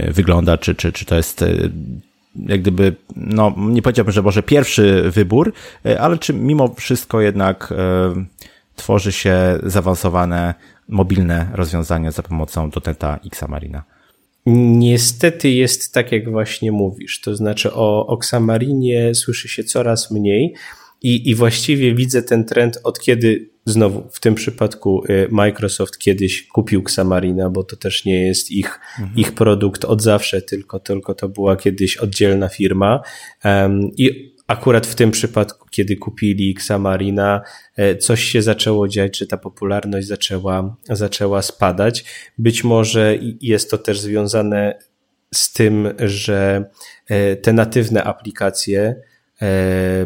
wygląda 0.07 0.30
wygląda, 0.31 0.57
czy, 0.57 0.75
czy, 0.75 0.91
czy 0.91 1.05
to 1.05 1.15
jest 1.15 1.41
e, 1.41 1.55
jak 2.35 2.61
gdyby, 2.61 2.95
no 3.15 3.55
nie 3.57 3.81
powiedziałbym, 3.81 4.11
że 4.11 4.21
może 4.21 4.43
pierwszy 4.43 5.03
wybór, 5.11 5.53
e, 5.85 6.01
ale 6.01 6.17
czy 6.17 6.33
mimo 6.33 6.73
wszystko 6.77 7.21
jednak 7.21 7.73
e, 7.77 8.25
tworzy 8.75 9.11
się 9.11 9.59
zaawansowane 9.63 10.53
mobilne 10.87 11.47
rozwiązania 11.53 12.11
za 12.11 12.23
pomocą 12.23 12.69
dotneta 12.69 13.19
Xamarina? 13.25 13.83
Niestety 14.45 15.49
jest 15.49 15.93
tak, 15.93 16.11
jak 16.11 16.31
właśnie 16.31 16.71
mówisz. 16.71 17.21
To 17.21 17.35
znaczy 17.35 17.73
o 17.73 18.07
Oxamarinie 18.07 19.15
słyszy 19.15 19.47
się 19.47 19.63
coraz 19.63 20.11
mniej 20.11 20.55
i, 21.01 21.29
i 21.29 21.35
właściwie 21.35 21.95
widzę 21.95 22.23
ten 22.23 22.45
trend 22.45 22.79
od 22.83 22.99
kiedy 22.99 23.49
znowu 23.65 24.09
w 24.11 24.19
tym 24.19 24.35
przypadku 24.35 25.03
y, 25.09 25.27
Microsoft 25.31 25.97
kiedyś 25.97 26.47
kupił 26.47 26.81
Xamarina, 26.81 27.49
bo 27.49 27.63
to 27.63 27.75
też 27.75 28.05
nie 28.05 28.25
jest 28.27 28.51
ich, 28.51 28.79
mhm. 28.99 29.17
ich 29.17 29.31
produkt 29.31 29.85
od 29.85 30.01
zawsze, 30.01 30.41
tylko, 30.41 30.79
tylko 30.79 31.13
to 31.13 31.29
była 31.29 31.55
kiedyś 31.55 31.97
oddzielna 31.97 32.49
firma. 32.49 33.01
Um, 33.45 33.81
I 33.97 34.31
akurat 34.47 34.87
w 34.87 34.95
tym 34.95 35.11
przypadku, 35.11 35.67
kiedy 35.69 35.95
kupili 35.95 36.51
Xamarina, 36.51 37.41
e, 37.75 37.95
coś 37.95 38.23
się 38.23 38.41
zaczęło 38.41 38.87
dziać, 38.87 39.17
czy 39.17 39.27
ta 39.27 39.37
popularność 39.37 40.07
zaczęła, 40.07 40.77
zaczęła 40.89 41.41
spadać. 41.41 42.05
Być 42.37 42.63
może 42.63 43.17
jest 43.41 43.71
to 43.71 43.77
też 43.77 43.99
związane 43.99 44.79
z 45.33 45.53
tym, 45.53 45.93
że 45.99 46.69
e, 47.07 47.35
te 47.35 47.53
natywne 47.53 48.03
aplikacje, 48.03 48.95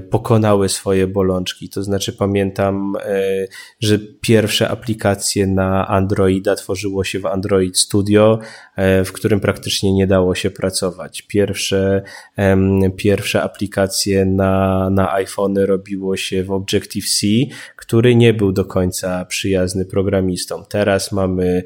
pokonały 0.10 0.70
swoje 0.70 1.08
bolączki. 1.08 1.70
To 1.70 1.84
znaczy, 1.84 2.14
pamiętam, 2.14 2.94
e, 3.06 3.48
że 3.80 4.00
pierwsze 4.22 4.70
aplikacje 4.70 5.48
na 5.48 5.88
Androida 5.88 6.56
tworzyło 6.56 7.04
się 7.04 7.20
w 7.20 7.26
Android 7.26 7.78
Studio, 7.78 8.40
e, 8.76 9.04
w 9.04 9.12
którym 9.12 9.40
praktycznie 9.40 9.94
nie 9.94 10.08
dało 10.08 10.36
się 10.36 10.52
pracować. 10.52 11.22
Pierwsze, 11.22 12.04
pierwsze 12.98 13.42
aplikacje 13.42 14.26
na, 14.26 14.90
na 14.90 15.14
iPhony 15.14 15.66
robiło 15.66 16.18
się 16.18 16.44
w 16.44 16.52
Objective-C, 16.52 17.28
który 17.76 18.16
nie 18.16 18.34
był 18.34 18.52
do 18.52 18.66
końca 18.66 19.26
przyjazny 19.26 19.86
programistom. 19.86 20.64
Teraz 20.70 21.12
mamy 21.12 21.64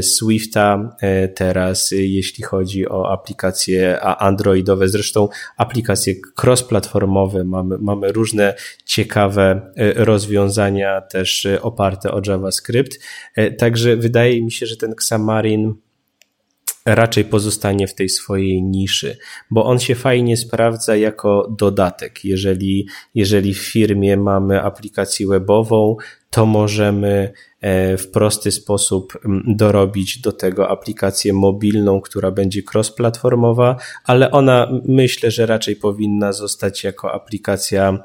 Swifta, 0.00 0.96
teraz 1.34 1.90
jeśli 1.90 2.44
chodzi 2.44 2.88
o 2.88 3.12
aplikacje 3.12 4.00
androidowe, 4.00 4.88
zresztą 4.88 5.28
aplikacje 5.56 6.14
cross-platformowe, 6.42 6.97
platformowy, 6.98 7.44
mamy, 7.44 7.78
mamy 7.80 8.12
różne 8.12 8.54
ciekawe 8.84 9.72
e, 9.76 10.04
rozwiązania 10.04 11.00
też 11.00 11.46
e, 11.46 11.62
oparte 11.62 12.12
o 12.12 12.20
JavaScript. 12.26 12.98
E, 13.36 13.50
także 13.50 13.96
wydaje 13.96 14.42
mi 14.42 14.52
się, 14.52 14.66
że 14.66 14.76
ten 14.76 14.92
Xamarin 14.92 15.74
raczej 16.86 17.24
pozostanie 17.24 17.86
w 17.86 17.94
tej 17.94 18.08
swojej 18.08 18.62
niszy, 18.62 19.16
bo 19.50 19.64
on 19.64 19.78
się 19.78 19.94
fajnie 19.94 20.36
sprawdza 20.36 20.96
jako 20.96 21.54
dodatek. 21.58 22.24
Jeżeli, 22.24 22.88
jeżeli 23.14 23.54
w 23.54 23.58
firmie 23.58 24.16
mamy 24.16 24.62
aplikację 24.62 25.26
webową, 25.26 25.96
to 26.30 26.46
możemy 26.46 27.32
e, 27.60 27.96
w 27.96 28.10
prosty 28.10 28.50
sposób 28.50 29.18
dorobić 29.46 30.20
do 30.20 30.32
tego 30.32 30.68
aplikację 30.68 31.32
mobilną, 31.32 32.00
która 32.00 32.30
będzie 32.30 32.62
cross-platformowa, 32.62 33.76
ale 34.04 34.30
ona 34.30 34.80
myślę, 34.84 35.30
że 35.30 35.46
raczej 35.46 35.76
powinna 35.76 36.32
zostać 36.32 36.84
jako 36.84 37.12
aplikacja 37.12 37.98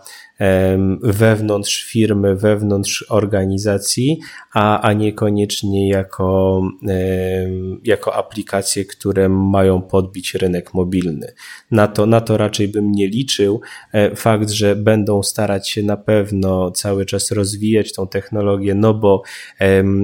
wewnątrz 1.03 1.83
firmy, 1.83 2.35
wewnątrz 2.35 3.05
organizacji, 3.09 4.19
a, 4.53 4.81
a 4.81 4.93
niekoniecznie 4.93 5.89
jako, 5.89 6.61
jako 7.83 8.15
aplikacje, 8.15 8.85
które 8.85 9.29
mają 9.29 9.81
podbić 9.81 10.33
rynek 10.33 10.73
mobilny. 10.73 11.33
Na 11.71 11.87
to, 11.87 12.05
na 12.05 12.21
to 12.21 12.37
raczej 12.37 12.67
bym 12.67 12.91
nie 12.91 13.07
liczył. 13.07 13.61
E, 13.91 14.15
fakt, 14.15 14.49
że 14.49 14.75
będą 14.75 15.23
starać 15.23 15.69
się 15.69 15.83
na 15.83 15.97
pewno 15.97 16.71
cały 16.71 17.05
czas 17.05 17.31
rozwijać 17.31 17.93
tą 17.93 18.07
technologię, 18.13 18.75
no 18.75 18.93
bo 18.93 19.21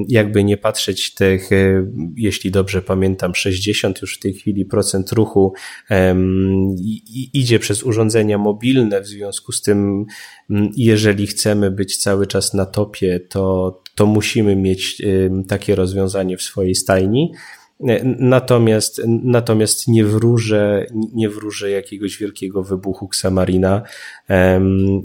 jakby 0.07 0.43
nie 0.43 0.57
patrzeć 0.57 1.14
tych, 1.14 1.51
e, 1.51 1.86
jeśli 2.16 2.51
dobrze 2.51 2.82
pamiętam, 2.82 3.36
60 3.36 4.01
już 4.01 4.16
w 4.18 4.20
tej 4.20 4.34
chwili 4.34 4.66
procent 4.66 5.12
ruchu 5.12 5.53
idzie 7.34 7.60
przez 7.60 7.84
urządzenia 7.84 8.38
mobilne, 8.38 9.01
w 9.01 9.07
związku 9.07 9.51
z 9.51 9.62
tym 9.62 10.05
jeżeli 10.76 11.28
chcemy 11.28 11.72
być 11.72 11.97
cały 11.97 12.28
czas 12.28 12.53
na 12.53 12.66
topie, 12.66 13.20
to, 13.20 13.82
to 13.95 14.05
musimy 14.05 14.55
mieć 14.55 15.01
takie 15.47 15.76
rozwiązanie 15.76 16.38
w 16.38 16.41
swojej 16.41 16.76
stajni. 16.76 17.34
E, 17.88 18.03
natomiast, 18.19 19.01
natomiast 19.07 19.88
nie 19.88 20.05
wróżę, 20.05 20.86
nie 21.13 21.30
wróżę 21.30 21.69
jakiegoś 21.69 22.17
wielkiego 22.17 22.63
wybuchu 22.63 23.05
Xamarina 23.05 23.82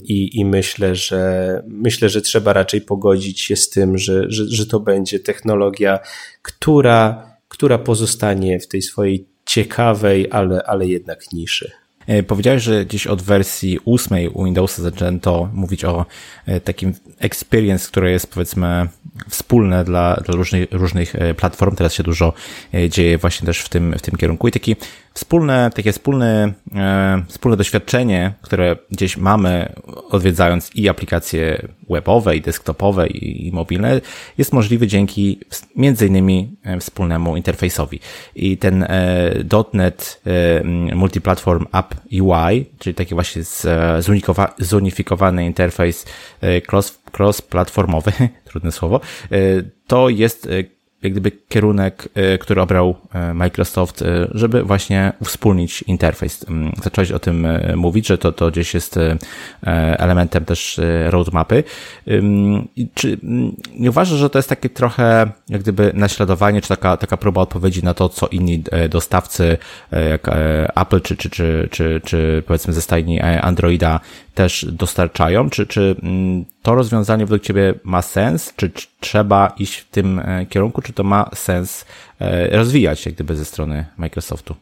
i, 0.03 0.39
i 0.39 0.45
myślę, 0.45 0.95
że 0.95 1.63
myślę, 1.69 2.09
że 2.09 2.21
trzeba 2.21 2.53
raczej 2.53 2.81
pogodzić 2.81 3.41
się 3.41 3.57
z 3.57 3.71
tym, 3.71 3.99
że, 3.99 4.25
że, 4.29 4.45
że 4.49 4.67
to 4.67 4.81
będzie 4.81 5.21
technologia, 5.21 5.99
która, 6.43 7.31
która 7.49 7.79
pozostanie 7.79 8.61
w 8.61 8.69
tej 8.69 8.83
swojej 8.83 9.29
ciekawej, 9.47 10.31
ale, 10.31 10.63
ale 10.63 10.87
jednak 10.87 11.33
niszy. 11.33 11.84
E, 12.07 12.23
powiedziałeś, 12.23 12.63
że 12.63 12.85
gdzieś 12.85 13.07
od 13.07 13.23
wersji 13.23 13.79
ósmej 13.85 14.29
u 14.29 14.45
Windowsa 14.45 14.83
zaczęto 14.83 15.49
mówić 15.53 15.85
o 15.85 16.07
e, 16.47 16.61
takim 16.61 16.95
experience, 17.19 17.89
które 17.89 18.11
jest 18.11 18.27
powiedzmy 18.27 18.89
wspólne 19.29 19.85
dla, 19.85 20.17
dla 20.17 20.35
różnych, 20.35 20.73
różnych 20.73 21.15
e, 21.15 21.35
platform. 21.35 21.77
Teraz 21.77 21.95
się 21.95 22.03
dużo 22.03 22.33
dzieje 22.89 23.19
właśnie 23.19 23.47
też 23.47 23.61
w 23.61 23.69
tym, 23.69 23.95
w 23.99 24.03
tym 24.03 24.17
kierunku 24.17 24.49
i 24.49 24.53
taki 24.53 24.77
wspólne, 25.15 25.71
takie 25.75 25.93
wspólne, 25.93 26.53
e, 26.75 27.23
wspólne 27.29 27.57
doświadczenie, 27.57 28.33
które 28.43 28.77
gdzieś 28.91 29.17
mamy 29.17 29.73
odwiedzając 30.11 30.71
i 30.75 30.89
aplikacje 30.89 31.69
webowe, 31.91 32.37
i 32.37 32.41
desktopowe, 32.41 33.07
i, 33.07 33.49
i 33.49 33.53
mobilne, 33.53 34.01
jest 34.39 34.53
możliwy 34.53 34.87
dzięki 34.87 35.41
między 35.77 36.07
innymi 36.07 36.57
e, 36.63 36.81
wspólnemu 36.81 37.37
interfejsowi. 37.37 38.01
I 38.35 38.59
ten 38.59 38.83
e, 38.83 38.89
.NET 39.73 40.23
Multiplatform 40.95 41.67
App 41.73 41.95
UI, 42.13 42.67
czyli 42.79 42.95
taki 42.95 43.15
właśnie 43.15 43.43
zunifikowany 44.59 45.47
interfejs 45.47 46.07
cross, 46.73 46.99
cross-platformowy, 47.19 48.13
trudne 48.49 48.73
słowo, 48.73 49.01
to 49.87 50.09
jest 50.09 50.49
jak 51.05 51.13
gdyby 51.13 51.31
kierunek, 51.49 52.09
y, 52.35 52.39
który 52.39 52.61
obrał 52.61 52.97
y, 53.31 53.35
Microsoft, 53.35 54.03
y, 54.03 54.29
żeby 54.35 54.63
właśnie 54.63 55.13
uwspólnić 55.21 55.83
interfejs. 55.83 56.49
Mm, 56.49 56.73
zacząłeś 56.83 57.13
o 57.13 57.19
tym 57.19 57.47
mówić, 57.77 58.07
że 58.07 58.19
to, 58.19 58.33
to 58.33 58.51
gdzieś 58.51 58.75
jest 58.75 58.99
elementem 59.99 60.45
też 60.45 60.81
roadmapy. 61.07 61.65
Czy 62.95 63.19
mm, 63.23 63.57
nie 63.79 63.91
uważasz, 63.91 64.19
że 64.19 64.31
to 64.31 64.39
jest 64.39 64.49
takie 64.49 64.69
trochę 64.69 65.31
jak 65.49 65.63
gdyby 65.63 65.91
naśladowanie, 65.95 66.61
czy 66.61 66.69
taka, 66.69 66.97
taka 66.97 67.17
próba 67.17 67.41
odpowiedzi 67.41 67.85
na 67.85 67.95
to, 67.95 68.09
co 68.09 68.27
inni 68.27 68.65
dostawcy, 68.91 69.59
jak 70.11 70.29
Apple, 70.77 71.01
czy, 71.01 71.17
czy, 71.17 71.31
czy, 71.31 71.69
czy, 71.71 72.01
czy 72.05 72.43
powiedzmy 72.47 72.73
ze 72.73 72.81
stajni 72.81 73.21
Androida 73.21 74.01
też 74.35 74.67
dostarczają? 74.73 75.51
Czy, 75.51 75.67
czy 75.67 75.97
mm, 76.03 76.45
to 76.63 76.75
rozwiązanie 76.75 77.25
według 77.25 77.43
Ciebie 77.43 77.75
ma 77.85 78.03
sens? 78.03 78.53
Czy, 78.57 78.71
trzeba 79.01 79.55
iść 79.59 79.77
w 79.77 79.89
tym 79.89 80.19
e, 80.19 80.47
kierunku? 80.47 80.83
Czy 80.83 80.93
to 80.93 81.05
ma 81.05 81.31
sens 81.35 81.85
e, 82.21 82.57
rozwijać 82.57 83.07
jak 83.07 83.15
gdyby 83.15 83.37
ze 83.37 83.45
strony 83.45 83.87
Microsoftu? 83.99 84.55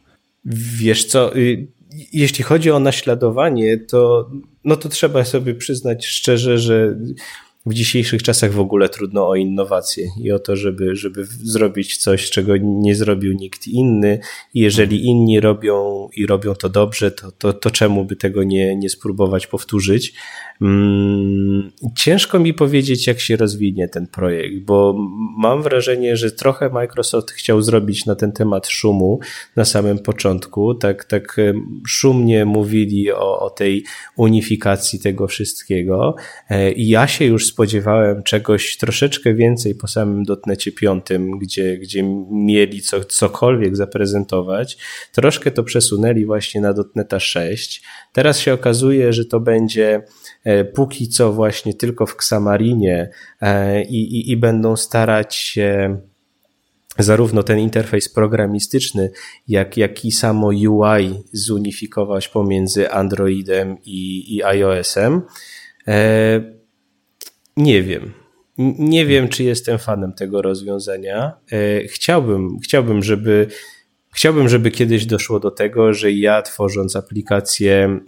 Wiesz 0.45 1.05
co, 1.05 1.35
y, 1.35 1.67
jeśli 2.13 2.43
chodzi 2.43 2.71
o 2.71 2.79
naśladowanie, 2.79 3.77
to, 3.77 4.29
no 4.63 4.75
to 4.75 4.89
trzeba 4.89 5.25
sobie 5.25 5.55
przyznać 5.55 6.05
szczerze, 6.05 6.57
że 6.57 6.95
w 7.65 7.73
dzisiejszych 7.73 8.23
czasach 8.23 8.53
w 8.53 8.59
ogóle 8.59 8.89
trudno 8.89 9.27
o 9.27 9.35
innowacje 9.35 10.07
i 10.21 10.31
o 10.31 10.39
to, 10.39 10.55
żeby, 10.55 10.95
żeby 10.95 11.25
zrobić 11.25 11.97
coś, 11.97 12.29
czego 12.29 12.53
nie 12.57 12.95
zrobił 12.95 13.33
nikt 13.33 13.67
inny. 13.67 14.19
I 14.53 14.59
jeżeli 14.59 15.05
inni 15.05 15.39
robią 15.39 16.07
i 16.15 16.25
robią 16.25 16.55
to 16.55 16.69
dobrze, 16.69 17.11
to, 17.11 17.31
to, 17.31 17.53
to 17.53 17.71
czemu 17.71 18.05
by 18.05 18.15
tego 18.15 18.43
nie, 18.43 18.75
nie 18.75 18.89
spróbować 18.89 19.47
powtórzyć? 19.47 20.13
Mm, 20.63 21.71
ciężko 21.97 22.39
mi 22.39 22.53
powiedzieć, 22.53 23.07
jak 23.07 23.19
się 23.19 23.35
rozwinie 23.35 23.87
ten 23.87 24.07
projekt, 24.07 24.59
bo 24.65 24.95
mam 25.37 25.63
wrażenie, 25.63 26.17
że 26.17 26.31
trochę 26.31 26.69
Microsoft 26.69 27.31
chciał 27.31 27.61
zrobić 27.61 28.05
na 28.05 28.15
ten 28.15 28.31
temat 28.31 28.67
szumu 28.67 29.19
na 29.55 29.65
samym 29.65 29.99
początku. 29.99 30.75
Tak, 30.75 31.05
tak 31.05 31.37
szumnie 31.87 32.45
mówili 32.45 33.11
o, 33.11 33.39
o 33.39 33.49
tej 33.49 33.83
unifikacji 34.15 34.99
tego 34.99 35.27
wszystkiego. 35.27 36.15
E, 36.49 36.71
I 36.71 36.87
ja 36.87 37.07
się 37.07 37.25
już 37.25 37.47
spodziewałem 37.47 38.23
czegoś 38.23 38.77
troszeczkę 38.77 39.33
więcej 39.33 39.75
po 39.75 39.87
samym 39.87 40.23
dotnecie 40.23 40.71
piątym, 40.71 41.39
gdzie, 41.39 41.77
gdzie 41.77 42.03
mieli 42.31 42.81
co, 42.81 43.03
cokolwiek 43.03 43.75
zaprezentować. 43.75 44.77
Troszkę 45.11 45.51
to 45.51 45.63
przesunęli 45.63 46.25
właśnie 46.25 46.61
na 46.61 46.73
dotneta 46.73 47.19
6. 47.19 47.83
Teraz 48.13 48.39
się 48.39 48.53
okazuje, 48.53 49.13
że 49.13 49.25
to 49.25 49.39
będzie 49.39 50.03
póki 50.73 51.09
co 51.09 51.33
właśnie 51.33 51.73
tylko 51.73 52.05
w 52.05 52.13
Xamarinie 52.13 53.09
e, 53.41 53.83
i, 53.83 54.17
i, 54.17 54.31
i 54.31 54.37
będą 54.37 54.75
starać 54.75 55.35
się 55.35 55.97
zarówno 56.99 57.43
ten 57.43 57.59
interfejs 57.59 58.09
programistyczny, 58.09 59.11
jak, 59.47 59.77
jak 59.77 60.05
i 60.05 60.11
samo 60.11 60.47
UI 60.47 61.23
zunifikować 61.31 62.27
pomiędzy 62.27 62.91
Androidem 62.91 63.77
i, 63.85 64.35
i 64.35 64.43
iOS-em. 64.43 65.21
E, 65.87 66.41
nie 67.57 67.83
wiem. 67.83 68.13
Nie 68.79 69.05
wiem, 69.05 69.27
czy 69.27 69.43
jestem 69.43 69.79
fanem 69.79 70.13
tego 70.13 70.41
rozwiązania. 70.41 71.31
Chciałbym, 71.87 72.59
chciałbym, 72.63 73.03
żeby 73.03 73.47
Chciałbym, 74.13 74.49
żeby 74.49 74.71
kiedyś 74.71 75.05
doszło 75.05 75.39
do 75.39 75.51
tego, 75.51 75.93
że 75.93 76.11
ja 76.11 76.41
tworząc 76.41 76.95
aplikację, 76.95 77.99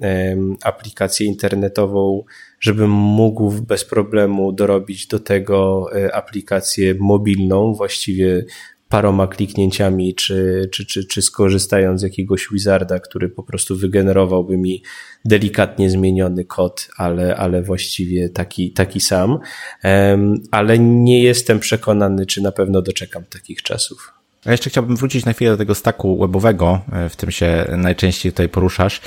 aplikację 0.64 1.28
internetową, 1.28 2.24
żebym 2.60 2.90
mógł 2.92 3.52
bez 3.52 3.86
problemu 3.86 4.52
dorobić 4.52 5.08
do 5.08 5.20
tego 5.20 5.88
e, 5.96 6.16
aplikację 6.16 6.96
mobilną, 7.00 7.74
właściwie 7.74 8.46
paroma 8.90 9.28
kliknięciami, 9.28 10.16
czy, 10.16 10.70
czy, 10.74 10.86
czy, 10.86 11.06
czy 11.06 11.22
skorzystając 11.22 12.02
z 12.02 12.04
jakiegoś 12.04 12.48
wizarda, 12.52 13.00
który 13.00 13.30
po 13.30 13.44
prostu 13.44 13.78
wygenerowałby 13.78 14.58
mi 14.58 14.84
delikatnie 15.26 15.90
zmieniony 15.90 16.46
kod, 16.46 16.88
ale, 16.98 17.36
ale 17.36 17.62
właściwie 17.62 18.30
taki, 18.30 18.72
taki 18.72 19.00
sam. 19.00 19.40
Ale 20.52 20.80
nie 20.80 21.24
jestem 21.24 21.60
przekonany, 21.60 22.26
czy 22.26 22.42
na 22.42 22.52
pewno 22.52 22.82
doczekam 22.82 23.24
takich 23.24 23.62
czasów. 23.62 24.14
Ja 24.46 24.52
jeszcze 24.52 24.70
chciałbym 24.70 24.96
wrócić 24.96 25.26
na 25.26 25.34
chwilę 25.34 25.52
do 25.52 25.58
tego 25.58 25.76
staku 25.76 26.18
webowego, 26.18 26.82
e, 26.92 27.10
w 27.10 27.16
tym 27.16 27.32
się 27.32 27.66
najczęściej 27.78 28.32
tutaj 28.32 28.50
poruszasz. 28.50 29.02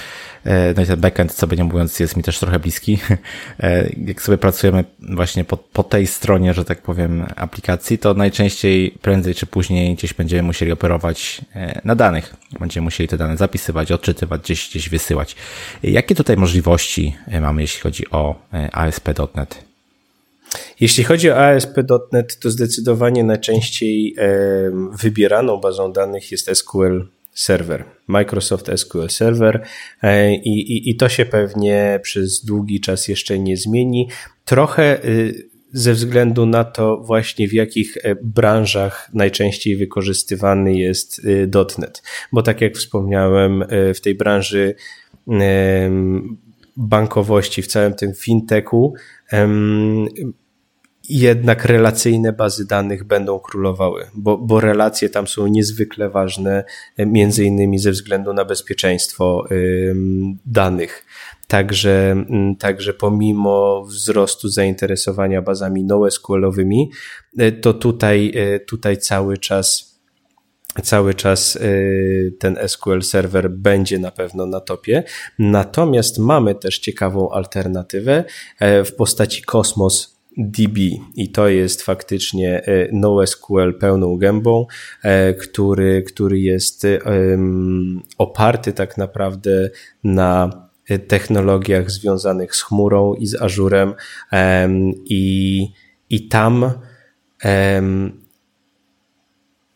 E, 0.45 0.74
no 0.76 0.82
i 0.82 0.86
ten 0.86 1.01
backend, 1.01 1.32
co 1.32 1.47
by 1.47 1.57
nie 1.57 1.64
mówiąc, 1.64 2.01
jest 2.01 2.16
mi 2.16 2.22
też 2.22 2.39
trochę 2.39 2.59
bliski. 2.59 2.99
E, 3.61 3.89
jak 4.07 4.22
sobie 4.22 4.39
pracujemy 4.39 4.84
właśnie 5.01 5.45
po, 5.45 5.57
po 5.57 5.82
tej 5.82 6.07
stronie, 6.07 6.55
że 6.55 6.64
tak 6.64 6.82
powiem, 6.82 7.26
aplikacji, 7.36 7.99
to 7.99 8.14
najczęściej 8.14 8.91
prędzej 9.03 9.34
czy 9.34 9.47
później 9.47 9.95
gdzieś 9.95 10.14
będziemy 10.14 10.43
musieli 10.43 10.72
operować 10.72 11.41
na 11.84 11.95
danych. 11.95 12.36
Będziemy 12.61 12.84
musieli 12.84 13.09
te 13.09 13.16
dane 13.16 13.36
zapisywać, 13.36 13.93
odczytywać, 13.93 14.43
gdzieś, 14.43 14.68
gdzieś 14.70 14.89
wysyłać. 14.89 15.36
Jakie 15.82 16.14
tutaj 16.14 16.36
możliwości 16.36 17.16
mamy, 17.41 17.62
jeśli 17.62 17.80
chodzi 17.80 18.11
o 18.11 18.34
ASP.NET? 18.72 19.67
Jeśli 20.80 21.05
chodzi 21.05 21.30
o 21.30 21.46
ASP.NET, 21.46 22.38
to 22.38 22.51
zdecydowanie 22.51 23.24
najczęściej 23.24 24.16
wybieraną 24.92 25.57
bazą 25.57 25.92
danych 25.92 26.32
jest 26.32 26.51
SQL 26.55 27.09
Server, 27.38 27.84
Microsoft 28.07 28.70
SQL 28.76 29.09
Server 29.09 29.64
e, 30.03 30.34
i, 30.34 30.72
i, 30.72 30.90
i 30.90 30.96
to 30.96 31.09
się 31.09 31.26
pewnie 31.26 32.01
przez 32.03 32.44
długi 32.44 32.80
czas 32.80 33.09
jeszcze 33.09 33.38
nie 33.38 33.57
zmieni. 33.57 34.09
Trochę 34.44 35.05
y, 35.05 35.49
ze 35.72 35.92
względu 35.92 36.46
na 36.46 36.64
to 36.64 36.96
właśnie 36.96 37.49
w 37.49 37.53
jakich 37.53 37.96
e, 37.96 38.14
branżach 38.14 39.11
najczęściej 39.14 39.76
wykorzystywany 39.76 40.74
jest 40.74 41.18
y, 41.18 41.51
.NET, 41.78 42.03
bo 42.32 42.42
tak 42.42 42.61
jak 42.61 42.76
wspomniałem, 42.76 43.62
e, 43.62 43.94
w 43.94 44.01
tej 44.01 44.14
branży 44.14 44.74
bankowości, 46.76 47.62
w 47.62 47.66
całym 47.66 47.94
tym 47.94 48.14
fintechu 48.14 48.94
jednak 51.09 51.64
relacyjne 51.64 52.33
bazy 52.33 52.66
danych 52.66 53.05
będą 53.05 53.39
królowały, 53.41 54.07
bo, 54.14 54.39
bo 54.39 54.61
relacje 54.61 55.09
tam 55.11 55.26
są 55.26 55.47
niezwykle 55.47 56.11
ważne, 56.11 56.64
między 56.99 57.45
innymi 57.45 57.79
ze 57.79 57.91
względu 57.91 58.33
na 58.33 58.45
bezpieczeństwo 58.45 59.45
danych. 60.47 61.05
Także, 61.49 62.24
także 62.59 62.95
pomimo 62.95 63.85
wzrostu 63.85 64.49
zainteresowania 64.49 65.43
bazami 65.43 65.85
NoSQL-owymi, 65.85 66.91
e, 67.39 67.53
to 67.53 67.74
tutaj, 67.74 68.33
e, 68.35 68.61
tutaj 68.61 68.97
cały 68.97 69.39
czas 69.39 69.88
cały 70.82 71.14
czas 71.14 71.56
e, 71.56 71.60
ten 72.38 72.58
SQL 72.66 73.02
Server 73.02 73.50
będzie 73.50 73.98
na 73.98 74.10
pewno 74.10 74.46
na 74.46 74.60
topie. 74.60 75.04
Natomiast 75.38 76.18
mamy 76.18 76.54
też 76.54 76.78
ciekawą 76.78 77.30
alternatywę 77.30 78.24
w 78.60 78.94
postaci 78.96 79.42
Cosmos 79.42 80.18
DB 80.36 80.78
i 81.16 81.32
to 81.32 81.48
jest 81.48 81.82
faktycznie 81.82 82.62
e, 82.64 82.88
NoSQL 82.92 83.74
pełną 83.80 84.16
gębą, 84.16 84.66
e, 85.02 85.34
który, 85.34 86.02
który 86.02 86.40
jest 86.40 86.86
oparty 88.18 88.72
tak 88.72 88.96
naprawdę 88.96 89.70
na 90.04 90.68
technologiach 91.08 91.90
związanych 91.90 92.56
z 92.56 92.62
chmurą 92.62 93.14
i 93.14 93.26
z 93.26 93.42
Azurem 93.42 93.94
i, 95.04 95.66
i 96.10 96.28
tam 96.28 96.72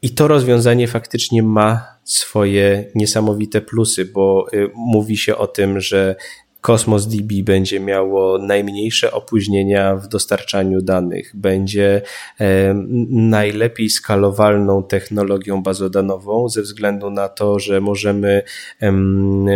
i 0.02 0.10
to 0.10 0.28
rozwiązanie 0.28 0.88
faktycznie 0.88 1.42
ma 1.42 1.86
swoje 2.04 2.90
niesamowite 2.94 3.60
plusy, 3.60 4.04
bo 4.04 4.46
y, 4.54 4.70
mówi 4.74 5.16
się 5.16 5.36
o 5.36 5.46
tym, 5.46 5.80
że 5.80 6.16
Cosmos 6.62 7.06
DB 7.06 7.42
będzie 7.44 7.80
miało 7.80 8.38
najmniejsze 8.38 9.12
opóźnienia 9.12 9.96
w 9.96 10.08
dostarczaniu 10.08 10.82
danych, 10.82 11.30
będzie 11.34 12.02
e, 12.40 12.74
najlepiej 13.10 13.90
skalowalną 13.90 14.82
technologią 14.82 15.62
bazodanową 15.62 16.48
ze 16.48 16.62
względu 16.62 17.10
na 17.10 17.28
to, 17.28 17.58
że 17.58 17.80
możemy 17.80 18.42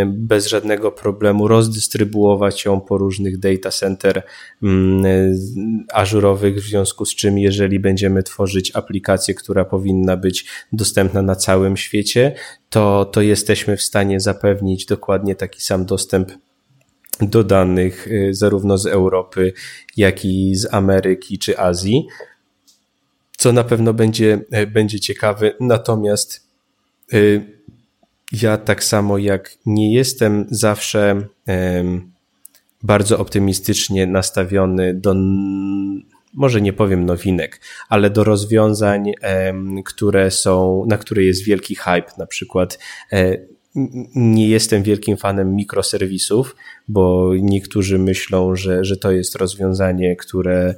bez 0.05 0.47
żadnego 0.47 0.91
problemu 0.91 1.47
rozdystrybuować 1.47 2.65
ją 2.65 2.81
po 2.81 2.97
różnych 2.97 3.39
data 3.39 3.71
center 3.71 4.23
ażurowych, 5.93 6.55
w 6.55 6.67
związku 6.67 7.05
z 7.05 7.15
czym 7.15 7.37
jeżeli 7.37 7.79
będziemy 7.79 8.23
tworzyć 8.23 8.71
aplikację, 8.75 9.33
która 9.33 9.65
powinna 9.65 10.17
być 10.17 10.45
dostępna 10.73 11.21
na 11.21 11.35
całym 11.35 11.77
świecie, 11.77 12.35
to, 12.69 13.05
to 13.05 13.21
jesteśmy 13.21 13.77
w 13.77 13.81
stanie 13.81 14.19
zapewnić 14.19 14.85
dokładnie 14.85 15.35
taki 15.35 15.61
sam 15.61 15.85
dostęp 15.85 16.31
do 17.21 17.43
danych 17.43 18.07
y, 18.07 18.33
zarówno 18.33 18.77
z 18.77 18.85
Europy, 18.85 19.53
jak 19.97 20.25
i 20.25 20.55
z 20.55 20.73
Ameryki 20.73 21.39
czy 21.39 21.59
Azji, 21.59 22.07
co 23.37 23.53
na 23.53 23.63
pewno 23.63 23.93
będzie, 23.93 24.39
e, 24.51 24.67
będzie 24.67 24.99
ciekawe. 24.99 25.51
Natomiast 25.59 26.47
y, 27.13 27.57
ja 28.41 28.57
tak 28.57 28.83
samo 28.83 29.17
jak 29.17 29.57
nie 29.65 29.93
jestem 29.93 30.45
zawsze 30.49 31.27
bardzo 32.83 33.19
optymistycznie 33.19 34.07
nastawiony 34.07 34.93
do 34.93 35.15
może 36.33 36.61
nie 36.61 36.73
powiem 36.73 37.05
nowinek, 37.05 37.61
ale 37.89 38.09
do 38.09 38.23
rozwiązań, 38.23 39.11
które 39.85 40.31
są, 40.31 40.85
na 40.87 40.97
które 40.97 41.23
jest 41.23 41.43
wielki 41.43 41.75
hype, 41.75 42.11
na 42.17 42.25
przykład 42.25 42.79
e, 43.11 43.37
nie 44.15 44.47
jestem 44.47 44.83
wielkim 44.83 45.17
fanem 45.17 45.55
mikroserwisów, 45.55 46.55
bo 46.87 47.31
niektórzy 47.41 47.99
myślą, 47.99 48.55
że, 48.55 48.85
że 48.85 48.97
to 48.97 49.11
jest 49.11 49.35
rozwiązanie, 49.35 50.15
które, 50.15 50.75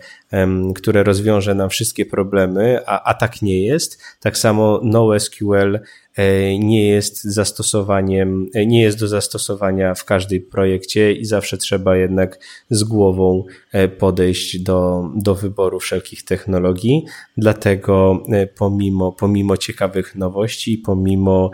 które 0.75 1.03
rozwiąże 1.03 1.55
nam 1.55 1.69
wszystkie 1.69 2.05
problemy, 2.05 2.79
a, 2.85 3.03
a 3.03 3.13
tak 3.13 3.41
nie 3.41 3.65
jest. 3.65 4.01
Tak 4.19 4.37
samo 4.37 4.81
NoSQL 4.83 5.79
E, 6.19 6.59
nie 6.59 6.87
jest 6.87 7.23
zastosowaniem, 7.23 8.49
e, 8.53 8.65
nie 8.65 8.81
jest 8.81 8.99
do 8.99 9.07
zastosowania 9.07 9.93
w 9.93 10.05
każdym 10.05 10.41
projekcie 10.41 11.13
i 11.13 11.25
zawsze 11.25 11.57
trzeba 11.57 11.97
jednak 11.97 12.39
z 12.69 12.83
głową 12.83 13.43
e, 13.71 13.87
podejść 13.87 14.59
do, 14.59 15.09
do 15.15 15.35
wyboru 15.35 15.79
wszelkich 15.79 16.23
technologii. 16.23 17.05
Dlatego 17.37 18.23
pomimo, 18.57 19.11
pomimo 19.11 19.57
ciekawych 19.57 20.15
nowości, 20.15 20.77
pomimo 20.77 21.51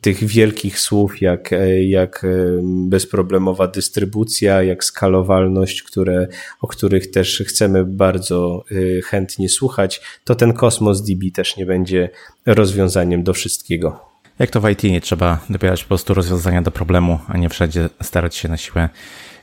tych 0.00 0.24
wielkich 0.24 0.80
słów 0.80 1.20
jak, 1.20 1.50
jak 1.86 2.26
bezproblemowa 2.62 3.66
dystrybucja, 3.66 4.62
jak 4.62 4.84
skalowalność, 4.84 5.82
które, 5.82 6.28
o 6.60 6.66
których 6.66 7.10
też 7.10 7.42
chcemy 7.46 7.84
bardzo 7.84 8.64
chętnie 9.04 9.48
słuchać, 9.48 10.00
to 10.24 10.34
ten 10.34 10.52
Cosmos 10.52 11.02
DB 11.02 11.30
też 11.34 11.56
nie 11.56 11.66
będzie 11.66 12.10
rozwiązaniem 12.46 13.22
do 13.22 13.32
wszystkiego. 13.32 14.00
Jak 14.38 14.50
to 14.50 14.60
w 14.60 14.70
IT 14.70 14.82
nie 14.82 15.00
trzeba 15.00 15.38
dobierać 15.50 15.82
po 15.82 15.88
prostu 15.88 16.14
rozwiązania 16.14 16.62
do 16.62 16.70
problemu, 16.70 17.18
a 17.28 17.36
nie 17.36 17.48
wszędzie 17.48 17.88
starać 18.02 18.36
się 18.36 18.48
na 18.48 18.56
siłę 18.56 18.88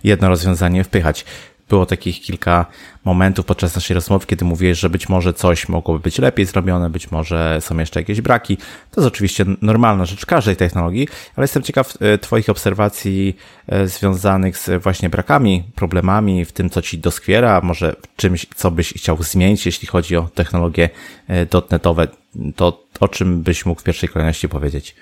jedno 0.03 0.29
rozwiązanie 0.29 0.83
wpychać. 0.83 1.25
Było 1.71 1.85
takich 1.85 2.21
kilka 2.21 2.65
momentów 3.05 3.45
podczas 3.45 3.75
naszej 3.75 3.95
rozmowy, 3.95 4.25
kiedy 4.25 4.45
mówiłeś, 4.45 4.79
że 4.79 4.89
być 4.89 5.09
może 5.09 5.33
coś 5.33 5.69
mogłoby 5.69 5.99
być 5.99 6.17
lepiej 6.17 6.45
zrobione, 6.45 6.89
być 6.89 7.11
może 7.11 7.57
są 7.61 7.77
jeszcze 7.77 7.99
jakieś 7.99 8.21
braki. 8.21 8.57
To 8.91 9.01
jest 9.01 9.07
oczywiście 9.07 9.45
normalna 9.61 10.05
rzecz 10.05 10.25
każdej 10.25 10.55
technologii, 10.55 11.07
ale 11.35 11.43
jestem 11.43 11.63
ciekaw 11.63 11.93
e, 11.99 12.17
Twoich 12.17 12.49
obserwacji 12.49 13.37
e, 13.67 13.87
związanych 13.87 14.57
z 14.57 14.83
właśnie 14.83 15.09
brakami, 15.09 15.63
problemami, 15.75 16.45
w 16.45 16.51
tym, 16.51 16.69
co 16.69 16.81
Ci 16.81 16.99
doskwiera, 16.99 17.61
może 17.63 17.95
w 18.01 18.15
czymś, 18.15 18.45
co 18.55 18.71
byś 18.71 18.93
chciał 18.93 19.23
zmienić, 19.23 19.65
jeśli 19.65 19.87
chodzi 19.87 20.15
o 20.15 20.29
technologie 20.35 20.89
e, 21.27 21.45
dotnetowe. 21.45 22.07
To 22.55 22.83
o 22.99 23.07
czym 23.07 23.41
byś 23.41 23.65
mógł 23.65 23.81
w 23.81 23.83
pierwszej 23.83 24.09
kolejności 24.09 24.49
powiedzieć? 24.49 24.95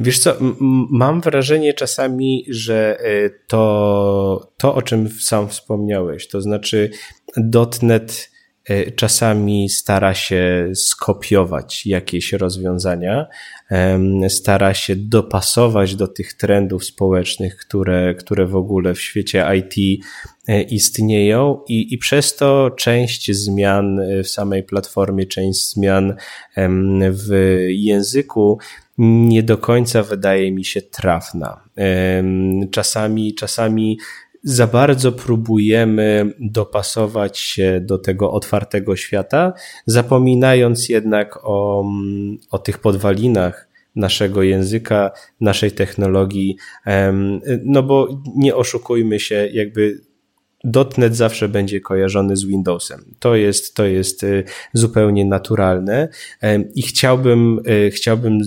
Wiesz 0.00 0.18
co, 0.18 0.36
mam 0.90 1.20
wrażenie 1.20 1.74
czasami, 1.74 2.44
że 2.48 2.98
e, 3.00 3.30
to, 3.46 4.52
to, 4.56 4.74
o 4.74 4.82
czym 4.82 5.08
sam 5.08 5.48
wspomniałeś, 5.48 6.28
to 6.28 6.40
znaczy 6.40 6.90
dotnet 7.36 8.30
e, 8.68 8.90
czasami 8.90 9.68
stara 9.68 10.14
się 10.14 10.70
skopiować 10.74 11.86
jakieś 11.86 12.32
rozwiązania, 12.32 13.26
stara 14.28 14.74
się 14.74 14.96
dopasować 14.96 15.94
do 15.94 16.08
tych 16.08 16.32
trendów 16.32 16.84
społecznych, 16.84 17.56
które, 17.56 18.14
które 18.14 18.46
w 18.46 18.56
ogóle 18.56 18.94
w 18.94 19.00
świecie 19.00 19.46
IT 19.56 20.04
e, 20.48 20.62
istnieją 20.62 21.60
i, 21.68 21.94
i 21.94 21.98
przez 21.98 22.36
to 22.36 22.70
część 22.70 23.32
zmian 23.32 24.00
w 24.24 24.28
samej 24.28 24.62
platformie, 24.62 25.26
część 25.26 25.70
zmian 25.72 26.14
w 27.10 27.56
języku 27.68 28.58
nie 28.98 29.42
do 29.42 29.58
końca 29.58 30.02
wydaje 30.02 30.52
mi 30.52 30.64
się 30.64 30.82
trafna. 30.82 31.64
Czasami, 32.70 33.34
czasami 33.34 33.98
za 34.42 34.66
bardzo 34.66 35.12
próbujemy 35.12 36.32
dopasować 36.40 37.38
się 37.38 37.80
do 37.84 37.98
tego 37.98 38.32
otwartego 38.32 38.96
świata, 38.96 39.52
zapominając 39.86 40.88
jednak 40.88 41.38
o, 41.42 41.84
o 42.50 42.58
tych 42.58 42.78
podwalinach 42.78 43.68
naszego 43.96 44.42
języka, 44.42 45.10
naszej 45.40 45.72
technologii. 45.72 46.56
No 47.64 47.82
bo 47.82 48.22
nie 48.36 48.56
oszukujmy 48.56 49.20
się, 49.20 49.48
jakby 49.52 50.00
.NET 50.98 51.16
zawsze 51.16 51.48
będzie 51.48 51.80
kojarzony 51.80 52.36
z 52.36 52.44
Windowsem. 52.44 53.14
To 53.18 53.36
jest, 53.36 53.74
to 53.74 53.84
jest 53.84 54.22
y, 54.22 54.44
zupełnie 54.72 55.24
naturalne 55.24 56.08
i 56.74 56.82
chciałbym, 56.82 57.60
y, 57.86 57.90
chciałbym 57.90 58.40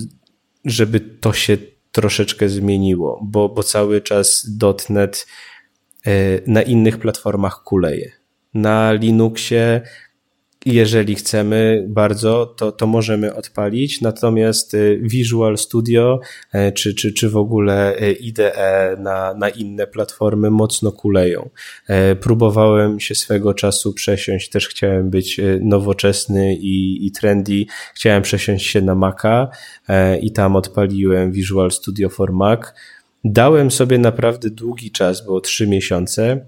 żeby 0.64 1.00
to 1.00 1.32
się 1.32 1.58
troszeczkę 1.92 2.48
zmieniło, 2.48 3.20
bo, 3.24 3.48
bo 3.48 3.62
cały 3.62 4.00
czas 4.00 4.50
.NET 4.88 5.26
e, 6.06 6.10
na 6.46 6.62
innych 6.62 6.98
platformach 6.98 7.62
kuleje. 7.62 8.12
Na 8.54 8.92
Linuxie 8.92 9.80
jeżeli 10.66 11.14
chcemy 11.14 11.84
bardzo, 11.88 12.46
to, 12.46 12.72
to 12.72 12.86
możemy 12.86 13.34
odpalić, 13.34 14.00
natomiast 14.00 14.74
y, 14.74 15.00
Visual 15.02 15.58
Studio 15.58 16.20
e, 16.52 16.72
czy, 16.72 16.94
czy, 16.94 17.12
czy 17.12 17.30
w 17.30 17.36
ogóle 17.36 17.96
e, 17.96 18.12
IDE 18.12 18.96
na, 18.98 19.34
na 19.34 19.48
inne 19.48 19.86
platformy 19.86 20.50
mocno 20.50 20.92
kuleją. 20.92 21.50
E, 21.88 22.16
próbowałem 22.16 23.00
się 23.00 23.14
swego 23.14 23.54
czasu 23.54 23.92
przesiąść, 23.92 24.50
też 24.50 24.68
chciałem 24.68 25.10
być 25.10 25.40
nowoczesny 25.60 26.54
i, 26.54 27.06
i 27.06 27.12
trendy, 27.12 27.64
chciałem 27.94 28.22
przesiąść 28.22 28.66
się 28.66 28.80
na 28.80 28.94
Maca 28.94 29.48
i 30.20 30.32
tam 30.32 30.56
odpaliłem 30.56 31.32
Visual 31.32 31.70
Studio 31.70 32.08
for 32.08 32.32
Mac. 32.32 32.60
Dałem 33.24 33.70
sobie 33.70 33.98
naprawdę 33.98 34.50
długi 34.50 34.90
czas, 34.90 35.24
było 35.24 35.40
trzy 35.40 35.66
miesiące 35.66 36.46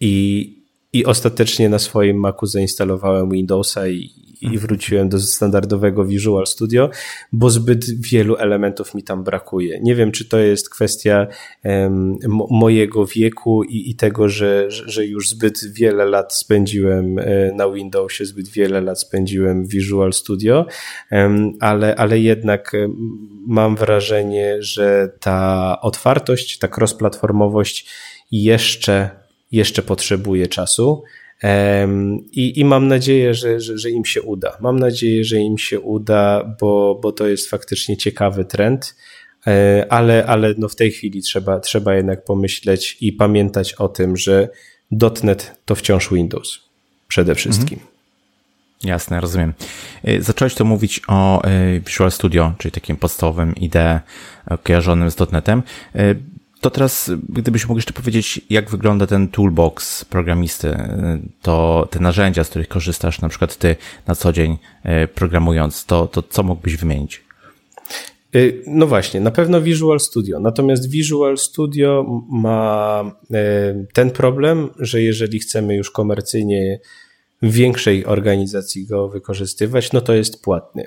i, 0.00 0.57
i 0.92 1.04
ostatecznie 1.04 1.68
na 1.68 1.78
swoim 1.78 2.16
Macu 2.16 2.46
zainstalowałem 2.46 3.30
Windowsa 3.30 3.88
i, 3.88 4.10
i 4.40 4.58
wróciłem 4.58 5.08
do 5.08 5.20
standardowego 5.20 6.04
Visual 6.04 6.46
Studio, 6.46 6.90
bo 7.32 7.50
zbyt 7.50 8.00
wielu 8.00 8.36
elementów 8.36 8.94
mi 8.94 9.02
tam 9.02 9.24
brakuje. 9.24 9.80
Nie 9.82 9.94
wiem, 9.94 10.12
czy 10.12 10.28
to 10.28 10.38
jest 10.38 10.70
kwestia 10.70 11.26
um, 11.64 12.18
mojego 12.50 13.06
wieku 13.06 13.64
i, 13.64 13.90
i 13.90 13.96
tego, 13.96 14.28
że, 14.28 14.66
że 14.68 15.06
już 15.06 15.30
zbyt 15.30 15.72
wiele 15.72 16.04
lat 16.04 16.34
spędziłem 16.34 17.18
e, 17.18 17.52
na 17.52 17.70
Windowsie, 17.70 18.24
zbyt 18.24 18.48
wiele 18.48 18.80
lat 18.80 19.00
spędziłem 19.00 19.64
w 19.64 19.68
Visual 19.68 20.12
Studio, 20.12 20.66
um, 21.10 21.52
ale, 21.60 21.96
ale 21.96 22.18
jednak 22.18 22.72
mam 23.46 23.76
wrażenie, 23.76 24.56
że 24.60 25.12
ta 25.20 25.78
otwartość, 25.80 26.58
ta 26.58 26.68
cross-platformowość 26.68 27.86
jeszcze 28.30 29.27
jeszcze 29.52 29.82
potrzebuje 29.82 30.46
czasu. 30.46 31.02
I, 32.32 32.60
I 32.60 32.64
mam 32.64 32.88
nadzieję, 32.88 33.34
że, 33.34 33.60
że, 33.60 33.78
że 33.78 33.90
im 33.90 34.04
się 34.04 34.22
uda. 34.22 34.56
Mam 34.60 34.78
nadzieję, 34.78 35.24
że 35.24 35.36
im 35.36 35.58
się 35.58 35.80
uda, 35.80 36.56
bo, 36.60 36.98
bo 37.02 37.12
to 37.12 37.26
jest 37.26 37.50
faktycznie 37.50 37.96
ciekawy 37.96 38.44
trend, 38.44 38.96
e, 39.46 39.86
ale, 39.90 40.26
ale 40.26 40.54
no 40.58 40.68
w 40.68 40.76
tej 40.76 40.90
chwili 40.90 41.22
trzeba, 41.22 41.60
trzeba 41.60 41.94
jednak 41.94 42.24
pomyśleć 42.24 42.96
i 43.00 43.12
pamiętać 43.12 43.74
o 43.74 43.88
tym, 43.88 44.16
że 44.16 44.48
.NET 45.22 45.60
to 45.64 45.74
wciąż 45.74 46.10
Windows 46.12 46.60
przede 47.08 47.34
wszystkim. 47.34 47.78
Mhm. 47.78 47.98
Jasne, 48.84 49.20
rozumiem. 49.20 49.54
E, 50.04 50.22
zacząłeś 50.22 50.54
to 50.54 50.64
mówić 50.64 51.00
o 51.08 51.44
e, 51.44 51.80
Visual 51.80 52.10
Studio, 52.10 52.52
czyli 52.58 52.72
takim 52.72 52.96
podstawowym 52.96 53.54
IDE 53.56 54.00
kojarzonym 54.62 55.10
z 55.10 55.32
.NETem. 55.32 55.62
To 56.60 56.70
teraz, 56.70 57.10
gdybyś 57.28 57.68
mógł 57.68 57.78
jeszcze 57.78 57.92
powiedzieć, 57.92 58.40
jak 58.50 58.70
wygląda 58.70 59.06
ten 59.06 59.28
toolbox 59.28 60.04
programisty, 60.04 60.76
to 61.42 61.88
te 61.90 62.00
narzędzia, 62.00 62.44
z 62.44 62.48
których 62.48 62.68
korzystasz, 62.68 63.20
na 63.20 63.28
przykład 63.28 63.56
ty 63.56 63.76
na 64.06 64.14
co 64.14 64.32
dzień 64.32 64.58
e, 64.82 65.08
programując, 65.08 65.84
to, 65.84 66.06
to 66.06 66.22
co 66.22 66.42
mógłbyś 66.42 66.76
wymienić? 66.76 67.24
E, 68.34 68.38
no 68.66 68.86
właśnie, 68.86 69.20
na 69.20 69.30
pewno 69.30 69.60
Visual 69.60 70.00
Studio. 70.00 70.40
Natomiast 70.40 70.90
Visual 70.90 71.38
Studio 71.38 72.22
ma 72.30 73.04
ten 73.92 74.10
problem, 74.10 74.70
że 74.78 75.02
jeżeli 75.02 75.38
chcemy 75.38 75.76
już 75.76 75.90
komercyjnie 75.90 76.80
większej 77.42 78.06
organizacji 78.06 78.86
go 78.86 79.08
wykorzystywać, 79.08 79.92
no 79.92 80.00
to 80.00 80.14
jest 80.14 80.42
płatny. 80.42 80.84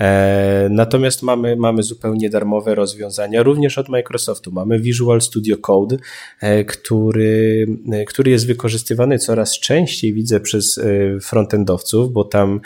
E, 0.00 0.68
natomiast 0.70 1.22
mamy, 1.22 1.56
mamy 1.56 1.82
zupełnie 1.82 2.30
darmowe 2.30 2.74
rozwiązania, 2.74 3.42
również 3.42 3.78
od 3.78 3.88
Microsoftu. 3.88 4.52
Mamy 4.52 4.80
Visual 4.80 5.20
Studio 5.20 5.56
Code, 5.56 5.96
e, 6.40 6.64
który, 6.64 7.66
e, 7.92 8.04
który 8.04 8.30
jest 8.30 8.46
wykorzystywany 8.46 9.18
coraz 9.18 9.60
częściej, 9.60 10.14
widzę, 10.14 10.40
przez 10.40 10.80
frontendowców, 11.22 12.12
bo 12.12 12.24
tam 12.24 12.60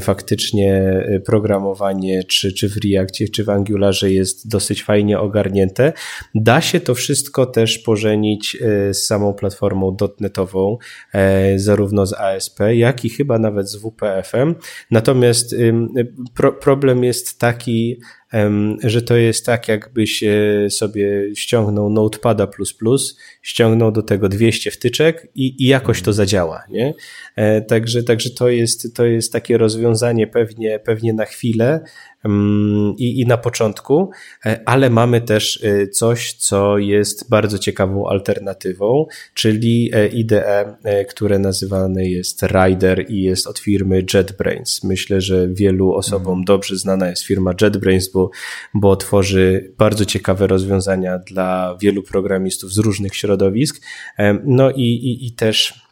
faktycznie 0.00 0.94
programowanie, 1.24 2.24
czy, 2.24 2.52
czy 2.52 2.68
w 2.68 2.76
Reactie, 2.76 3.28
czy 3.28 3.44
w 3.44 3.50
Angularze 3.50 4.12
jest 4.12 4.48
dosyć 4.48 4.82
fajnie 4.82 5.18
ogarnięte. 5.18 5.92
Da 6.34 6.60
się 6.60 6.80
to 6.80 6.94
wszystko 6.94 7.46
też 7.46 7.78
pożenić 7.78 8.56
z 8.92 8.98
samą 8.98 9.34
platformą 9.34 9.96
dotnetową, 9.96 10.78
zarówno 11.56 12.06
z 12.06 12.12
ASP, 12.12 12.60
jak 12.76 13.04
i 13.04 13.08
chyba 13.08 13.38
nawet 13.38 13.70
z 13.70 13.76
WPF-em. 13.76 14.54
Natomiast 14.90 15.54
pro, 16.34 16.52
problem 16.52 17.04
jest 17.04 17.40
taki, 17.40 18.00
że 18.84 19.02
to 19.02 19.16
jest 19.16 19.46
tak, 19.46 19.68
jakbyś 19.68 20.24
sobie 20.68 21.36
ściągnął 21.36 21.90
Notepada++, 21.90 22.48
ściągnął 23.42 23.92
do 23.92 24.02
tego 24.02 24.28
200 24.28 24.70
wtyczek 24.70 25.28
i, 25.34 25.64
i 25.64 25.66
jakoś 25.66 26.02
to 26.02 26.12
zadziała, 26.12 26.64
nie? 26.70 26.94
E, 27.36 27.60
także, 27.60 28.02
także 28.02 28.30
to 28.30 28.48
jest, 28.48 28.94
to 28.94 29.04
jest 29.04 29.32
takie 29.32 29.58
rozwiązanie 29.58 30.26
pewnie, 30.26 30.78
pewnie 30.78 31.12
na 31.12 31.24
chwilę, 31.24 31.80
i, 32.98 33.20
i 33.20 33.26
na 33.26 33.36
początku, 33.36 34.10
e, 34.46 34.60
ale 34.66 34.90
mamy 34.90 35.20
też 35.20 35.64
e, 35.64 35.88
coś, 35.88 36.32
co 36.32 36.78
jest 36.78 37.30
bardzo 37.30 37.58
ciekawą 37.58 38.08
alternatywą, 38.08 39.06
czyli 39.34 39.90
IDE, 40.12 40.76
które 41.08 41.38
nazywane 41.38 42.08
jest 42.08 42.42
Rider 42.42 43.06
i 43.08 43.22
jest 43.22 43.46
od 43.46 43.58
firmy 43.58 44.04
JetBrains. 44.14 44.84
Myślę, 44.84 45.20
że 45.20 45.48
wielu 45.48 45.92
osobom 45.92 46.32
mm. 46.32 46.44
dobrze 46.44 46.76
znana 46.76 47.10
jest 47.10 47.22
firma 47.22 47.54
JetBrains, 47.62 48.12
bo, 48.12 48.19
bo 48.74 48.96
tworzy 48.96 49.74
bardzo 49.78 50.04
ciekawe 50.04 50.46
rozwiązania 50.46 51.18
dla 51.18 51.76
wielu 51.80 52.02
programistów 52.02 52.72
z 52.72 52.78
różnych 52.78 53.16
środowisk. 53.16 53.82
No 54.44 54.70
i, 54.70 54.82
i, 54.82 55.26
i 55.26 55.32
też 55.32 55.89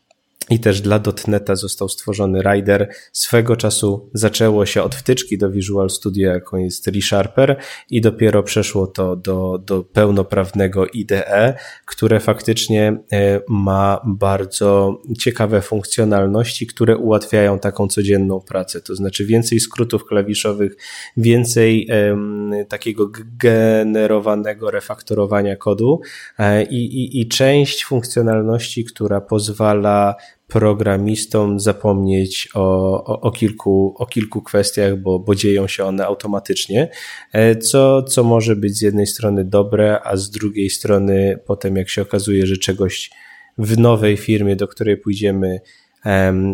i 0.51 0.61
też 0.61 0.81
dla 0.81 0.99
dotneta 0.99 1.57
został 1.57 1.89
stworzony 1.89 2.43
Rider. 2.43 2.89
Swego 3.13 3.57
czasu 3.57 4.11
zaczęło 4.15 4.67
się 4.67 4.83
od 4.83 4.95
wtyczki 4.95 5.39
do 5.39 5.51
Visual 5.51 5.91
Studio, 5.91 6.33
jaką 6.33 6.57
jest 6.57 6.87
ReSharper 6.87 7.57
i 7.91 8.01
dopiero 8.01 8.43
przeszło 8.43 8.87
to 8.87 9.17
do, 9.17 9.59
do 9.59 9.85
pełnoprawnego 9.85 10.87
IDE, 10.87 11.55
które 11.87 12.21
faktycznie 12.21 12.97
e, 13.13 13.41
ma 13.49 14.01
bardzo 14.07 14.99
ciekawe 15.19 15.63
funkcjonalności, 15.63 16.67
które 16.67 16.97
ułatwiają 16.97 17.59
taką 17.59 17.89
codzienną 17.89 18.41
pracę. 18.41 18.81
To 18.81 18.95
znaczy 18.95 19.25
więcej 19.25 19.61
skrótów 19.61 20.05
klawiszowych, 20.05 20.77
więcej 21.17 21.89
um, 22.09 22.53
takiego 22.69 23.11
generowanego 23.39 24.71
refaktorowania 24.71 25.57
kodu 25.57 26.01
e, 26.39 26.63
i, 26.65 26.77
i, 26.77 27.21
i 27.21 27.29
część 27.29 27.85
funkcjonalności, 27.85 28.85
która 28.85 29.21
pozwala 29.21 30.15
programistom 30.49 31.61
zapomnieć 31.61 32.49
o, 32.55 32.61
o, 33.05 33.21
o, 33.21 33.31
kilku, 33.31 33.95
o 33.99 34.07
kilku 34.07 34.43
kwestiach, 34.43 34.97
bo, 34.97 35.19
bo 35.19 35.35
dzieją 35.35 35.69
się 35.69 35.85
one 35.85 36.07
automatycznie, 36.07 36.91
e, 37.33 37.57
co, 37.57 38.03
co 38.03 38.25
może 38.25 38.57
być 38.57 38.79
z 38.79 38.81
jednej 38.81 39.07
strony 39.07 39.45
dobre, 39.45 40.01
a 40.05 40.17
z 40.17 40.31
drugiej 40.31 40.71
strony 40.71 41.39
potem 41.47 41.77
jak 41.77 41.89
się 41.89 42.03
okazuje, 42.03 42.47
że 42.47 42.57
czegoś 42.57 43.11
w 43.59 43.79
nowej 43.79 44.17
firmie, 44.17 44.57
do 44.57 44.69
której 44.69 44.97
pójdziemy, 44.97 45.61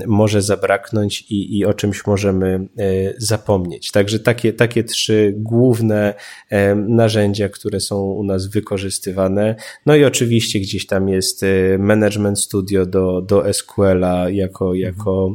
może 0.06 0.42
zabraknąć 0.42 1.22
i, 1.22 1.58
i 1.58 1.64
o 1.64 1.74
czymś 1.74 2.06
możemy 2.06 2.68
e, 2.78 2.84
zapomnieć. 3.18 3.90
Także 3.90 4.18
takie, 4.18 4.52
takie 4.52 4.84
trzy 4.84 5.34
główne 5.36 6.14
narzędzia, 6.76 7.48
które 7.48 7.80
są 7.80 8.02
u 8.02 8.24
nas 8.24 8.46
wykorzystywane. 8.46 9.56
No 9.86 9.96
i 9.96 10.04
oczywiście 10.04 10.60
gdzieś 10.60 10.86
tam 10.86 11.08
jest 11.08 11.42
e, 11.42 11.78
Management 11.78 12.40
Studio 12.40 12.86
do, 12.86 13.22
do 13.22 13.52
SQL-a 13.52 14.30
jako, 14.30 14.74
jako 14.74 15.34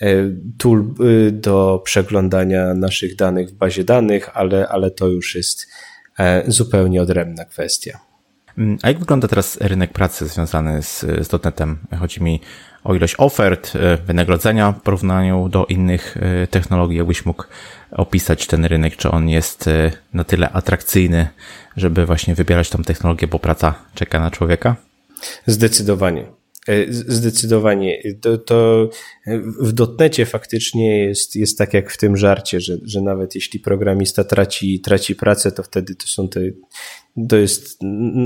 e, 0.00 0.30
tool 0.58 0.94
do 1.32 1.82
przeglądania 1.84 2.74
naszych 2.74 3.16
danych 3.16 3.48
w 3.48 3.52
bazie 3.52 3.84
danych, 3.84 4.36
ale, 4.36 4.68
ale 4.68 4.90
to 4.90 5.08
już 5.08 5.34
jest 5.34 5.66
zupełnie 6.46 7.02
odrębna 7.02 7.44
kwestia. 7.44 8.00
Mm, 8.58 8.78
a 8.82 8.88
jak 8.88 8.98
wygląda 8.98 9.28
teraz 9.28 9.56
rynek 9.60 9.92
pracy 9.92 10.26
związany 10.26 10.82
z, 10.82 11.00
z 11.00 11.44
.NETem? 11.44 11.78
Chodzi 11.98 12.22
mi 12.22 12.40
o 12.84 12.94
ilość 12.94 13.14
ofert, 13.18 13.76
e, 13.76 13.96
wynagrodzenia 13.96 14.72
w 14.72 14.80
porównaniu 14.80 15.48
do 15.48 15.66
innych 15.66 16.16
e, 16.16 16.46
technologii. 16.46 16.98
Jakbyś 16.98 17.26
mógł 17.26 17.44
opisać 17.90 18.46
ten 18.46 18.64
rynek, 18.64 18.96
czy 18.96 19.10
on 19.10 19.28
jest 19.28 19.68
e, 19.68 19.92
na 20.14 20.24
tyle 20.24 20.50
atrakcyjny, 20.50 21.28
żeby 21.76 22.06
właśnie 22.06 22.34
wybierać 22.34 22.70
tą 22.70 22.82
technologię, 22.82 23.26
bo 23.26 23.38
praca 23.38 23.74
czeka 23.94 24.20
na 24.20 24.30
człowieka? 24.30 24.76
Zdecydowanie. 25.46 26.39
Zdecydowanie. 26.88 28.02
To, 28.20 28.38
to 28.38 28.90
w 29.60 29.72
dotnecie 29.72 30.26
faktycznie 30.26 30.98
jest, 30.98 31.36
jest 31.36 31.58
tak 31.58 31.74
jak 31.74 31.90
w 31.90 31.96
tym 31.96 32.16
żarcie, 32.16 32.60
że, 32.60 32.76
że 32.82 33.00
nawet 33.00 33.34
jeśli 33.34 33.60
programista 33.60 34.24
traci, 34.24 34.80
traci 34.80 35.14
pracę, 35.14 35.52
to 35.52 35.62
wtedy 35.62 35.94
to 35.94 36.06
są 36.06 36.28
te 36.28 36.40
to 37.28 37.36
jest 37.36 37.78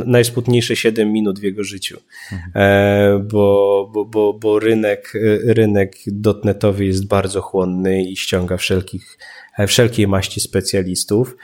najsmutniejsze 0.06 0.76
7 0.76 1.12
minut 1.12 1.40
w 1.40 1.42
jego 1.42 1.64
życiu, 1.64 2.00
mhm. 2.32 2.52
E, 2.54 3.18
bo, 3.18 3.90
bo, 3.94 4.04
bo, 4.04 4.32
bo 4.32 4.58
rynek, 4.58 5.12
rynek 5.44 5.96
dotnetowy 6.06 6.84
jest 6.84 7.06
bardzo 7.06 7.40
chłonny 7.40 8.04
i 8.04 8.16
ściąga 8.16 8.56
wszelkich, 8.56 9.18
wszelkiej 9.66 10.08
maści 10.08 10.40
specjalistów. 10.40 11.36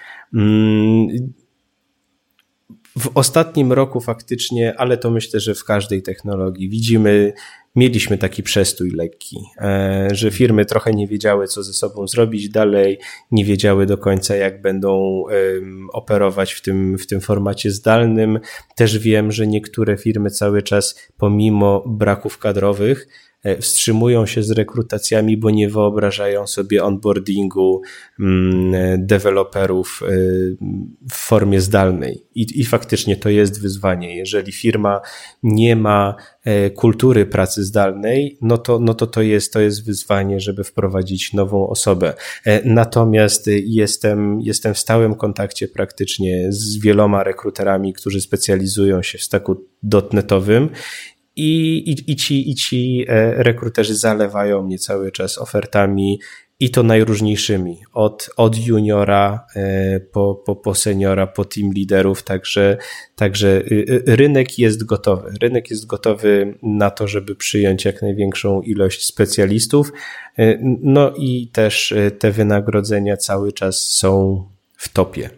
W 2.99 3.11
ostatnim 3.15 3.73
roku 3.73 4.01
faktycznie, 4.01 4.75
ale 4.79 4.99
to 4.99 5.11
myślę, 5.11 5.41
że 5.41 5.55
w 5.55 5.65
każdej 5.65 6.03
technologii 6.03 6.69
widzimy 6.69 7.33
mieliśmy 7.77 8.19
taki 8.19 8.43
przestój 8.43 8.91
lekki, 8.91 9.37
e, 9.59 10.09
że 10.13 10.31
firmy 10.31 10.65
trochę 10.65 10.93
nie 10.93 11.07
wiedziały, 11.07 11.47
co 11.47 11.63
ze 11.63 11.73
sobą 11.73 12.09
zrobić 12.09 12.49
dalej, 12.49 12.99
nie 13.31 13.45
wiedziały 13.45 13.87
do 13.87 13.99
końca, 13.99 14.37
jak 14.37 14.63
będą 14.63 15.25
operować 15.93 16.53
w 16.53 16.63
tym, 16.63 16.99
w 16.99 17.07
tym 17.07 17.21
formacie 17.21 17.71
zdalnym. 17.71 18.41
Też 18.77 18.99
wiem, 18.99 19.33
że 19.33 19.47
niektóre 19.47 19.97
firmy 19.97 20.31
cały 20.31 20.63
czas, 20.63 21.09
pomimo 21.17 21.85
braków 21.87 22.39
kadrowych, 22.39 23.09
wstrzymują 23.61 24.27
się 24.27 24.43
z 24.43 24.51
rekrutacjami, 24.51 25.37
bo 25.37 25.51
nie 25.51 25.69
wyobrażają 25.69 26.47
sobie 26.47 26.85
onboardingu 26.85 27.83
mm, 28.21 29.07
deweloperów 29.07 30.01
e, 30.03 30.09
w 31.11 31.15
formie 31.15 31.61
zdalnej. 31.61 32.27
I, 32.35 32.61
I 32.61 32.65
faktycznie 32.65 33.17
to 33.17 33.29
jest 33.29 33.63
wyzwanie. 33.63 34.17
Jeżeli 34.17 34.53
firma 34.53 35.01
nie 35.43 35.77
ma 35.77 36.15
e, 36.45 36.71
kultury 36.71 37.27
pracy 37.27 37.65
zdalnej, 37.65 38.39
no 38.41 38.59
to, 38.59 38.79
no 38.79 38.95
to, 38.95 39.07
to, 39.07 39.23
jest, 39.23 39.53
to 39.53 39.61
jest 39.61 39.87
wyzwanie, 39.87 40.41
żeby 40.41 40.65
wprowadzić 40.65 41.33
nową 41.33 41.69
osobę. 41.69 42.15
Natomiast 42.65 43.51
jestem, 43.65 44.41
jestem 44.41 44.75
w 44.75 44.79
stałym 44.79 45.15
kontakcie 45.15 45.69
praktycznie 45.69 46.47
z 46.49 46.79
wieloma 46.79 47.25
rekruterami, 47.25 47.93
którzy 47.93 48.21
specjalizują 48.21 49.03
się 49.03 49.19
w 49.19 49.23
staku 49.23 49.67
dotnetowym 49.83 50.71
i, 51.41 51.83
i, 51.91 52.13
i, 52.13 52.17
ci, 52.17 52.51
i 52.51 52.55
ci 52.55 53.05
e, 53.09 53.43
rekruterzy 53.43 53.95
zalewają 53.95 54.63
mnie 54.63 54.79
cały 54.79 55.13
czas 55.13 55.39
ofertami 55.39 56.19
i 56.61 56.71
to 56.71 56.83
najróżniejszymi, 56.83 57.79
od, 57.93 58.31
od 58.37 58.67
juniora 58.67 59.47
e, 59.57 60.01
po, 60.01 60.35
po, 60.35 60.57
po 60.57 60.75
seniora, 60.75 61.27
po 61.27 61.45
team 61.45 61.73
liderów, 61.73 62.23
także, 62.23 62.77
także 63.17 63.49
y, 63.49 64.03
y, 64.09 64.17
rynek 64.17 64.59
jest 64.59 64.85
gotowy. 64.85 65.31
Rynek 65.43 65.71
jest 65.71 65.87
gotowy 65.87 66.55
na 66.63 66.91
to, 66.91 67.09
żeby 67.09 67.37
przyjąć 67.37 67.85
jak 67.85 68.03
największą 68.03 68.63
ilość 68.63 69.07
specjalistów. 69.07 69.93
E, 70.39 70.59
no 70.83 71.13
i 71.17 71.49
też 71.53 71.95
te 72.19 72.31
wynagrodzenia 72.31 73.17
cały 73.17 73.53
czas 73.53 73.77
są 73.77 74.45
w 74.77 74.89
topie. 74.89 75.31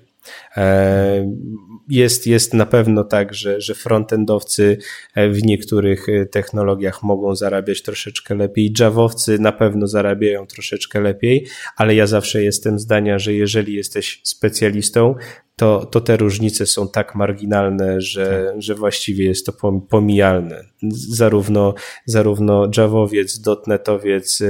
Jest, 1.89 2.26
jest 2.26 2.55
na 2.55 2.66
pewno 2.66 3.05
tak, 3.05 3.35
że, 3.35 3.61
że 3.61 3.74
frontendowcy 3.74 4.78
e, 5.14 5.30
w 5.30 5.43
niektórych 5.43 6.09
e, 6.09 6.26
technologiach 6.26 7.03
mogą 7.03 7.37
zarabiać 7.37 7.83
troszeczkę 7.83 8.35
lepiej, 8.35 8.74
javowcy 8.80 9.39
na 9.39 9.53
pewno 9.53 9.87
zarabiają 9.87 10.47
troszeczkę 10.47 11.01
lepiej, 11.01 11.47
ale 11.76 11.95
ja 11.95 12.07
zawsze 12.07 12.43
jestem 12.43 12.78
zdania, 12.78 13.18
że 13.18 13.35
jeżeli 13.35 13.74
jesteś 13.74 14.20
specjalistą, 14.24 15.14
to, 15.57 15.87
to 15.87 16.01
te 16.01 16.16
różnice 16.16 16.66
są 16.66 16.89
tak 16.89 17.14
marginalne, 17.14 18.01
że, 18.01 18.45
tak. 18.53 18.62
że 18.62 18.74
właściwie 18.74 19.24
jest 19.24 19.47
to 19.47 19.53
pomijalne. 19.89 20.64
Zarówno, 20.93 21.74
zarówno 22.07 22.70
javowiec, 22.76 23.41
dotnetowiec, 23.41 24.43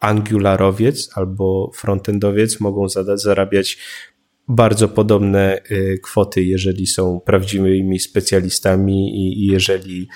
angularowiec 0.00 1.10
albo 1.14 1.70
frontendowiec 1.74 2.60
mogą 2.60 2.86
zarabiać 3.14 3.78
bardzo 4.48 4.88
podobne 4.88 5.60
y, 5.70 6.00
kwoty, 6.02 6.42
jeżeli 6.42 6.86
są 6.86 7.20
prawdziwymi 7.20 7.98
specjalistami 7.98 9.16
i 9.16 9.46
jeżeli, 9.46 10.08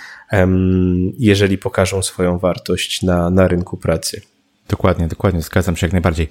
jeżeli 1.19 1.59
pokażą 1.59 2.03
swoją 2.03 2.39
wartość 2.39 3.03
na, 3.03 3.31
na 3.31 3.49
rynku 3.49 3.77
pracy. 3.77 4.21
Dokładnie, 4.69 5.09
dokładnie, 5.09 5.43
zgadzam 5.43 5.77
się 5.77 5.87
jak 5.87 5.93
najbardziej. 5.93 6.29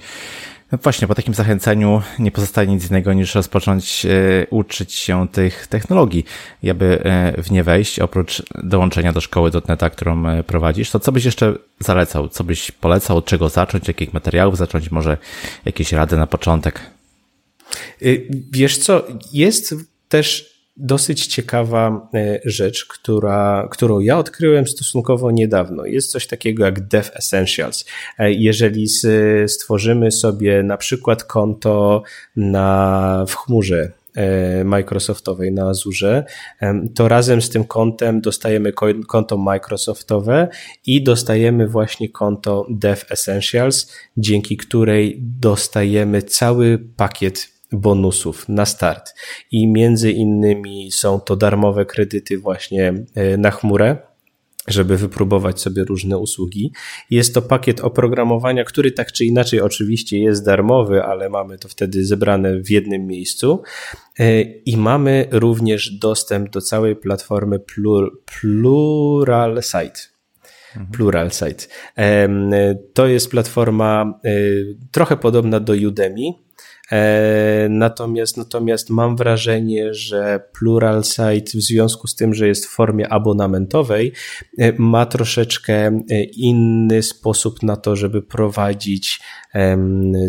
No 0.71 0.77
właśnie, 0.83 1.07
po 1.07 1.15
takim 1.15 1.33
zachęceniu 1.33 2.01
nie 2.19 2.31
pozostaje 2.31 2.67
nic 2.67 2.89
innego 2.89 3.13
niż 3.13 3.35
rozpocząć 3.35 4.05
e, 4.05 4.09
uczyć 4.49 4.93
się 4.93 5.27
tych 5.27 5.67
technologii. 5.67 6.25
I 6.63 6.69
aby 6.69 7.03
e, 7.03 7.41
w 7.41 7.51
nie 7.51 7.63
wejść, 7.63 7.99
oprócz 7.99 8.43
dołączenia 8.63 9.13
do 9.13 9.21
szkoły 9.21 9.51
dotneta, 9.51 9.89
którą 9.89 10.27
e, 10.27 10.43
prowadzisz, 10.43 10.91
to 10.91 10.99
co 10.99 11.11
byś 11.11 11.25
jeszcze 11.25 11.53
zalecał? 11.79 12.29
Co 12.29 12.43
byś 12.43 12.71
polecał? 12.71 13.17
Od 13.17 13.25
czego 13.25 13.49
zacząć? 13.49 13.87
Jakich 13.87 14.13
materiałów 14.13 14.57
zacząć? 14.57 14.91
Może 14.91 15.17
jakieś 15.65 15.91
rady 15.91 16.17
na 16.17 16.27
początek? 16.27 16.81
Y, 18.01 18.27
wiesz 18.51 18.77
co, 18.77 19.07
jest 19.33 19.75
też 20.09 20.51
dosyć 20.77 21.27
ciekawa 21.27 22.09
e, 22.13 22.39
rzecz, 22.45 22.85
która, 22.85 23.67
którą 23.71 23.99
ja 23.99 24.17
odkryłem 24.17 24.67
stosunkowo 24.67 25.31
niedawno. 25.31 25.85
Jest 25.85 26.11
coś 26.11 26.27
takiego 26.27 26.65
jak 26.65 26.87
Dev 26.87 27.11
Essentials. 27.13 27.85
E, 28.19 28.31
jeżeli 28.31 28.87
stworzymy 29.47 30.11
sobie 30.11 30.63
na 30.63 30.77
przykład 30.77 31.23
konto 31.23 32.03
na, 32.35 33.25
w 33.27 33.35
chmurze 33.35 33.91
e, 34.15 34.63
Microsoftowej 34.63 35.51
na 35.51 35.69
Azure, 35.69 36.23
to 36.95 37.07
razem 37.07 37.41
z 37.41 37.49
tym 37.49 37.63
kontem 37.63 38.21
dostajemy 38.21 38.73
konto 39.07 39.37
Microsoftowe 39.37 40.47
i 40.85 41.03
dostajemy 41.03 41.67
właśnie 41.67 42.09
konto 42.09 42.67
Dev 42.69 43.05
Essentials, 43.09 43.91
dzięki 44.17 44.57
której 44.57 45.17
dostajemy 45.21 46.21
cały 46.21 46.79
pakiet 46.97 47.60
bonusów 47.71 48.49
na 48.49 48.65
start. 48.65 49.13
I 49.51 49.67
między 49.67 50.11
innymi 50.11 50.91
są 50.91 51.19
to 51.19 51.35
darmowe 51.35 51.85
kredyty 51.85 52.37
właśnie 52.37 52.93
e, 53.15 53.37
na 53.37 53.51
chmurę, 53.51 53.97
żeby 54.67 54.97
wypróbować 54.97 55.61
sobie 55.61 55.83
różne 55.83 56.17
usługi. 56.17 56.73
Jest 57.09 57.33
to 57.33 57.41
pakiet 57.41 57.79
oprogramowania, 57.79 58.63
który 58.63 58.91
tak 58.91 59.11
czy 59.11 59.25
inaczej 59.25 59.61
oczywiście 59.61 60.19
jest 60.19 60.45
darmowy, 60.45 61.03
ale 61.03 61.29
mamy 61.29 61.57
to 61.57 61.67
wtedy 61.67 62.05
zebrane 62.05 62.59
w 62.59 62.69
jednym 62.69 63.07
miejscu. 63.07 63.61
E, 64.19 64.41
I 64.41 64.77
mamy 64.77 65.27
również 65.31 65.91
dostęp 65.91 66.49
do 66.49 66.61
całej 66.61 66.95
platformy 66.95 67.59
Plur, 67.59 68.21
Plural 68.25 69.63
Site. 69.63 70.11
Mhm. 70.75 70.91
Plural 70.91 71.31
Site. 71.31 71.67
To 72.93 73.07
jest 73.07 73.31
platforma 73.31 74.19
e, 74.25 74.31
trochę 74.91 75.17
podobna 75.17 75.59
do 75.59 75.73
Udemy, 75.87 76.33
natomiast, 77.69 78.37
natomiast 78.37 78.89
mam 78.89 79.15
wrażenie, 79.15 79.93
że 79.93 80.39
Plural 80.53 81.03
Site 81.03 81.51
w 81.57 81.61
związku 81.61 82.07
z 82.07 82.15
tym, 82.15 82.33
że 82.33 82.47
jest 82.47 82.65
w 82.65 82.69
formie 82.69 83.09
abonamentowej, 83.09 84.13
e, 84.57 84.73
ma 84.77 85.05
troszeczkę 85.05 85.73
e, 86.09 86.23
inny 86.23 87.03
sposób 87.03 87.63
na 87.63 87.75
to, 87.75 87.95
żeby 87.95 88.21
prowadzić 88.21 89.19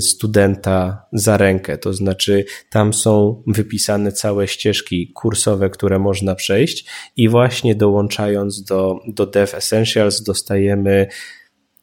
studenta 0.00 1.06
za 1.12 1.36
rękę. 1.36 1.78
To 1.78 1.92
znaczy, 1.92 2.44
tam 2.70 2.94
są 2.94 3.42
wypisane 3.46 4.12
całe 4.12 4.48
ścieżki 4.48 5.12
kursowe, 5.12 5.70
które 5.70 5.98
można 5.98 6.34
przejść, 6.34 6.86
i 7.16 7.28
właśnie 7.28 7.74
dołączając 7.74 8.64
do, 8.64 9.00
do 9.08 9.26
Dev 9.26 9.56
Essentials 9.56 10.22
dostajemy 10.22 11.06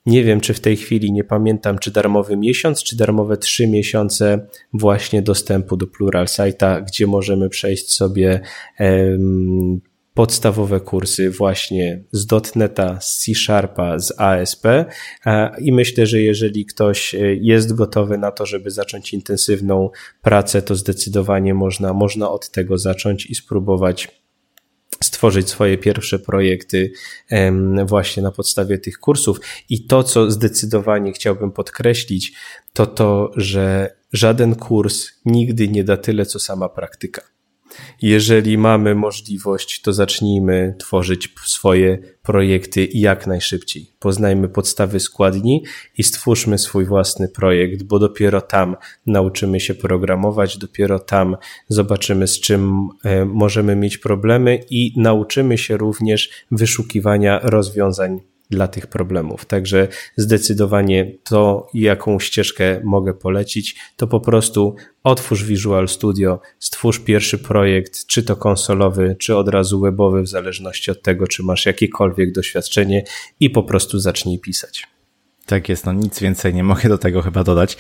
nie 0.10 0.24
wiem, 0.24 0.42
czy 0.42 0.54
w 0.54 0.60
tej 0.60 0.78
chwili 0.78 1.12
nie 1.12 1.24
pamiętam, 1.24 1.80
czy 1.80 1.92
darmowy 1.92 2.38
miesiąc, 2.38 2.84
czy 2.84 2.98
darmowe 2.98 3.38
trzy 3.38 3.68
miesiące 3.68 4.48
właśnie 4.74 5.22
dostępu 5.22 5.78
do 5.78 5.88
Plural 5.88 6.26
Site'a, 6.26 6.84
gdzie 6.86 7.08
możemy 7.08 7.50
przejść 7.50 7.94
sobie 7.94 8.42
um, 8.80 9.82
podstawowe 10.14 10.80
kursy 10.80 11.32
właśnie 11.32 12.04
z 12.12 12.56
.NETA, 12.56 13.02
z 13.02 13.18
C 13.18 13.36
Sharpa, 13.36 14.00
z 14.00 14.14
ASP 14.18 14.68
i 15.62 15.72
myślę, 15.72 16.06
że 16.06 16.22
jeżeli 16.22 16.66
ktoś 16.66 17.16
e, 17.16 17.36
jest 17.36 17.76
gotowy 17.76 18.18
na 18.18 18.32
to, 18.32 18.46
żeby 18.46 18.72
zacząć 18.72 19.14
intensywną 19.14 19.90
pracę, 20.22 20.62
to 20.62 20.76
zdecydowanie 20.76 21.54
można, 21.54 21.94
można 21.94 22.32
od 22.32 22.52
tego 22.52 22.78
zacząć 22.78 23.26
i 23.26 23.36
spróbować 23.36 24.19
stworzyć 25.04 25.50
swoje 25.50 25.78
pierwsze 25.78 26.20
projekty 26.20 26.92
właśnie 27.86 28.24
na 28.24 28.32
podstawie 28.32 28.78
tych 28.78 28.98
kursów. 28.98 29.40
I 29.70 29.86
to, 29.88 30.04
co 30.04 30.32
zdecydowanie 30.32 31.12
chciałbym 31.12 31.52
podkreślić, 31.52 32.34
to 32.74 32.86
to, 32.86 33.32
że 33.36 33.96
żaden 34.14 34.56
kurs 34.56 35.08
nigdy 35.26 35.68
nie 35.68 35.84
da 35.84 35.98
tyle, 35.98 36.26
co 36.26 36.40
sama 36.40 36.70
praktyka. 36.70 37.22
Jeżeli 38.02 38.58
mamy 38.58 38.96
możliwość, 38.96 39.82
to 39.82 39.94
zacznijmy 39.94 40.76
tworzyć 40.80 41.34
swoje 41.46 41.98
projekty 42.24 42.88
jak 42.94 43.28
najszybciej. 43.28 43.92
Poznajmy 44.00 44.50
podstawy 44.50 45.00
składni 45.00 45.64
i 45.98 46.04
stwórzmy 46.04 46.58
swój 46.58 46.86
własny 46.86 47.28
projekt, 47.28 47.84
bo 47.84 48.00
dopiero 48.00 48.42
tam 48.42 48.76
nauczymy 49.06 49.60
się 49.60 49.76
programować, 49.76 50.58
dopiero 50.58 51.00
tam 51.00 51.38
zobaczymy, 51.68 52.28
z 52.28 52.40
czym 52.40 52.88
e, 53.04 53.26
możemy 53.26 53.76
mieć 53.76 53.98
problemy 53.98 54.60
i 54.70 54.94
nauczymy 54.98 55.58
się 55.58 55.78
również 55.78 56.30
wyszukiwania 56.52 57.40
rozwiązań 57.44 58.20
dla 58.50 58.68
tych 58.68 58.88
problemów. 58.88 59.46
Także 59.46 59.88
zdecydowanie 60.18 61.12
to, 61.24 61.68
jaką 61.74 62.20
ścieżkę 62.20 62.82
mogę 62.84 63.14
polecić, 63.14 63.76
to 63.98 64.08
po 64.08 64.20
prostu 64.20 64.76
otwórz 65.04 65.44
Visual 65.44 65.88
Studio, 65.88 66.40
stwórz 66.60 67.00
pierwszy 67.00 67.38
projekt, 67.38 68.06
czy 68.06 68.24
to 68.24 68.36
konsolowy, 68.36 69.16
czy 69.20 69.36
od 69.38 69.50
razu 69.50 69.80
webowy, 69.80 70.22
w 70.22 70.28
zależności 70.28 70.92
od 70.92 71.02
tego, 71.02 71.28
czy 71.28 71.44
masz 71.44 71.66
jakiekolwiek 71.66 72.32
doświadczenie 72.32 73.04
i 73.40 73.50
po 73.50 73.64
prostu 73.64 74.00
zacznij 74.00 74.40
pisać. 74.40 74.88
Tak 75.50 75.70
jest, 75.70 75.86
no 75.86 75.94
nic 75.94 76.20
więcej 76.20 76.54
nie 76.54 76.64
mogę 76.64 76.90
do 76.90 76.98
tego 76.98 77.22
chyba 77.22 77.44
dodać. 77.44 77.78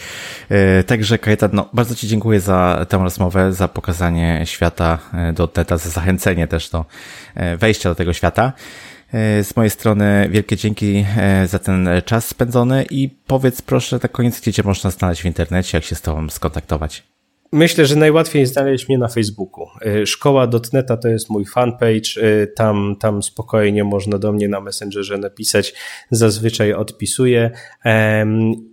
E, 0.49 0.83
także 0.83 1.17
Kajetan, 1.17 1.49
no 1.53 1.69
bardzo 1.73 1.95
Ci 1.95 2.07
dziękuję 2.07 2.39
za 2.39 2.85
tę 2.89 2.97
rozmowę, 2.97 3.53
za 3.53 3.67
pokazanie 3.67 4.41
świata 4.45 4.99
e, 5.13 5.33
do 5.33 5.49
Neta, 5.57 5.77
za 5.77 5.89
zachęcenie 5.89 6.47
też 6.47 6.69
do 6.69 6.85
e, 7.35 7.57
wejścia 7.57 7.89
do 7.89 7.95
tego 7.95 8.13
świata. 8.13 8.53
E, 9.13 9.43
z 9.43 9.55
mojej 9.55 9.69
strony 9.69 10.29
wielkie 10.31 10.57
dzięki 10.57 11.05
e, 11.17 11.47
za 11.47 11.59
ten 11.59 11.89
czas 12.05 12.27
spędzony 12.27 12.85
i 12.89 13.09
powiedz 13.09 13.61
proszę 13.61 13.99
na 14.03 14.09
koniec, 14.09 14.41
gdzie 14.41 14.53
cię 14.53 14.63
można 14.63 14.89
znaleźć 14.89 15.21
w 15.21 15.25
internecie, 15.25 15.77
jak 15.77 15.85
się 15.85 15.95
z 15.95 16.01
tobą 16.01 16.29
skontaktować. 16.29 17.03
Myślę, 17.51 17.85
że 17.85 17.95
najłatwiej 17.95 18.45
znaleźć 18.45 18.87
mnie 18.89 18.97
na 18.97 19.07
Facebooku. 19.07 19.65
Y, 19.85 20.07
szkoła 20.07 20.47
dotneta 20.47 20.97
to 20.97 21.07
jest 21.07 21.29
mój 21.29 21.45
fanpage, 21.45 22.17
y, 22.17 22.47
tam, 22.55 22.95
tam 22.99 23.23
spokojnie 23.23 23.83
można 23.83 24.17
do 24.17 24.31
mnie 24.31 24.47
na 24.47 24.61
Messengerze 24.61 25.17
napisać, 25.17 25.73
zazwyczaj 26.11 26.73
odpisuję 26.73 27.51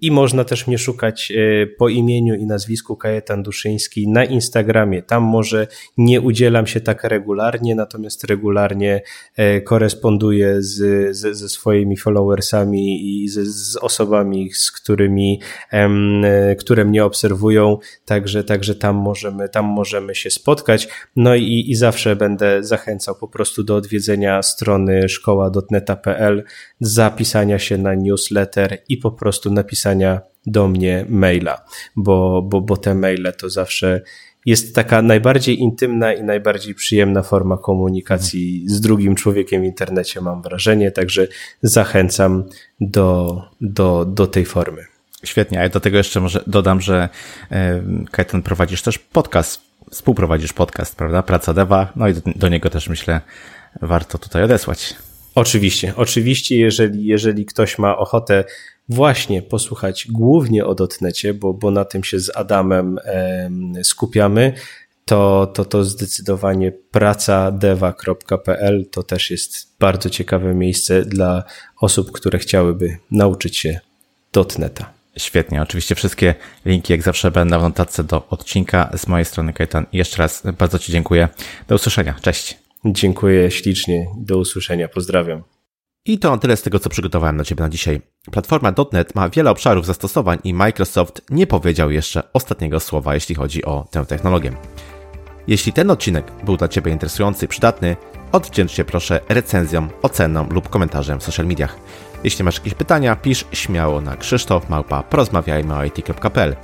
i 0.01 0.11
można 0.11 0.45
też 0.45 0.66
mnie 0.66 0.79
szukać 0.79 1.31
y, 1.31 1.74
po 1.79 1.89
imieniu 1.89 2.35
i 2.35 2.47
nazwisku 2.47 2.97
Kajetan 2.97 3.43
Duszyński 3.43 4.09
na 4.09 4.24
Instagramie. 4.24 5.03
Tam 5.03 5.22
może 5.22 5.66
nie 5.99 6.20
udzielam 6.20 6.66
się 6.66 6.81
tak 6.81 7.05
regularnie, 7.05 7.74
natomiast 7.74 8.24
regularnie 8.24 9.03
koresponduję 9.64 10.62
z, 10.62 11.16
z, 11.16 11.37
ze 11.37 11.49
swoimi 11.49 11.97
followersami 11.97 13.14
i 13.22 13.29
z, 13.29 13.49
z 13.49 13.77
osobami, 13.77 14.53
z 14.55 14.72
którymi, 14.72 15.41
które 16.59 16.85
mnie 16.85 17.05
obserwują, 17.05 17.79
także, 18.05 18.45
także 18.45 18.66
że 18.67 18.75
tam 18.75 18.97
możemy, 18.97 19.49
tam 19.49 19.64
możemy 19.64 20.14
się 20.14 20.31
spotkać. 20.31 20.89
No 21.17 21.35
i, 21.35 21.64
i 21.69 21.75
zawsze 21.75 22.17
będę 22.17 22.62
zachęcał 22.62 23.14
po 23.14 23.29
prostu 23.29 23.64
do 23.64 23.77
odwiedzenia 23.77 24.43
strony 24.43 25.09
szkoła.neta.pl, 25.09 26.45
zapisania 26.81 27.59
się 27.59 27.79
na 27.79 27.95
newsletter 27.95 28.79
i 28.89 28.97
po 28.97 29.11
prostu 29.11 29.53
napisania 29.53 30.21
do 30.47 30.69
mnie 30.69 31.07
maila, 31.09 31.64
bo, 31.97 32.43
bo, 32.43 32.61
bo 32.61 32.77
te 32.77 32.95
maile 32.95 33.33
to 33.39 33.51
zawsze 33.51 34.01
jest 34.47 34.75
taka 34.75 35.03
najbardziej 35.03 35.59
intymna 35.59 36.14
i 36.14 36.23
najbardziej 36.23 36.75
przyjemna 36.75 37.23
forma 37.23 37.59
komunikacji 37.59 38.64
z 38.69 38.81
drugim 38.81 39.14
człowiekiem 39.14 39.62
w 39.62 39.64
internecie, 39.64 40.21
mam 40.21 40.43
wrażenie, 40.43 40.91
także 40.91 41.29
zachęcam 41.62 42.45
do, 42.81 43.43
do, 43.61 44.05
do 44.05 44.27
tej 44.27 44.45
formy. 44.45 44.95
Świetnie, 45.27 45.61
a 45.61 45.62
ja 45.62 45.68
do 45.68 45.81
tego 45.81 45.97
jeszcze 45.97 46.20
może 46.20 46.43
dodam, 46.47 46.81
że 46.81 47.09
e, 47.51 47.83
Kajtan 48.11 48.43
prowadzisz 48.43 48.83
też 48.83 48.99
podcast, 48.99 49.61
współprowadzisz 49.91 50.53
podcast, 50.53 50.97
prawda? 50.97 51.22
Praca 51.22 51.55
Dewa, 51.55 51.93
no 51.97 52.09
i 52.09 52.14
do, 52.14 52.20
do 52.37 52.49
niego 52.49 52.70
też 52.70 52.89
myślę 52.89 53.20
warto 53.83 54.18
tutaj 54.18 54.43
odesłać. 54.43 54.95
Oczywiście, 55.35 55.93
oczywiście, 55.97 56.57
jeżeli, 56.59 57.07
jeżeli 57.07 57.47
ktoś 57.47 57.79
ma 57.79 57.99
ochotę 57.99 58.45
właśnie 58.89 59.43
posłuchać 59.43 60.07
głównie 60.11 60.66
o 60.66 60.74
dotnecie, 60.74 61.35
bo, 61.35 61.55
bo 61.55 61.70
na 61.70 61.85
tym 61.85 62.05
się 62.05 62.20
z 62.20 62.37
Adamem 62.37 62.99
e, 63.05 63.51
skupiamy, 63.85 64.53
to, 65.05 65.47
to, 65.55 65.64
to 65.64 65.85
zdecydowanie 65.85 66.72
praca 66.91 67.51
deva.pl 67.51 68.87
to 68.91 69.03
też 69.03 69.31
jest 69.31 69.79
bardzo 69.79 70.11
ciekawe 70.11 70.55
miejsce 70.55 71.03
dla 71.03 71.45
osób, 71.81 72.12
które 72.12 72.39
chciałyby 72.39 72.99
nauczyć 73.11 73.57
się 73.57 73.81
dotneta. 74.33 74.95
Świetnie. 75.19 75.62
Oczywiście 75.62 75.95
wszystkie 75.95 76.35
linki, 76.67 76.93
jak 76.93 77.03
zawsze, 77.03 77.31
będą 77.31 77.59
w 77.59 77.62
notatce 77.62 78.05
do 78.05 78.29
odcinka. 78.29 78.91
Z 78.97 79.07
mojej 79.07 79.25
strony, 79.25 79.53
Kajtan, 79.53 79.87
jeszcze 79.93 80.19
raz 80.19 80.43
bardzo 80.59 80.79
Ci 80.79 80.93
dziękuję. 80.93 81.29
Do 81.69 81.75
usłyszenia. 81.75 82.14
Cześć. 82.23 82.59
Dziękuję 82.85 83.51
ślicznie. 83.51 84.07
Do 84.17 84.39
usłyszenia. 84.39 84.89
Pozdrawiam. 84.89 85.43
I 86.05 86.19
to 86.19 86.39
tyle 86.39 86.57
z 86.57 86.62
tego, 86.62 86.79
co 86.79 86.91
przygotowałem 86.91 87.37
dla 87.37 87.45
Ciebie 87.45 87.62
na 87.62 87.69
dzisiaj. 87.69 88.01
Platforma 88.33 88.73
.NET 88.93 89.14
ma 89.14 89.29
wiele 89.29 89.51
obszarów 89.51 89.87
zastosowań 89.87 90.39
i 90.45 90.55
Microsoft 90.55 91.23
nie 91.31 91.47
powiedział 91.47 91.91
jeszcze 91.91 92.23
ostatniego 92.33 92.81
słowa, 92.81 93.14
jeśli 93.14 93.35
chodzi 93.35 93.64
o 93.64 93.87
tę 93.91 94.07
technologię. 94.07 94.53
Jeśli 95.49 95.73
ten 95.73 95.91
odcinek 95.91 96.33
był 96.45 96.57
dla 96.57 96.69
Ciebie 96.69 96.93
interesujący 96.93 97.45
i 97.45 97.49
przydatny, 97.49 97.97
odwdzięcz 98.33 98.73
się 98.73 98.85
proszę 98.85 99.21
recenzją, 99.29 99.89
oceną 100.03 100.49
lub 100.51 100.69
komentarzem 100.69 101.21
w 101.21 101.23
social 101.23 101.47
mediach. 101.47 101.77
Jeśli 102.27 102.45
masz 102.45 102.57
jakieś 102.57 102.74
pytania, 102.74 103.16
pisz 103.16 103.45
śmiało 103.53 104.01
na 104.01 104.16
krzysztof 104.16 104.68
małpa 104.68 105.03
porozmawiajmy 105.03 105.74
o 105.74 105.85
it.pl. 105.85 106.57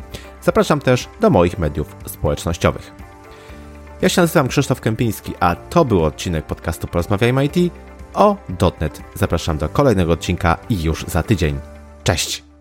Zapraszam 0.43 0.81
też 0.81 1.09
do 1.21 1.31
moich 1.31 1.59
mediów 1.59 1.97
społecznościowych. 2.07 2.93
Ja 4.01 4.09
się 4.09 4.21
nazywam 4.21 4.49
Krzysztof 4.49 4.81
Kępiński, 4.81 5.33
a 5.41 5.57
to 5.57 5.85
był 5.85 6.05
odcinek 6.05 6.47
podcastu 6.47 6.87
Porozmawiajmy 6.87 7.45
IT 7.45 7.73
o 8.15 8.37
.NET. 8.81 9.01
Zapraszam 9.15 9.59
do 9.59 9.69
kolejnego 9.69 10.13
odcinka 10.13 10.59
i 10.69 10.83
już 10.83 11.05
za 11.05 11.23
tydzień. 11.23 11.59
Cześć! 12.05 12.52